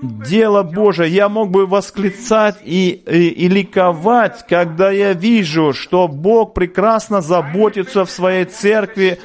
дело 0.00 0.62
Божие. 0.62 1.10
Я 1.10 1.28
мог 1.28 1.50
бы 1.50 1.66
восклицать 1.66 2.56
и, 2.64 3.02
и, 3.06 3.28
и 3.28 3.48
ликовать, 3.48 4.46
когда 4.48 4.90
я 4.90 5.12
вижу, 5.12 5.72
что 5.74 6.06
Бог 6.08 6.54
прекрасно 6.54 7.20
заботится 7.20 8.04
в 8.04 8.10
своей 8.10 8.44
церкви 8.44 9.18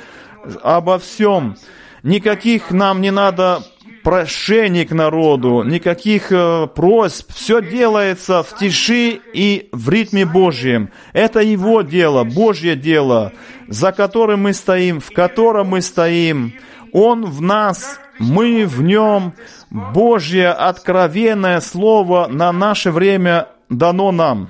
обо 0.64 0.98
всем. 0.98 1.56
Никаких 2.02 2.72
нам 2.72 3.02
не 3.02 3.12
надо 3.12 3.64
прошений 4.04 4.84
к 4.86 4.92
народу, 4.92 5.64
никаких 5.64 6.32
э, 6.32 6.68
просьб. 6.68 7.32
Все 7.32 7.62
делается 7.62 8.44
в 8.44 8.58
тиши 8.58 9.22
и 9.34 9.70
в 9.72 9.90
ритме 9.90 10.26
Божьем. 10.26 10.90
Это 11.14 11.40
Его 11.40 11.84
дело, 11.84 12.24
Божье 12.24 12.76
дело, 12.76 13.32
за 13.68 13.92
которым 13.92 14.42
мы 14.42 14.54
стоим, 14.54 15.00
в 15.00 15.12
котором 15.12 15.68
мы 15.68 15.82
стоим. 15.82 16.54
Он 16.92 17.26
в 17.26 17.42
нас, 17.42 18.00
мы 18.20 18.66
в 18.66 18.82
нем. 18.82 19.34
Божье 19.70 20.50
откровенное 20.50 21.60
Слово 21.60 22.28
на 22.28 22.52
наше 22.52 22.92
время 22.92 23.48
дано 23.70 24.12
нам. 24.12 24.50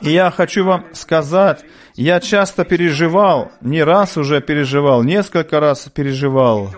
И 0.00 0.10
я 0.10 0.30
хочу 0.30 0.64
вам 0.64 0.84
сказать, 0.92 1.64
я 1.94 2.20
часто 2.20 2.64
переживал, 2.64 3.52
не 3.60 3.82
раз 3.82 4.16
уже 4.16 4.40
переживал, 4.40 5.02
несколько 5.02 5.60
раз 5.60 5.88
переживал, 5.94 6.74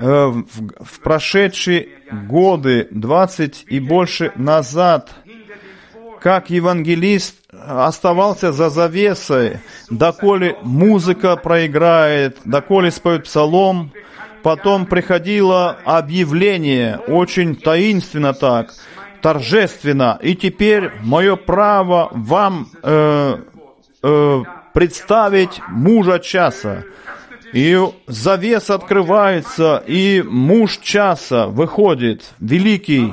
э, 0.00 0.26
в, 0.26 0.44
в 0.84 1.00
прошедшие 1.00 1.88
годы, 2.28 2.88
20 2.90 3.64
и 3.68 3.80
больше 3.80 4.32
назад, 4.36 5.10
как 6.20 6.50
евангелист 6.50 7.36
оставался 7.52 8.52
за 8.52 8.70
завесой, 8.70 9.58
доколе 9.90 10.56
музыка 10.62 11.36
проиграет, 11.36 12.38
доколе 12.44 12.90
споют 12.90 13.24
псалом, 13.24 13.92
потом 14.42 14.86
приходило 14.86 15.78
объявление, 15.84 16.98
очень 17.06 17.56
таинственно 17.56 18.34
так, 18.34 18.72
торжественно, 19.20 20.18
и 20.22 20.34
теперь 20.34 20.90
мое 21.02 21.36
право 21.36 22.08
вам 22.12 22.68
э, 22.82 23.36
э, 24.02 24.42
представить 24.74 25.60
мужа 25.68 26.18
часа. 26.18 26.84
И 27.52 27.78
завес 28.06 28.70
открывается, 28.70 29.82
и 29.86 30.22
муж 30.26 30.78
часа 30.78 31.46
выходит, 31.48 32.32
великий, 32.40 33.12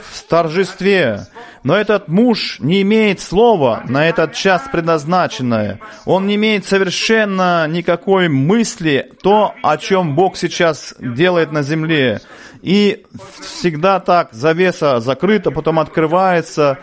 в 0.00 0.22
торжестве. 0.24 1.26
Но 1.62 1.76
этот 1.76 2.08
муж 2.08 2.58
не 2.60 2.82
имеет 2.82 3.20
слова 3.20 3.82
на 3.86 4.08
этот 4.08 4.34
час 4.34 4.62
предназначенное. 4.70 5.80
Он 6.04 6.26
не 6.26 6.34
имеет 6.34 6.66
совершенно 6.66 7.66
никакой 7.68 8.28
мысли 8.28 9.12
то, 9.22 9.54
о 9.62 9.76
чем 9.76 10.14
Бог 10.14 10.36
сейчас 10.36 10.94
делает 10.98 11.52
на 11.52 11.62
земле. 11.62 12.20
И 12.62 13.04
всегда 13.40 14.00
так, 14.00 14.32
завеса 14.32 15.00
закрыта, 15.00 15.50
потом 15.50 15.78
открывается. 15.78 16.78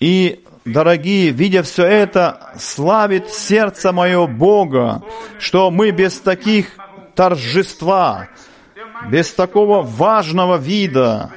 И, 0.00 0.44
дорогие, 0.64 1.30
видя 1.30 1.62
все 1.62 1.84
это, 1.84 2.52
славит 2.58 3.30
сердце 3.30 3.92
мое 3.92 4.26
Бога, 4.26 5.02
что 5.38 5.70
мы 5.70 5.90
без 5.90 6.18
таких 6.18 6.68
торжества, 7.14 8.28
без 9.10 9.32
такого 9.32 9.82
важного 9.82 10.56
вида, 10.56 11.30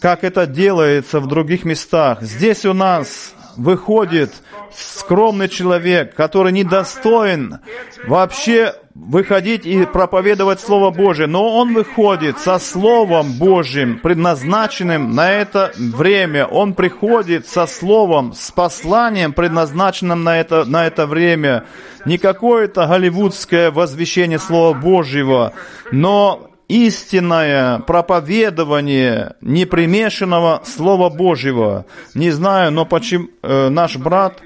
как 0.00 0.24
это 0.24 0.46
делается 0.46 1.20
в 1.20 1.26
других 1.26 1.64
местах. 1.64 2.22
Здесь 2.22 2.64
у 2.64 2.72
нас 2.72 3.34
выходит 3.56 4.32
скромный 4.74 5.48
человек, 5.48 6.14
который 6.14 6.52
недостоин 6.52 7.58
вообще 8.06 8.74
выходить 8.94 9.64
и 9.64 9.84
проповедовать 9.86 10.60
Слово 10.60 10.90
Божие, 10.90 11.26
но 11.26 11.56
он 11.56 11.74
выходит 11.74 12.38
со 12.38 12.58
Словом 12.58 13.32
Божьим, 13.38 13.98
предназначенным 14.00 15.14
на 15.14 15.30
это 15.30 15.72
время. 15.76 16.46
Он 16.46 16.74
приходит 16.74 17.48
со 17.48 17.66
Словом, 17.66 18.32
с 18.32 18.50
посланием, 18.50 19.32
предназначенным 19.32 20.24
на 20.24 20.38
это, 20.38 20.64
на 20.64 20.86
это 20.86 21.06
время. 21.06 21.64
Не 22.04 22.18
какое-то 22.18 22.86
голливудское 22.86 23.70
возвещение 23.70 24.38
Слова 24.38 24.76
Божьего, 24.76 25.52
но 25.92 26.48
истинное 26.68 27.78
проповедование 27.80 29.34
непримешанного 29.40 30.62
Слова 30.64 31.08
Божьего. 31.08 31.86
Не 32.14 32.30
знаю, 32.30 32.70
но 32.72 32.84
почему 32.84 33.28
э, 33.42 33.68
наш 33.70 33.96
брат 33.96 34.40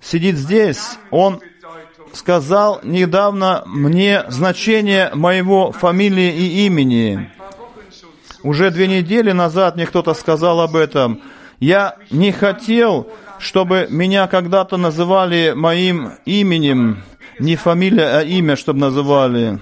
сидит 0.00 0.36
здесь, 0.36 0.98
он 1.10 1.40
сказал 2.12 2.80
недавно 2.82 3.62
мне 3.66 4.24
значение 4.28 5.10
моего 5.14 5.72
фамилии 5.72 6.32
и 6.32 6.66
имени. 6.66 7.30
Уже 8.42 8.70
две 8.70 8.86
недели 8.86 9.32
назад 9.32 9.76
мне 9.76 9.86
кто-то 9.86 10.14
сказал 10.14 10.60
об 10.60 10.76
этом. 10.76 11.22
Я 11.60 11.96
не 12.10 12.30
хотел, 12.32 13.08
чтобы 13.38 13.86
меня 13.90 14.26
когда-то 14.26 14.76
называли 14.76 15.52
моим 15.54 16.12
именем, 16.24 17.02
не 17.38 17.56
фамилия, 17.56 18.18
а 18.18 18.22
имя, 18.22 18.56
чтобы 18.56 18.80
называли. 18.80 19.58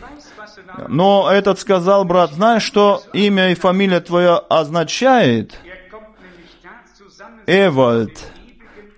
Но 0.89 1.31
этот 1.31 1.59
сказал, 1.59 2.05
брат, 2.05 2.33
знаешь, 2.33 2.63
что 2.63 3.03
имя 3.13 3.51
и 3.51 3.55
фамилия 3.55 4.01
твоя 4.01 4.37
означает? 4.37 5.55
Эвальд. 7.47 8.19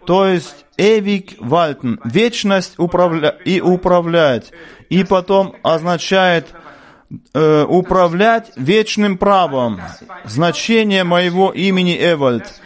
То 0.07 0.27
есть 0.27 0.65
Эвик 0.77 1.35
Вальтен. 1.39 2.01
Вечность 2.05 2.75
управля... 2.79 3.31
и 3.45 3.61
управлять. 3.61 4.53
И 4.91 5.05
потом 5.05 5.57
означает 5.63 6.47
э, 7.33 7.65
управлять 7.65 8.53
вечным 8.57 9.17
правом. 9.19 9.81
Значение 10.25 11.05
моего 11.05 11.51
имени 11.53 11.97
Эвальд. 11.97 12.61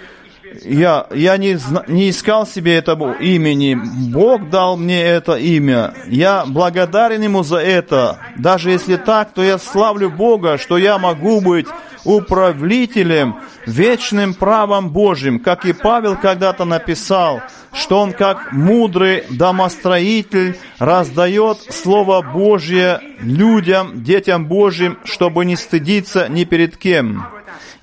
Я, 0.64 1.06
я 1.14 1.36
не, 1.36 1.58
не 1.86 2.10
искал 2.10 2.46
себе 2.46 2.76
этого 2.76 3.14
имени. 3.14 3.78
Бог 4.10 4.50
дал 4.50 4.76
мне 4.76 5.02
это 5.02 5.34
имя. 5.34 5.94
Я 6.06 6.44
благодарен 6.46 7.22
Ему 7.22 7.42
за 7.42 7.58
это. 7.58 8.18
Даже 8.36 8.70
если 8.70 8.96
так, 8.96 9.32
то 9.32 9.42
я 9.42 9.58
славлю 9.58 10.10
Бога, 10.10 10.58
что 10.58 10.78
я 10.78 10.98
могу 10.98 11.40
быть 11.40 11.66
управлителем 12.04 13.36
вечным 13.66 14.34
правом 14.34 14.90
Божьим, 14.90 15.38
как 15.38 15.64
и 15.66 15.72
Павел 15.72 16.16
когда-то 16.16 16.64
написал, 16.64 17.42
что 17.72 18.00
он 18.00 18.12
как 18.12 18.52
мудрый 18.52 19.24
домостроитель 19.30 20.58
раздает 20.78 21.58
Слово 21.70 22.22
Божье 22.22 23.00
людям, 23.20 24.02
детям 24.02 24.46
Божьим, 24.46 24.98
чтобы 25.04 25.44
не 25.44 25.56
стыдиться 25.56 26.28
ни 26.28 26.44
перед 26.44 26.76
кем. 26.76 27.37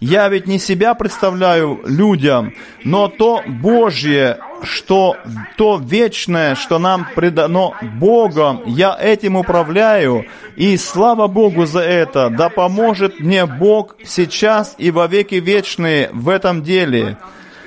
Я 0.07 0.29
ведь 0.29 0.45
не 0.45 0.59
себя 0.59 0.93
представляю 0.93 1.81
людям, 1.83 2.53
но 2.83 3.07
то 3.07 3.41
Божье, 3.47 4.37
что 4.61 5.17
то 5.57 5.81
вечное, 5.83 6.53
что 6.53 6.77
нам 6.77 7.07
предано 7.15 7.71
Богом, 7.99 8.61
я 8.67 8.95
этим 9.01 9.35
управляю, 9.35 10.27
и 10.55 10.77
слава 10.77 11.25
Богу 11.25 11.65
за 11.65 11.79
это. 11.79 12.29
Да 12.29 12.49
поможет 12.49 13.19
мне 13.19 13.47
Бог 13.47 13.95
сейчас 14.03 14.75
и 14.77 14.91
во 14.91 15.07
веки 15.07 15.35
вечные 15.35 16.11
в 16.13 16.29
этом 16.29 16.61
деле. 16.61 17.17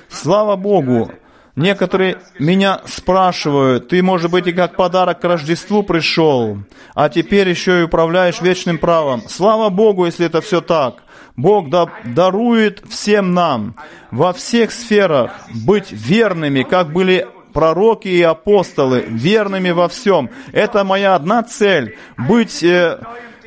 Слава 0.09 0.55
Богу. 0.55 1.11
Некоторые 1.57 2.19
меня 2.39 2.83
спрашивают, 2.87 3.89
ты, 3.89 4.01
может 4.01 4.31
быть, 4.31 4.47
и 4.47 4.53
как 4.53 4.77
подарок 4.77 5.19
к 5.19 5.25
Рождеству 5.25 5.83
пришел, 5.83 6.59
а 6.95 7.09
теперь 7.09 7.49
еще 7.49 7.81
и 7.81 7.83
управляешь 7.83 8.41
вечным 8.41 8.79
правом. 8.79 9.25
Слава 9.29 9.71
Богу, 9.71 10.07
если 10.07 10.25
это 10.25 10.41
все 10.41 10.61
так. 10.61 11.03
Бог 11.39 11.69
дарует 12.05 12.83
всем 12.89 13.33
нам 13.33 13.77
во 14.11 14.33
всех 14.33 14.73
сферах 14.73 15.31
быть 15.65 15.93
верными, 15.93 16.65
как 16.65 16.93
были 16.93 17.29
пророки 17.53 18.09
и 18.09 18.23
апостолы, 18.23 19.05
верными 19.07 19.71
во 19.71 19.89
всем. 19.89 20.31
Это 20.53 20.83
моя 20.83 21.15
одна 21.15 21.45
цель– 21.45 21.97
быть 22.17 22.63
э, 22.65 22.99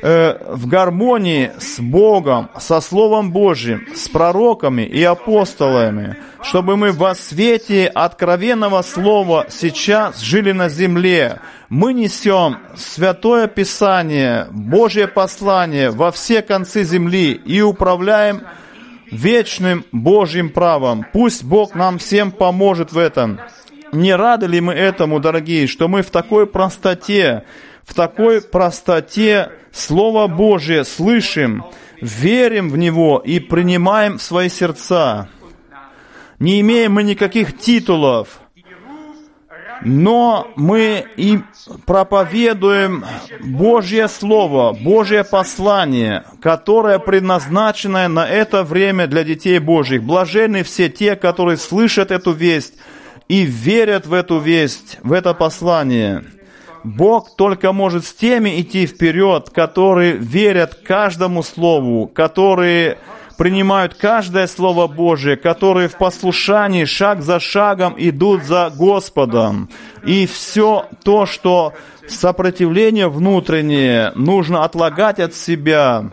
э, 0.02 0.36
в 0.52 0.66
гармонии 0.66 1.52
с 1.58 1.80
Богом, 1.80 2.50
со 2.58 2.80
Словом 2.80 3.32
Божьим, 3.32 3.86
с 3.94 4.08
пророками 4.08 4.82
и 4.82 5.02
апостолами, 5.02 6.16
чтобы 6.42 6.76
мы 6.76 6.92
во 6.92 7.14
свете 7.14 7.86
откровенного 7.86 8.82
Слова 8.82 9.46
сейчас 9.48 10.20
жили 10.20 10.52
на 10.52 10.68
земле. 10.68 11.40
Мы 11.68 11.94
несем 11.94 12.58
Святое 12.76 13.46
Писание, 13.46 14.48
Божье 14.50 15.08
послание 15.08 15.90
во 15.90 16.10
все 16.12 16.42
концы 16.42 16.84
земли 16.84 17.32
и 17.32 17.62
управляем 17.62 18.42
вечным 19.10 19.84
Божьим 19.92 20.50
правом. 20.50 21.06
Пусть 21.12 21.44
Бог 21.44 21.74
нам 21.74 21.98
всем 21.98 22.32
поможет 22.32 22.92
в 22.92 22.98
этом. 22.98 23.38
Не 23.92 24.16
рады 24.16 24.46
ли 24.46 24.60
мы 24.60 24.72
этому, 24.72 25.20
дорогие, 25.20 25.66
что 25.66 25.86
мы 25.86 26.02
в 26.02 26.10
такой 26.10 26.46
простоте, 26.46 27.44
в 27.84 27.94
такой 27.94 28.40
простоте 28.40 29.50
Слово 29.72 30.26
Божие 30.26 30.84
слышим, 30.84 31.64
верим 32.00 32.70
в 32.70 32.76
Него 32.76 33.22
и 33.24 33.40
принимаем 33.40 34.18
в 34.18 34.22
свои 34.22 34.48
сердца. 34.48 35.28
Не 36.38 36.60
имеем 36.60 36.92
мы 36.92 37.04
никаких 37.04 37.58
титулов, 37.58 38.40
но 39.84 40.48
мы 40.56 41.06
и 41.16 41.40
проповедуем 41.86 43.04
Божье 43.40 44.08
Слово, 44.08 44.72
Божье 44.72 45.24
послание, 45.24 46.24
которое 46.40 46.98
предназначено 46.98 48.08
на 48.08 48.28
это 48.28 48.62
время 48.62 49.06
для 49.06 49.24
детей 49.24 49.58
Божьих. 49.58 50.02
Блаженны 50.02 50.62
все 50.62 50.88
те, 50.88 51.16
которые 51.16 51.56
слышат 51.56 52.10
эту 52.10 52.32
весть 52.32 52.74
и 53.28 53.42
верят 53.42 54.06
в 54.06 54.12
эту 54.12 54.38
весть, 54.38 54.98
в 55.02 55.12
это 55.12 55.34
послание. 55.34 56.24
Бог 56.84 57.36
только 57.36 57.72
может 57.72 58.04
с 58.04 58.12
теми 58.12 58.60
идти 58.60 58.86
вперед, 58.86 59.50
которые 59.50 60.12
верят 60.12 60.74
каждому 60.74 61.42
слову, 61.42 62.06
которые 62.06 62.98
принимают 63.38 63.94
каждое 63.94 64.46
Слово 64.46 64.86
Божие, 64.86 65.36
которые 65.36 65.88
в 65.88 65.96
послушании 65.96 66.84
шаг 66.84 67.22
за 67.22 67.40
шагом 67.40 67.94
идут 67.98 68.44
за 68.44 68.72
Господом. 68.76 69.68
И 70.06 70.26
все 70.26 70.86
то, 71.02 71.26
что 71.26 71.72
сопротивление 72.06 73.08
внутреннее 73.08 74.12
нужно 74.14 74.64
отлагать 74.64 75.18
от 75.18 75.34
себя, 75.34 76.10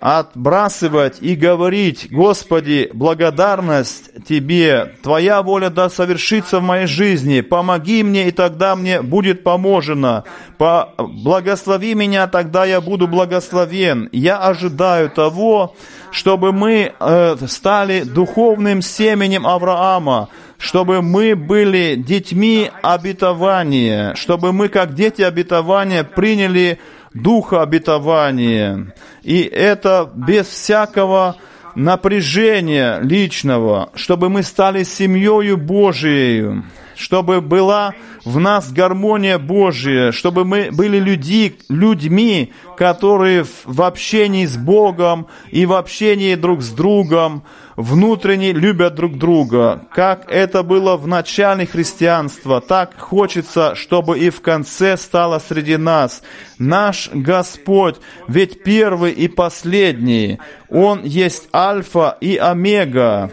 отбрасывать 0.00 1.18
и 1.20 1.34
говорить, 1.34 2.08
Господи, 2.10 2.90
благодарность 2.92 4.10
Тебе, 4.26 4.94
Твоя 5.02 5.42
воля 5.42 5.70
да 5.70 5.90
совершится 5.90 6.60
в 6.60 6.62
моей 6.62 6.86
жизни, 6.86 7.42
помоги 7.42 8.02
мне, 8.02 8.28
и 8.28 8.30
тогда 8.30 8.76
мне 8.76 9.02
будет 9.02 9.42
поможено, 9.42 10.24
По... 10.58 10.94
благослови 10.98 11.94
меня, 11.94 12.26
тогда 12.26 12.64
я 12.64 12.80
буду 12.80 13.06
благословен. 13.06 14.08
Я 14.12 14.38
ожидаю 14.38 15.10
того, 15.10 15.76
чтобы 16.10 16.52
мы 16.52 16.92
э, 16.98 17.36
стали 17.46 18.02
духовным 18.02 18.82
семенем 18.82 19.46
Авраама, 19.46 20.28
чтобы 20.58 21.02
мы 21.02 21.34
были 21.36 21.94
детьми 21.94 22.70
обетования, 22.82 24.14
чтобы 24.14 24.52
мы, 24.52 24.68
как 24.68 24.94
дети 24.94 25.22
обетования, 25.22 26.04
приняли 26.04 26.78
духа 27.14 27.62
обетования. 27.62 28.94
И 29.22 29.42
это 29.42 30.10
без 30.14 30.46
всякого 30.46 31.36
напряжения 31.74 32.98
личного, 33.00 33.90
чтобы 33.94 34.28
мы 34.28 34.42
стали 34.42 34.82
семьей 34.82 35.54
Божией, 35.54 36.62
чтобы 37.00 37.40
была 37.40 37.94
в 38.26 38.38
нас 38.38 38.70
гармония 38.70 39.38
Божия, 39.38 40.12
чтобы 40.12 40.44
мы 40.44 40.68
были 40.70 40.98
люди, 40.98 41.56
людьми, 41.70 42.52
которые 42.76 43.46
в 43.64 43.80
общении 43.80 44.44
с 44.44 44.58
Богом 44.58 45.26
и 45.50 45.64
в 45.64 45.72
общении 45.72 46.34
друг 46.34 46.60
с 46.60 46.68
другом 46.68 47.42
внутренне 47.76 48.52
любят 48.52 48.96
друг 48.96 49.16
друга. 49.16 49.86
Как 49.94 50.30
это 50.30 50.62
было 50.62 50.98
в 50.98 51.06
начале 51.06 51.64
христианства, 51.64 52.60
так 52.60 52.98
хочется, 52.98 53.74
чтобы 53.76 54.18
и 54.18 54.28
в 54.28 54.42
конце 54.42 54.98
стало 54.98 55.38
среди 55.38 55.78
нас. 55.78 56.22
Наш 56.58 57.08
Господь, 57.14 57.96
ведь 58.28 58.62
первый 58.62 59.12
и 59.12 59.26
последний, 59.26 60.38
Он 60.68 61.02
есть 61.02 61.48
Альфа 61.54 62.18
и 62.20 62.36
Омега. 62.36 63.32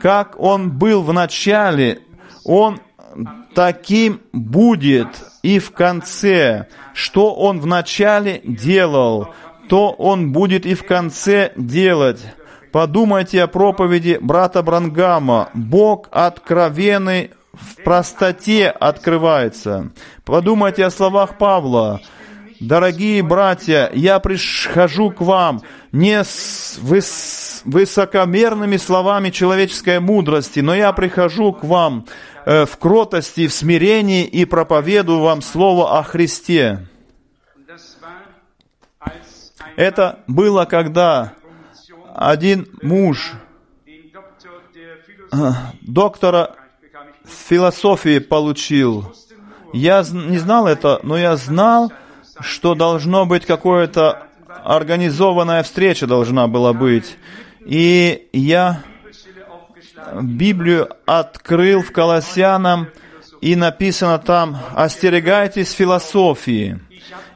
Как 0.00 0.38
Он 0.38 0.70
был 0.70 1.02
в 1.02 1.12
начале, 1.12 2.02
Он 2.48 2.80
таким 3.54 4.22
будет 4.32 5.08
и 5.42 5.58
в 5.58 5.70
конце. 5.72 6.66
Что 6.94 7.34
Он 7.34 7.60
в 7.60 7.66
начале 7.66 8.40
делал, 8.42 9.34
то 9.68 9.90
Он 9.90 10.32
будет 10.32 10.64
и 10.64 10.74
в 10.74 10.84
конце 10.84 11.52
делать. 11.56 12.20
Подумайте 12.72 13.42
о 13.42 13.48
проповеди 13.48 14.18
брата 14.20 14.62
Брангама. 14.62 15.50
Бог 15.52 16.08
откровенный 16.10 17.32
в 17.52 17.82
простоте 17.84 18.68
открывается. 18.70 19.90
Подумайте 20.24 20.86
о 20.86 20.90
словах 20.90 21.36
Павла. 21.36 22.00
Дорогие 22.60 23.22
братья, 23.22 23.90
я 23.94 24.18
прихожу 24.18 25.10
к 25.10 25.20
вам 25.20 25.62
не 25.92 26.24
с 26.24 26.78
выс 26.80 27.48
высокомерными 27.64 28.76
словами 28.76 29.30
человеческой 29.30 30.00
мудрости, 30.00 30.60
но 30.60 30.74
я 30.74 30.92
прихожу 30.92 31.52
к 31.52 31.64
вам 31.64 32.06
в 32.44 32.76
кротости, 32.78 33.46
в 33.46 33.52
смирении 33.52 34.24
и 34.24 34.44
проповедую 34.44 35.20
вам 35.20 35.42
Слово 35.42 35.98
о 35.98 36.02
Христе. 36.02 36.86
Это 39.76 40.18
было, 40.26 40.64
когда 40.64 41.34
один 42.14 42.66
муж 42.82 43.34
э, 45.32 45.52
доктора 45.82 46.56
философии 47.24 48.18
получил. 48.18 49.14
Я 49.72 50.04
не 50.10 50.38
знал 50.38 50.66
это, 50.66 50.98
но 51.02 51.16
я 51.16 51.36
знал, 51.36 51.92
что 52.40 52.74
должно 52.74 53.26
быть 53.26 53.46
какое-то 53.46 54.24
организованная 54.64 55.62
встреча 55.62 56.06
должна 56.06 56.48
была 56.48 56.72
быть. 56.72 57.16
И 57.60 58.28
я. 58.32 58.82
Библию 60.22 60.88
открыл 61.06 61.82
в 61.82 61.92
Колоссянам, 61.92 62.88
и 63.40 63.54
написано 63.54 64.18
там 64.18 64.58
«Остерегайтесь 64.74 65.72
философии». 65.72 66.80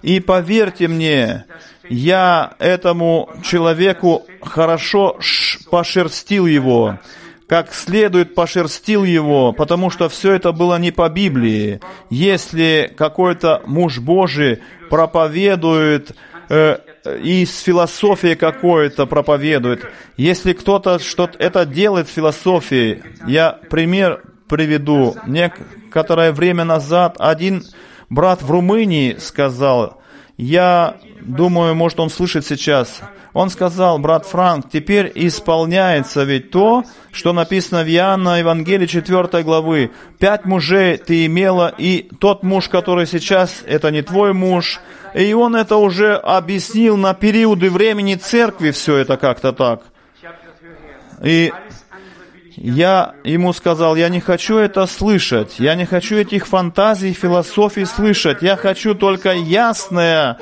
И 0.02 0.18
поверьте 0.18 0.88
мне, 0.88 1.44
я 1.88 2.54
этому 2.58 3.30
человеку 3.44 4.26
хорошо 4.40 5.18
пошерстил 5.70 6.46
его, 6.46 6.98
как 7.46 7.72
следует 7.72 8.34
пошерстил 8.34 9.04
его, 9.04 9.52
потому 9.52 9.90
что 9.90 10.08
все 10.08 10.32
это 10.32 10.52
было 10.52 10.78
не 10.78 10.90
по 10.90 11.08
Библии. 11.08 11.80
Если 12.10 12.92
какой-то 12.96 13.62
муж 13.66 13.98
Божий 14.00 14.60
проповедует 14.90 16.16
э, 16.48 16.78
из 17.04 17.60
философии 17.60 18.34
какой-то 18.34 19.06
проповедует, 19.06 19.84
если 20.16 20.52
кто-то 20.52 20.98
что-то 20.98 21.38
это 21.38 21.66
делает 21.66 22.08
с 22.08 22.12
философией, 22.12 23.02
я 23.26 23.58
пример 23.70 24.22
приведу. 24.48 25.16
Некоторое 25.26 26.32
время 26.32 26.64
назад 26.64 27.16
один 27.18 27.64
брат 28.08 28.42
в 28.42 28.50
Румынии 28.50 29.16
сказал, 29.18 30.00
я 30.36 30.96
думаю, 31.20 31.74
может 31.74 32.00
он 32.00 32.10
слышит 32.10 32.46
сейчас, 32.46 33.00
он 33.32 33.48
сказал, 33.48 33.98
брат 33.98 34.26
Франк, 34.26 34.68
теперь 34.70 35.10
исполняется 35.14 36.22
ведь 36.24 36.50
то, 36.50 36.84
что 37.12 37.32
написано 37.32 37.82
в 37.82 37.88
Иоанна 37.88 38.38
Евангелии 38.38 38.86
4 38.86 39.42
главы. 39.42 39.90
Пять 40.18 40.44
мужей 40.44 40.98
ты 40.98 41.26
имела, 41.26 41.74
и 41.76 42.08
тот 42.20 42.42
муж, 42.42 42.68
который 42.68 43.06
сейчас, 43.06 43.62
это 43.66 43.90
не 43.90 44.02
твой 44.02 44.34
муж. 44.34 44.80
И 45.14 45.32
он 45.34 45.56
это 45.56 45.76
уже 45.76 46.14
объяснил 46.14 46.96
на 46.96 47.14
периоды 47.14 47.70
времени 47.70 48.14
церкви, 48.14 48.70
все 48.70 48.96
это 48.96 49.16
как-то 49.16 49.52
так. 49.52 49.82
И 51.22 51.52
я 52.56 53.14
ему 53.24 53.52
сказал, 53.52 53.96
я 53.96 54.08
не 54.08 54.20
хочу 54.20 54.56
это 54.56 54.86
слышать, 54.86 55.58
я 55.58 55.74
не 55.74 55.84
хочу 55.84 56.16
этих 56.16 56.46
фантазий, 56.46 57.12
философий 57.12 57.84
слышать, 57.84 58.42
я 58.42 58.56
хочу 58.56 58.94
только 58.94 59.32
ясное 59.32 60.38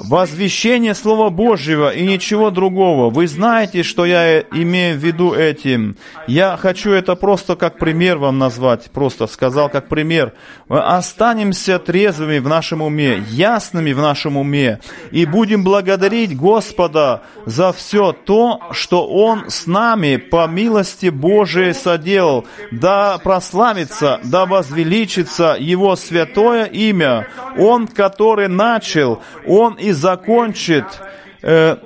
возвещение 0.00 0.94
Слова 0.94 1.28
Божьего 1.30 1.90
и 1.90 2.06
ничего 2.06 2.50
другого. 2.50 3.10
Вы 3.10 3.28
знаете, 3.28 3.82
что 3.82 4.06
я 4.06 4.40
имею 4.40 4.98
в 4.98 5.04
виду 5.04 5.34
этим. 5.34 5.96
Я 6.26 6.56
хочу 6.56 6.90
это 6.90 7.14
просто 7.16 7.54
как 7.54 7.78
пример 7.78 8.16
вам 8.16 8.38
назвать, 8.38 8.90
просто 8.90 9.26
сказал 9.26 9.68
как 9.68 9.88
пример. 9.88 10.32
Мы 10.68 10.80
останемся 10.80 11.78
трезвыми 11.78 12.38
в 12.38 12.48
нашем 12.48 12.80
уме, 12.82 13.22
ясными 13.28 13.92
в 13.92 13.98
нашем 13.98 14.36
уме, 14.36 14.80
и 15.10 15.26
будем 15.26 15.64
благодарить 15.64 16.36
Господа 16.36 17.22
за 17.44 17.72
все 17.72 18.12
то, 18.12 18.60
что 18.72 19.06
Он 19.06 19.50
с 19.50 19.66
нами 19.66 20.16
по 20.16 20.46
милости 20.46 21.10
Божией 21.10 21.74
соделал. 21.74 22.46
Да 22.70 23.18
прославится, 23.18 24.20
да 24.24 24.46
возвеличится 24.46 25.56
Его 25.58 25.94
святое 25.96 26.64
имя. 26.64 27.28
Он, 27.58 27.86
который 27.86 28.48
начал, 28.48 29.22
Он 29.46 29.74
и 29.74 29.89
закончит. 29.92 30.84
Э, 31.42 31.76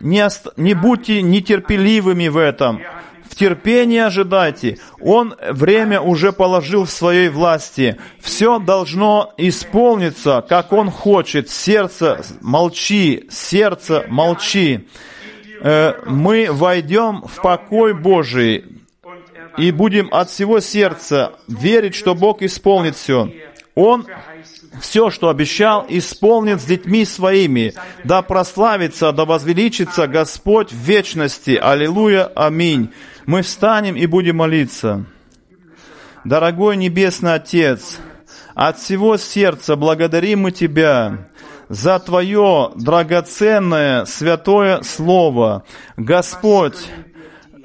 не, 0.00 0.20
ост- 0.24 0.52
не 0.56 0.74
будьте 0.74 1.22
нетерпеливыми 1.22 2.28
в 2.28 2.36
этом. 2.36 2.80
В 3.28 3.34
терпении 3.34 3.98
ожидайте. 3.98 4.78
Он 5.00 5.34
время 5.50 6.00
уже 6.00 6.32
положил 6.32 6.84
в 6.84 6.90
своей 6.90 7.28
власти. 7.30 7.96
Все 8.20 8.58
должно 8.58 9.32
исполниться, 9.38 10.44
как 10.48 10.72
Он 10.72 10.90
хочет. 10.90 11.48
Сердце 11.48 12.20
молчи, 12.42 13.24
сердце 13.30 14.04
молчи. 14.08 14.86
Э, 15.62 15.94
Мы 16.06 16.48
войдем 16.50 17.22
в 17.22 17.40
покой 17.42 17.94
Божий 17.94 18.64
и 19.58 19.70
будем 19.70 20.08
от 20.12 20.30
всего 20.30 20.60
сердца 20.60 21.32
верить, 21.48 21.94
что 21.94 22.14
Бог 22.14 22.42
исполнит 22.42 22.96
все. 22.96 23.30
Он 23.74 24.06
все, 24.80 25.10
что 25.10 25.30
обещал, 25.30 25.86
исполнит 25.88 26.60
с 26.60 26.64
детьми 26.64 27.04
своими. 27.04 27.74
Да 28.04 28.20
прославится, 28.22 29.12
да 29.12 29.24
возвеличится 29.24 30.06
Господь 30.06 30.72
в 30.72 30.76
вечности. 30.76 31.58
Аллилуйя, 31.60 32.24
аминь. 32.26 32.92
Мы 33.24 33.42
встанем 33.42 33.96
и 33.96 34.06
будем 34.06 34.36
молиться. 34.36 35.06
Дорогой 36.24 36.76
Небесный 36.76 37.34
Отец, 37.34 37.98
от 38.54 38.78
всего 38.78 39.16
сердца 39.16 39.76
благодарим 39.76 40.40
мы 40.40 40.52
Тебя 40.52 41.28
за 41.68 41.98
Твое 41.98 42.70
драгоценное 42.76 44.04
святое 44.04 44.82
Слово. 44.82 45.64
Господь, 45.96 46.76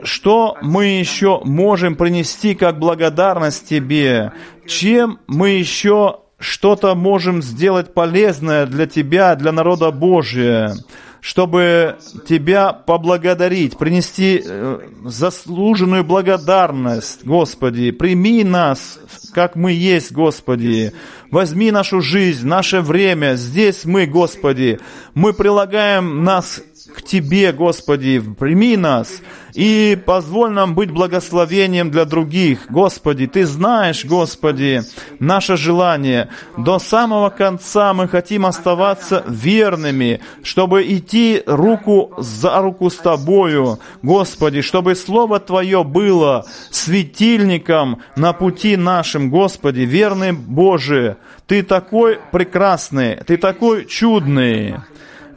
что 0.04 0.58
мы 0.62 1.00
еще 1.00 1.42
можем 1.44 1.96
принести 1.96 2.56
как 2.56 2.80
благодарность 2.80 3.68
Тебе? 3.68 4.32
Чем 4.66 5.20
мы 5.28 5.52
еще 5.52 6.20
что-то 6.40 6.94
можем 6.96 7.42
сделать 7.42 7.94
полезное 7.94 8.66
для 8.66 8.86
Тебя, 8.86 9.36
для 9.36 9.52
народа 9.52 9.92
Божия? 9.92 10.76
чтобы 11.20 11.98
Тебя 12.26 12.72
поблагодарить, 12.72 13.78
принести 13.78 14.42
э, 14.44 14.80
заслуженную 15.04 16.06
благодарность, 16.06 17.26
Господи. 17.26 17.92
Прими 17.92 18.46
нас, 18.46 19.00
как 19.34 19.58
мы 19.58 19.74
есть, 19.74 20.14
Господи. 20.14 20.94
Возьми 21.30 21.72
нашу 21.72 22.00
жизнь, 22.00 22.48
наше 22.48 22.80
время. 22.80 23.36
Здесь 23.36 23.84
мы, 23.84 24.06
Господи. 24.06 24.80
Мы 25.16 25.34
прилагаем 25.34 26.24
нас 26.24 26.62
к 26.98 27.04
Тебе, 27.04 27.52
Господи. 27.52 28.20
Прими 28.40 28.76
нас 28.76 29.22
и 29.54 29.98
позволь 30.06 30.52
нам 30.52 30.74
быть 30.76 30.92
благословением 30.92 31.92
для 31.92 32.06
других. 32.06 32.68
Господи, 32.70 33.28
Ты 33.28 33.46
знаешь, 33.46 34.04
Господи, 34.06 34.82
наше 35.20 35.58
желание. 35.58 36.30
До 36.58 36.80
самого 36.80 37.30
конца 37.30 37.94
мы 37.94 38.08
хотим 38.08 38.46
оставаться 38.46 39.24
верными, 39.28 40.22
чтобы 40.44 40.84
идти 40.84 41.44
руку 41.46 42.14
за 42.18 42.60
руку 42.62 42.90
с 42.90 42.96
Тобою, 42.96 43.80
Господи, 44.02 44.62
чтобы 44.62 44.96
Слово 44.96 45.40
Твое 45.40 45.84
было 45.84 46.46
светильником 46.72 48.02
на 48.16 48.34
пути 48.34 48.76
нашим, 48.76 49.30
Господи, 49.30 49.82
верный 49.82 50.32
Боже. 50.32 51.18
Ты 51.46 51.64
такой 51.64 52.20
прекрасный, 52.32 53.16
Ты 53.26 53.38
такой 53.38 53.86
чудный 53.86 54.76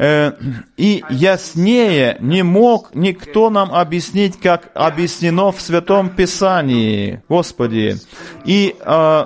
и 0.00 1.04
яснее 1.10 2.16
не 2.20 2.42
мог 2.42 2.94
никто 2.94 3.50
нам 3.50 3.72
объяснить, 3.72 4.40
как 4.40 4.70
объяснено 4.74 5.52
в 5.52 5.60
Святом 5.60 6.08
Писании, 6.08 7.22
Господи. 7.28 7.96
И 8.46 8.76
э, 8.80 9.24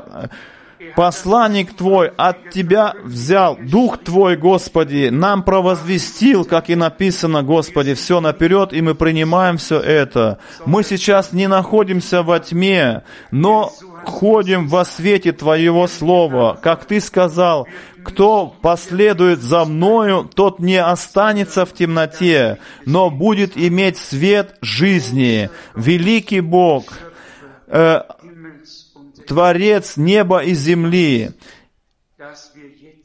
посланник 0.97 1.77
Твой 1.77 2.09
от 2.17 2.51
Тебя 2.51 2.95
взял, 3.05 3.57
Дух 3.57 3.99
Твой, 3.99 4.37
Господи, 4.37 5.11
нам 5.13 5.45
провозвестил, 5.45 6.45
как 6.45 6.71
и 6.71 6.75
написано, 6.75 7.45
Господи, 7.45 7.95
все 7.95 8.21
наперед, 8.21 8.73
и 8.73 8.83
мы 8.83 8.97
принимаем 8.97 9.59
все 9.59 9.79
это. 9.79 10.39
Мы 10.67 10.83
сейчас 10.83 11.33
не 11.33 11.47
находимся 11.47 12.25
во 12.25 12.41
тьме, 12.41 13.03
но 13.31 13.73
ходим 14.05 14.69
во 14.69 14.85
свете 14.85 15.33
Твоего 15.33 15.87
Слова. 15.87 16.59
Как 16.61 16.85
Ты 16.85 17.01
сказал, 17.01 17.69
кто 18.05 18.55
последует 18.61 19.41
за 19.41 19.65
мною, 19.65 20.31
тот 20.33 20.59
не 20.59 20.77
останется 20.77 21.65
в 21.65 21.73
темноте, 21.73 22.59
но 22.85 23.11
будет 23.11 23.57
иметь 23.57 23.97
свет 23.97 24.57
жизни. 24.61 25.51
Великий 25.75 26.41
Бог, 26.41 26.85
э, 27.67 28.03
Творец 29.27 29.97
неба 29.97 30.45
и 30.45 30.55
земли, 30.55 31.31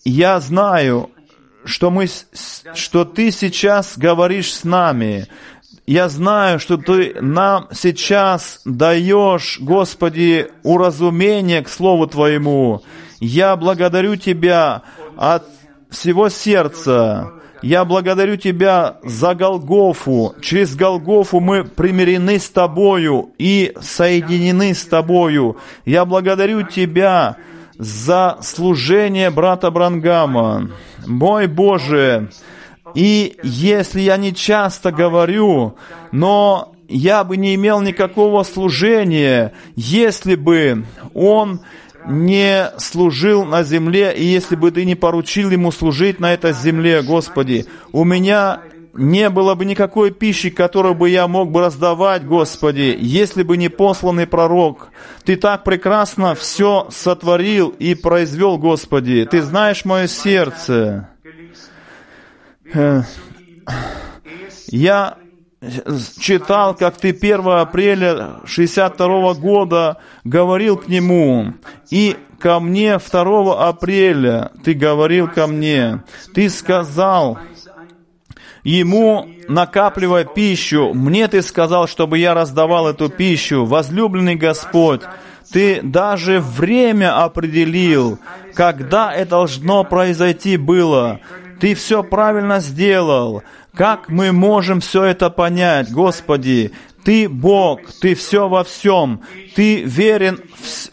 я 0.04 0.40
знаю, 0.40 1.10
что, 1.66 1.92
мы, 1.92 2.08
что 2.74 3.06
Ты 3.06 3.32
сейчас 3.32 3.98
говоришь 3.98 4.54
с 4.54 4.64
нами. 4.64 5.28
Я 5.86 6.10
знаю, 6.10 6.60
что 6.60 6.78
Ты 6.78 7.16
нам 7.22 7.68
сейчас 7.74 8.62
даешь, 8.66 9.60
Господи, 9.60 10.52
уразумение 10.64 11.62
к 11.62 11.70
Слову 11.70 12.08
Твоему. 12.08 12.84
Я 13.20 13.56
благодарю 13.56 14.16
Тебя 14.16 14.84
от 15.18 15.46
всего 15.90 16.30
сердца. 16.30 17.32
Я 17.62 17.84
благодарю 17.84 18.38
Тебя 18.38 18.98
за 19.04 19.36
Голгофу. 19.36 20.36
Через 20.42 20.76
Голгофу 20.76 21.40
мы 21.40 21.66
примирены 21.66 22.40
с 22.40 22.50
Тобою 22.50 23.32
и 23.38 23.74
соединены 23.82 24.74
с 24.74 24.86
Тобою. 24.86 25.58
Я 25.86 26.06
благодарю 26.06 26.64
Тебя 26.64 27.36
за 27.78 28.38
служение 28.42 29.30
брата 29.30 29.72
Брангама. 29.72 30.72
Мой 31.06 31.48
Боже, 31.48 32.30
И 32.96 33.38
если 33.44 34.02
я 34.02 34.18
не 34.18 34.34
часто 34.34 34.92
говорю, 34.92 35.76
но 36.12 36.74
я 36.88 37.24
бы 37.24 37.38
не 37.38 37.56
имел 37.56 37.82
никакого 37.82 38.44
служения, 38.44 39.54
если 39.76 40.36
бы 40.36 40.86
он 41.14 41.62
не 42.10 42.72
служил 42.78 43.46
на 43.46 43.64
земле, 43.64 44.14
и 44.16 44.24
если 44.24 44.56
бы 44.56 44.72
ты 44.72 44.84
не 44.84 44.96
поручил 44.96 45.52
ему 45.52 45.72
служить 45.72 46.20
на 46.20 46.34
этой 46.34 46.54
земле, 46.54 47.02
Господи, 47.02 47.66
у 47.92 48.04
меня 48.04 48.62
не 48.94 49.30
было 49.30 49.56
бы 49.56 49.66
никакой 49.66 50.12
пищи, 50.12 50.50
которую 50.50 50.96
бы 50.96 51.10
я 51.10 51.28
мог 51.28 51.52
бы 51.52 51.62
раздавать, 51.62 52.26
Господи, 52.26 52.98
если 53.00 53.44
бы 53.44 53.56
не 53.56 53.70
посланный 53.70 54.28
пророк. 54.28 54.90
Ты 55.24 55.36
так 55.36 55.64
прекрасно 55.64 56.36
все 56.36 56.88
сотворил 56.92 57.70
и 57.70 57.96
произвел, 57.96 58.58
Господи. 58.58 59.28
Ты 59.30 59.42
знаешь 59.42 59.86
мое 59.86 60.08
сердце. 60.08 61.10
Э, 62.74 63.04
Я 64.68 65.18
читал, 66.20 66.74
как 66.74 66.98
ты 66.98 67.10
1 67.10 67.48
апреля 67.48 68.40
62 68.46 69.34
года 69.36 69.98
говорил 70.24 70.78
к 70.78 70.88
нему, 70.88 71.54
и 71.90 72.16
ко 72.40 72.60
мне 72.60 72.98
2 72.98 73.68
апреля 73.68 74.52
ты 74.64 74.74
говорил 74.74 75.28
ко 75.28 75.48
мне, 75.48 76.04
ты 76.34 76.50
сказал, 76.50 77.40
ему 78.64 79.28
накапливая 79.48 80.24
пищу, 80.24 80.94
мне 80.94 81.28
ты 81.28 81.42
сказал, 81.42 81.88
чтобы 81.88 82.18
я 82.20 82.34
раздавал 82.34 82.88
эту 82.88 83.10
пищу, 83.10 83.66
возлюбленный 83.66 84.36
Господь, 84.36 85.02
ты 85.52 85.82
даже 85.82 86.40
время 86.40 87.24
определил, 87.24 88.20
когда 88.54 89.14
это 89.14 89.32
должно 89.32 89.84
произойти 89.84 90.58
было. 90.58 91.20
Ты 91.60 91.76
все 91.76 92.04
правильно 92.04 92.60
сделал. 92.60 93.44
Как 93.76 94.10
мы 94.10 94.32
можем 94.32 94.80
все 94.80 95.04
это 95.04 95.30
понять, 95.30 95.92
Господи? 95.92 96.72
Ты 97.04 97.30
Бог, 97.30 97.82
Ты 98.02 98.16
все 98.16 98.48
во 98.48 98.64
всем, 98.64 99.22
Ты 99.56 99.84
верен 99.84 100.40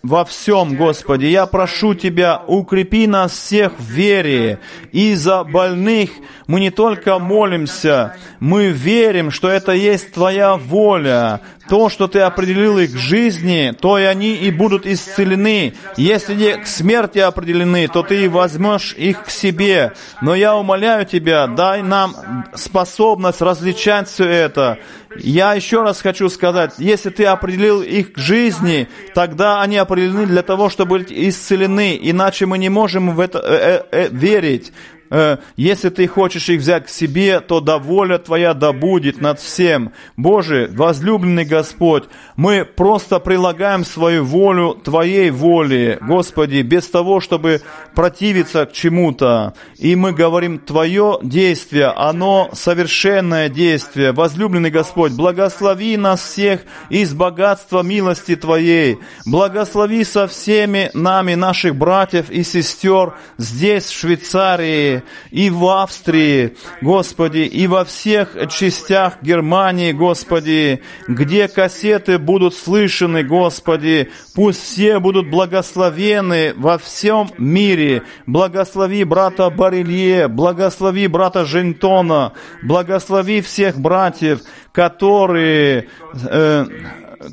во 0.03 0.25
всем, 0.25 0.77
Господи. 0.77 1.27
Я 1.27 1.47
прошу 1.47 1.95
Тебя, 1.95 2.43
укрепи 2.47 3.07
нас 3.07 3.33
всех 3.33 3.73
в 3.79 3.85
вере. 3.85 4.61
И 4.93 5.15
за 5.15 5.43
больных 5.45 6.11
мы 6.47 6.61
не 6.61 6.71
только 6.71 7.19
молимся, 7.19 8.17
мы 8.39 8.69
верим, 8.69 9.31
что 9.31 9.49
это 9.49 9.73
есть 9.73 10.13
Твоя 10.13 10.57
воля. 10.57 11.41
То, 11.69 11.89
что 11.89 12.07
Ты 12.07 12.21
определил 12.21 12.79
их 12.79 12.93
к 12.93 12.97
жизни, 12.97 13.75
то 13.79 13.99
и 13.99 14.05
они 14.05 14.35
и 14.37 14.53
будут 14.53 14.87
исцелены. 14.87 15.75
Если 15.97 16.35
не 16.35 16.57
к 16.59 16.67
смерти 16.67 17.19
определены, 17.19 17.89
то 17.89 18.05
Ты 18.05 18.31
возьмешь 18.31 18.95
их 18.97 19.25
к 19.25 19.31
себе. 19.31 19.93
Но 20.23 20.37
я 20.37 20.55
умоляю 20.55 21.05
Тебя, 21.05 21.49
дай 21.49 21.83
нам 21.83 22.15
способность 22.55 23.41
различать 23.43 24.09
все 24.09 24.29
это. 24.29 24.79
Я 25.21 25.55
еще 25.55 25.83
раз 25.83 26.01
хочу 26.01 26.29
сказать, 26.29 26.75
если 26.79 27.11
ты 27.11 27.25
определил 27.25 27.83
их 27.83 28.13
к 28.13 28.19
жизни, 28.19 28.89
тогда 29.15 29.63
они 29.63 29.77
определены 29.77 30.27
для 30.27 30.43
того, 30.43 30.69
чтобы 30.69 30.99
быть 30.99 31.13
исцелены, 31.13 31.99
иначе 32.01 32.47
мы 32.47 32.59
не 32.59 32.69
можем 32.69 33.15
в 33.15 33.21
это 33.21 33.39
э, 33.39 33.43
э, 33.43 33.83
э, 33.91 34.09
верить. 34.11 34.73
Э, 35.11 35.39
Если 35.57 35.89
ты 35.89 36.07
хочешь 36.07 36.49
их 36.49 36.61
взять 36.61 36.87
к 36.87 36.89
себе, 36.89 37.41
то 37.41 37.61
да 37.61 37.79
Твоя 38.19 38.55
да 38.55 38.73
будет 38.73 39.21
над 39.21 39.41
всем. 39.41 39.93
Боже, 40.17 40.71
возлюбленный 40.73 41.45
Господь, 41.45 42.05
мы 42.37 42.65
просто 42.65 43.21
прилагаем 43.21 43.85
свою 43.85 44.25
волю 44.25 44.75
Твоей 44.75 45.31
воле, 45.31 45.99
Господи, 46.01 46.63
без 46.63 46.89
того, 46.89 47.21
чтобы 47.21 47.63
противиться 47.95 48.67
к 48.67 48.73
чему-то. 48.73 49.55
И 49.79 49.95
мы 49.97 50.13
говорим, 50.13 50.59
Твое 50.59 51.19
действие, 51.23 51.87
оно 51.87 52.51
совершенное 52.53 53.49
действие. 53.49 54.13
Возлюбленный 54.13 54.71
Господь, 54.71 55.13
благослови 55.13 55.97
нас 55.97 56.23
всех 56.23 56.61
из 56.91 57.15
богатства 57.15 57.83
милости 57.83 58.37
Твоей. 58.37 58.99
Благослови 59.25 60.05
со 60.05 60.27
всеми 60.27 60.91
нами, 60.95 61.35
наших 61.35 61.77
братьев 61.77 62.31
и 62.31 62.43
сестер 62.43 63.15
здесь, 63.39 63.87
в 63.87 63.99
Швейцарии, 63.99 64.96
и 65.31 65.51
в 65.51 65.67
Австрии, 65.69 66.57
Господи, 66.81 67.41
и 67.41 67.67
во 67.67 67.85
всех 67.85 68.37
частях 68.51 69.23
Германии, 69.23 69.93
Господи, 69.93 70.83
где 71.09 71.49
кассеты 71.49 72.19
будут 72.19 72.55
слышаны, 72.55 73.23
Господи, 73.23 74.11
пусть 74.35 74.63
все 74.63 74.99
будут 74.99 75.31
благословены 75.31 76.55
во 76.57 76.79
всем 76.79 77.31
мире. 77.39 78.03
Благослови 78.27 79.05
брата 79.05 79.51
Барелье, 79.51 80.29
благослови 80.29 81.07
брата 81.07 81.45
Жентона, 81.45 82.33
благослови 82.63 83.41
всех 83.41 83.79
братьев, 83.79 84.41
которые 84.73 85.89
э, 86.13 86.67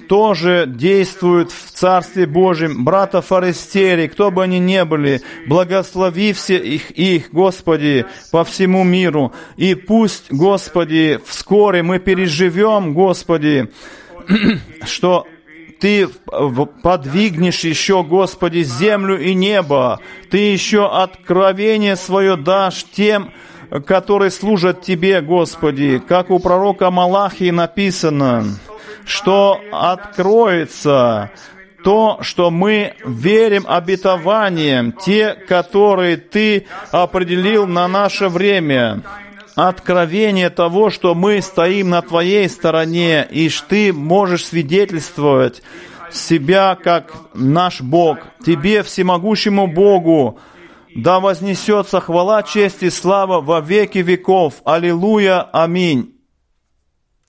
тоже 0.07 0.65
действуют 0.67 1.51
в 1.51 1.71
Царстве 1.71 2.25
Божьем, 2.25 2.83
брата 2.83 3.21
Форестери, 3.21 4.07
кто 4.07 4.31
бы 4.31 4.43
они 4.43 4.59
ни 4.59 4.83
были, 4.83 5.21
благослови 5.47 6.33
все 6.33 6.57
их, 6.57 6.91
их, 6.91 7.31
Господи, 7.31 8.05
по 8.31 8.43
всему 8.43 8.83
миру. 8.83 9.33
И 9.57 9.75
пусть, 9.75 10.31
Господи, 10.31 11.19
вскоре 11.25 11.83
мы 11.83 11.99
переживем, 11.99 12.93
Господи, 12.93 13.69
что 14.85 15.27
ты 15.79 16.07
подвигнешь 16.81 17.65
еще, 17.65 18.03
Господи, 18.03 18.63
землю 18.63 19.21
и 19.21 19.33
небо. 19.33 19.99
Ты 20.29 20.37
еще 20.37 20.89
откровение 20.89 21.97
свое 21.97 22.37
дашь 22.37 22.85
тем, 22.93 23.33
которые 23.85 24.31
служат 24.31 24.81
Тебе, 24.81 25.21
Господи, 25.21 26.01
как 26.07 26.29
у 26.29 26.39
пророка 26.39 26.89
Малахии 26.89 27.49
написано, 27.49 28.45
что 29.05 29.59
откроется 29.71 31.31
то, 31.83 32.19
что 32.21 32.49
мы 32.49 32.93
верим 33.05 33.65
обетованиям, 33.67 34.93
те, 34.93 35.33
которые 35.33 36.17
Ты 36.17 36.65
определил 36.91 37.67
на 37.67 37.87
наше 37.87 38.29
время. 38.29 39.01
Откровение 39.55 40.49
того, 40.49 40.89
что 40.89 41.13
мы 41.13 41.41
стоим 41.41 41.89
на 41.89 42.01
Твоей 42.01 42.49
стороне, 42.49 43.27
и 43.29 43.49
что 43.49 43.69
Ты 43.69 43.93
можешь 43.93 44.45
свидетельствовать 44.45 45.61
себя 46.11 46.75
как 46.81 47.13
наш 47.33 47.81
Бог. 47.81 48.19
Тебе, 48.45 48.83
всемогущему 48.83 49.67
Богу, 49.67 50.39
да 50.95 51.19
вознесется 51.19 51.99
хвала, 51.99 52.43
честь 52.43 52.83
и 52.83 52.89
слава 52.89 53.41
во 53.41 53.59
веки 53.61 53.99
веков. 53.99 54.55
Аллилуйя. 54.63 55.41
Аминь. 55.41 56.12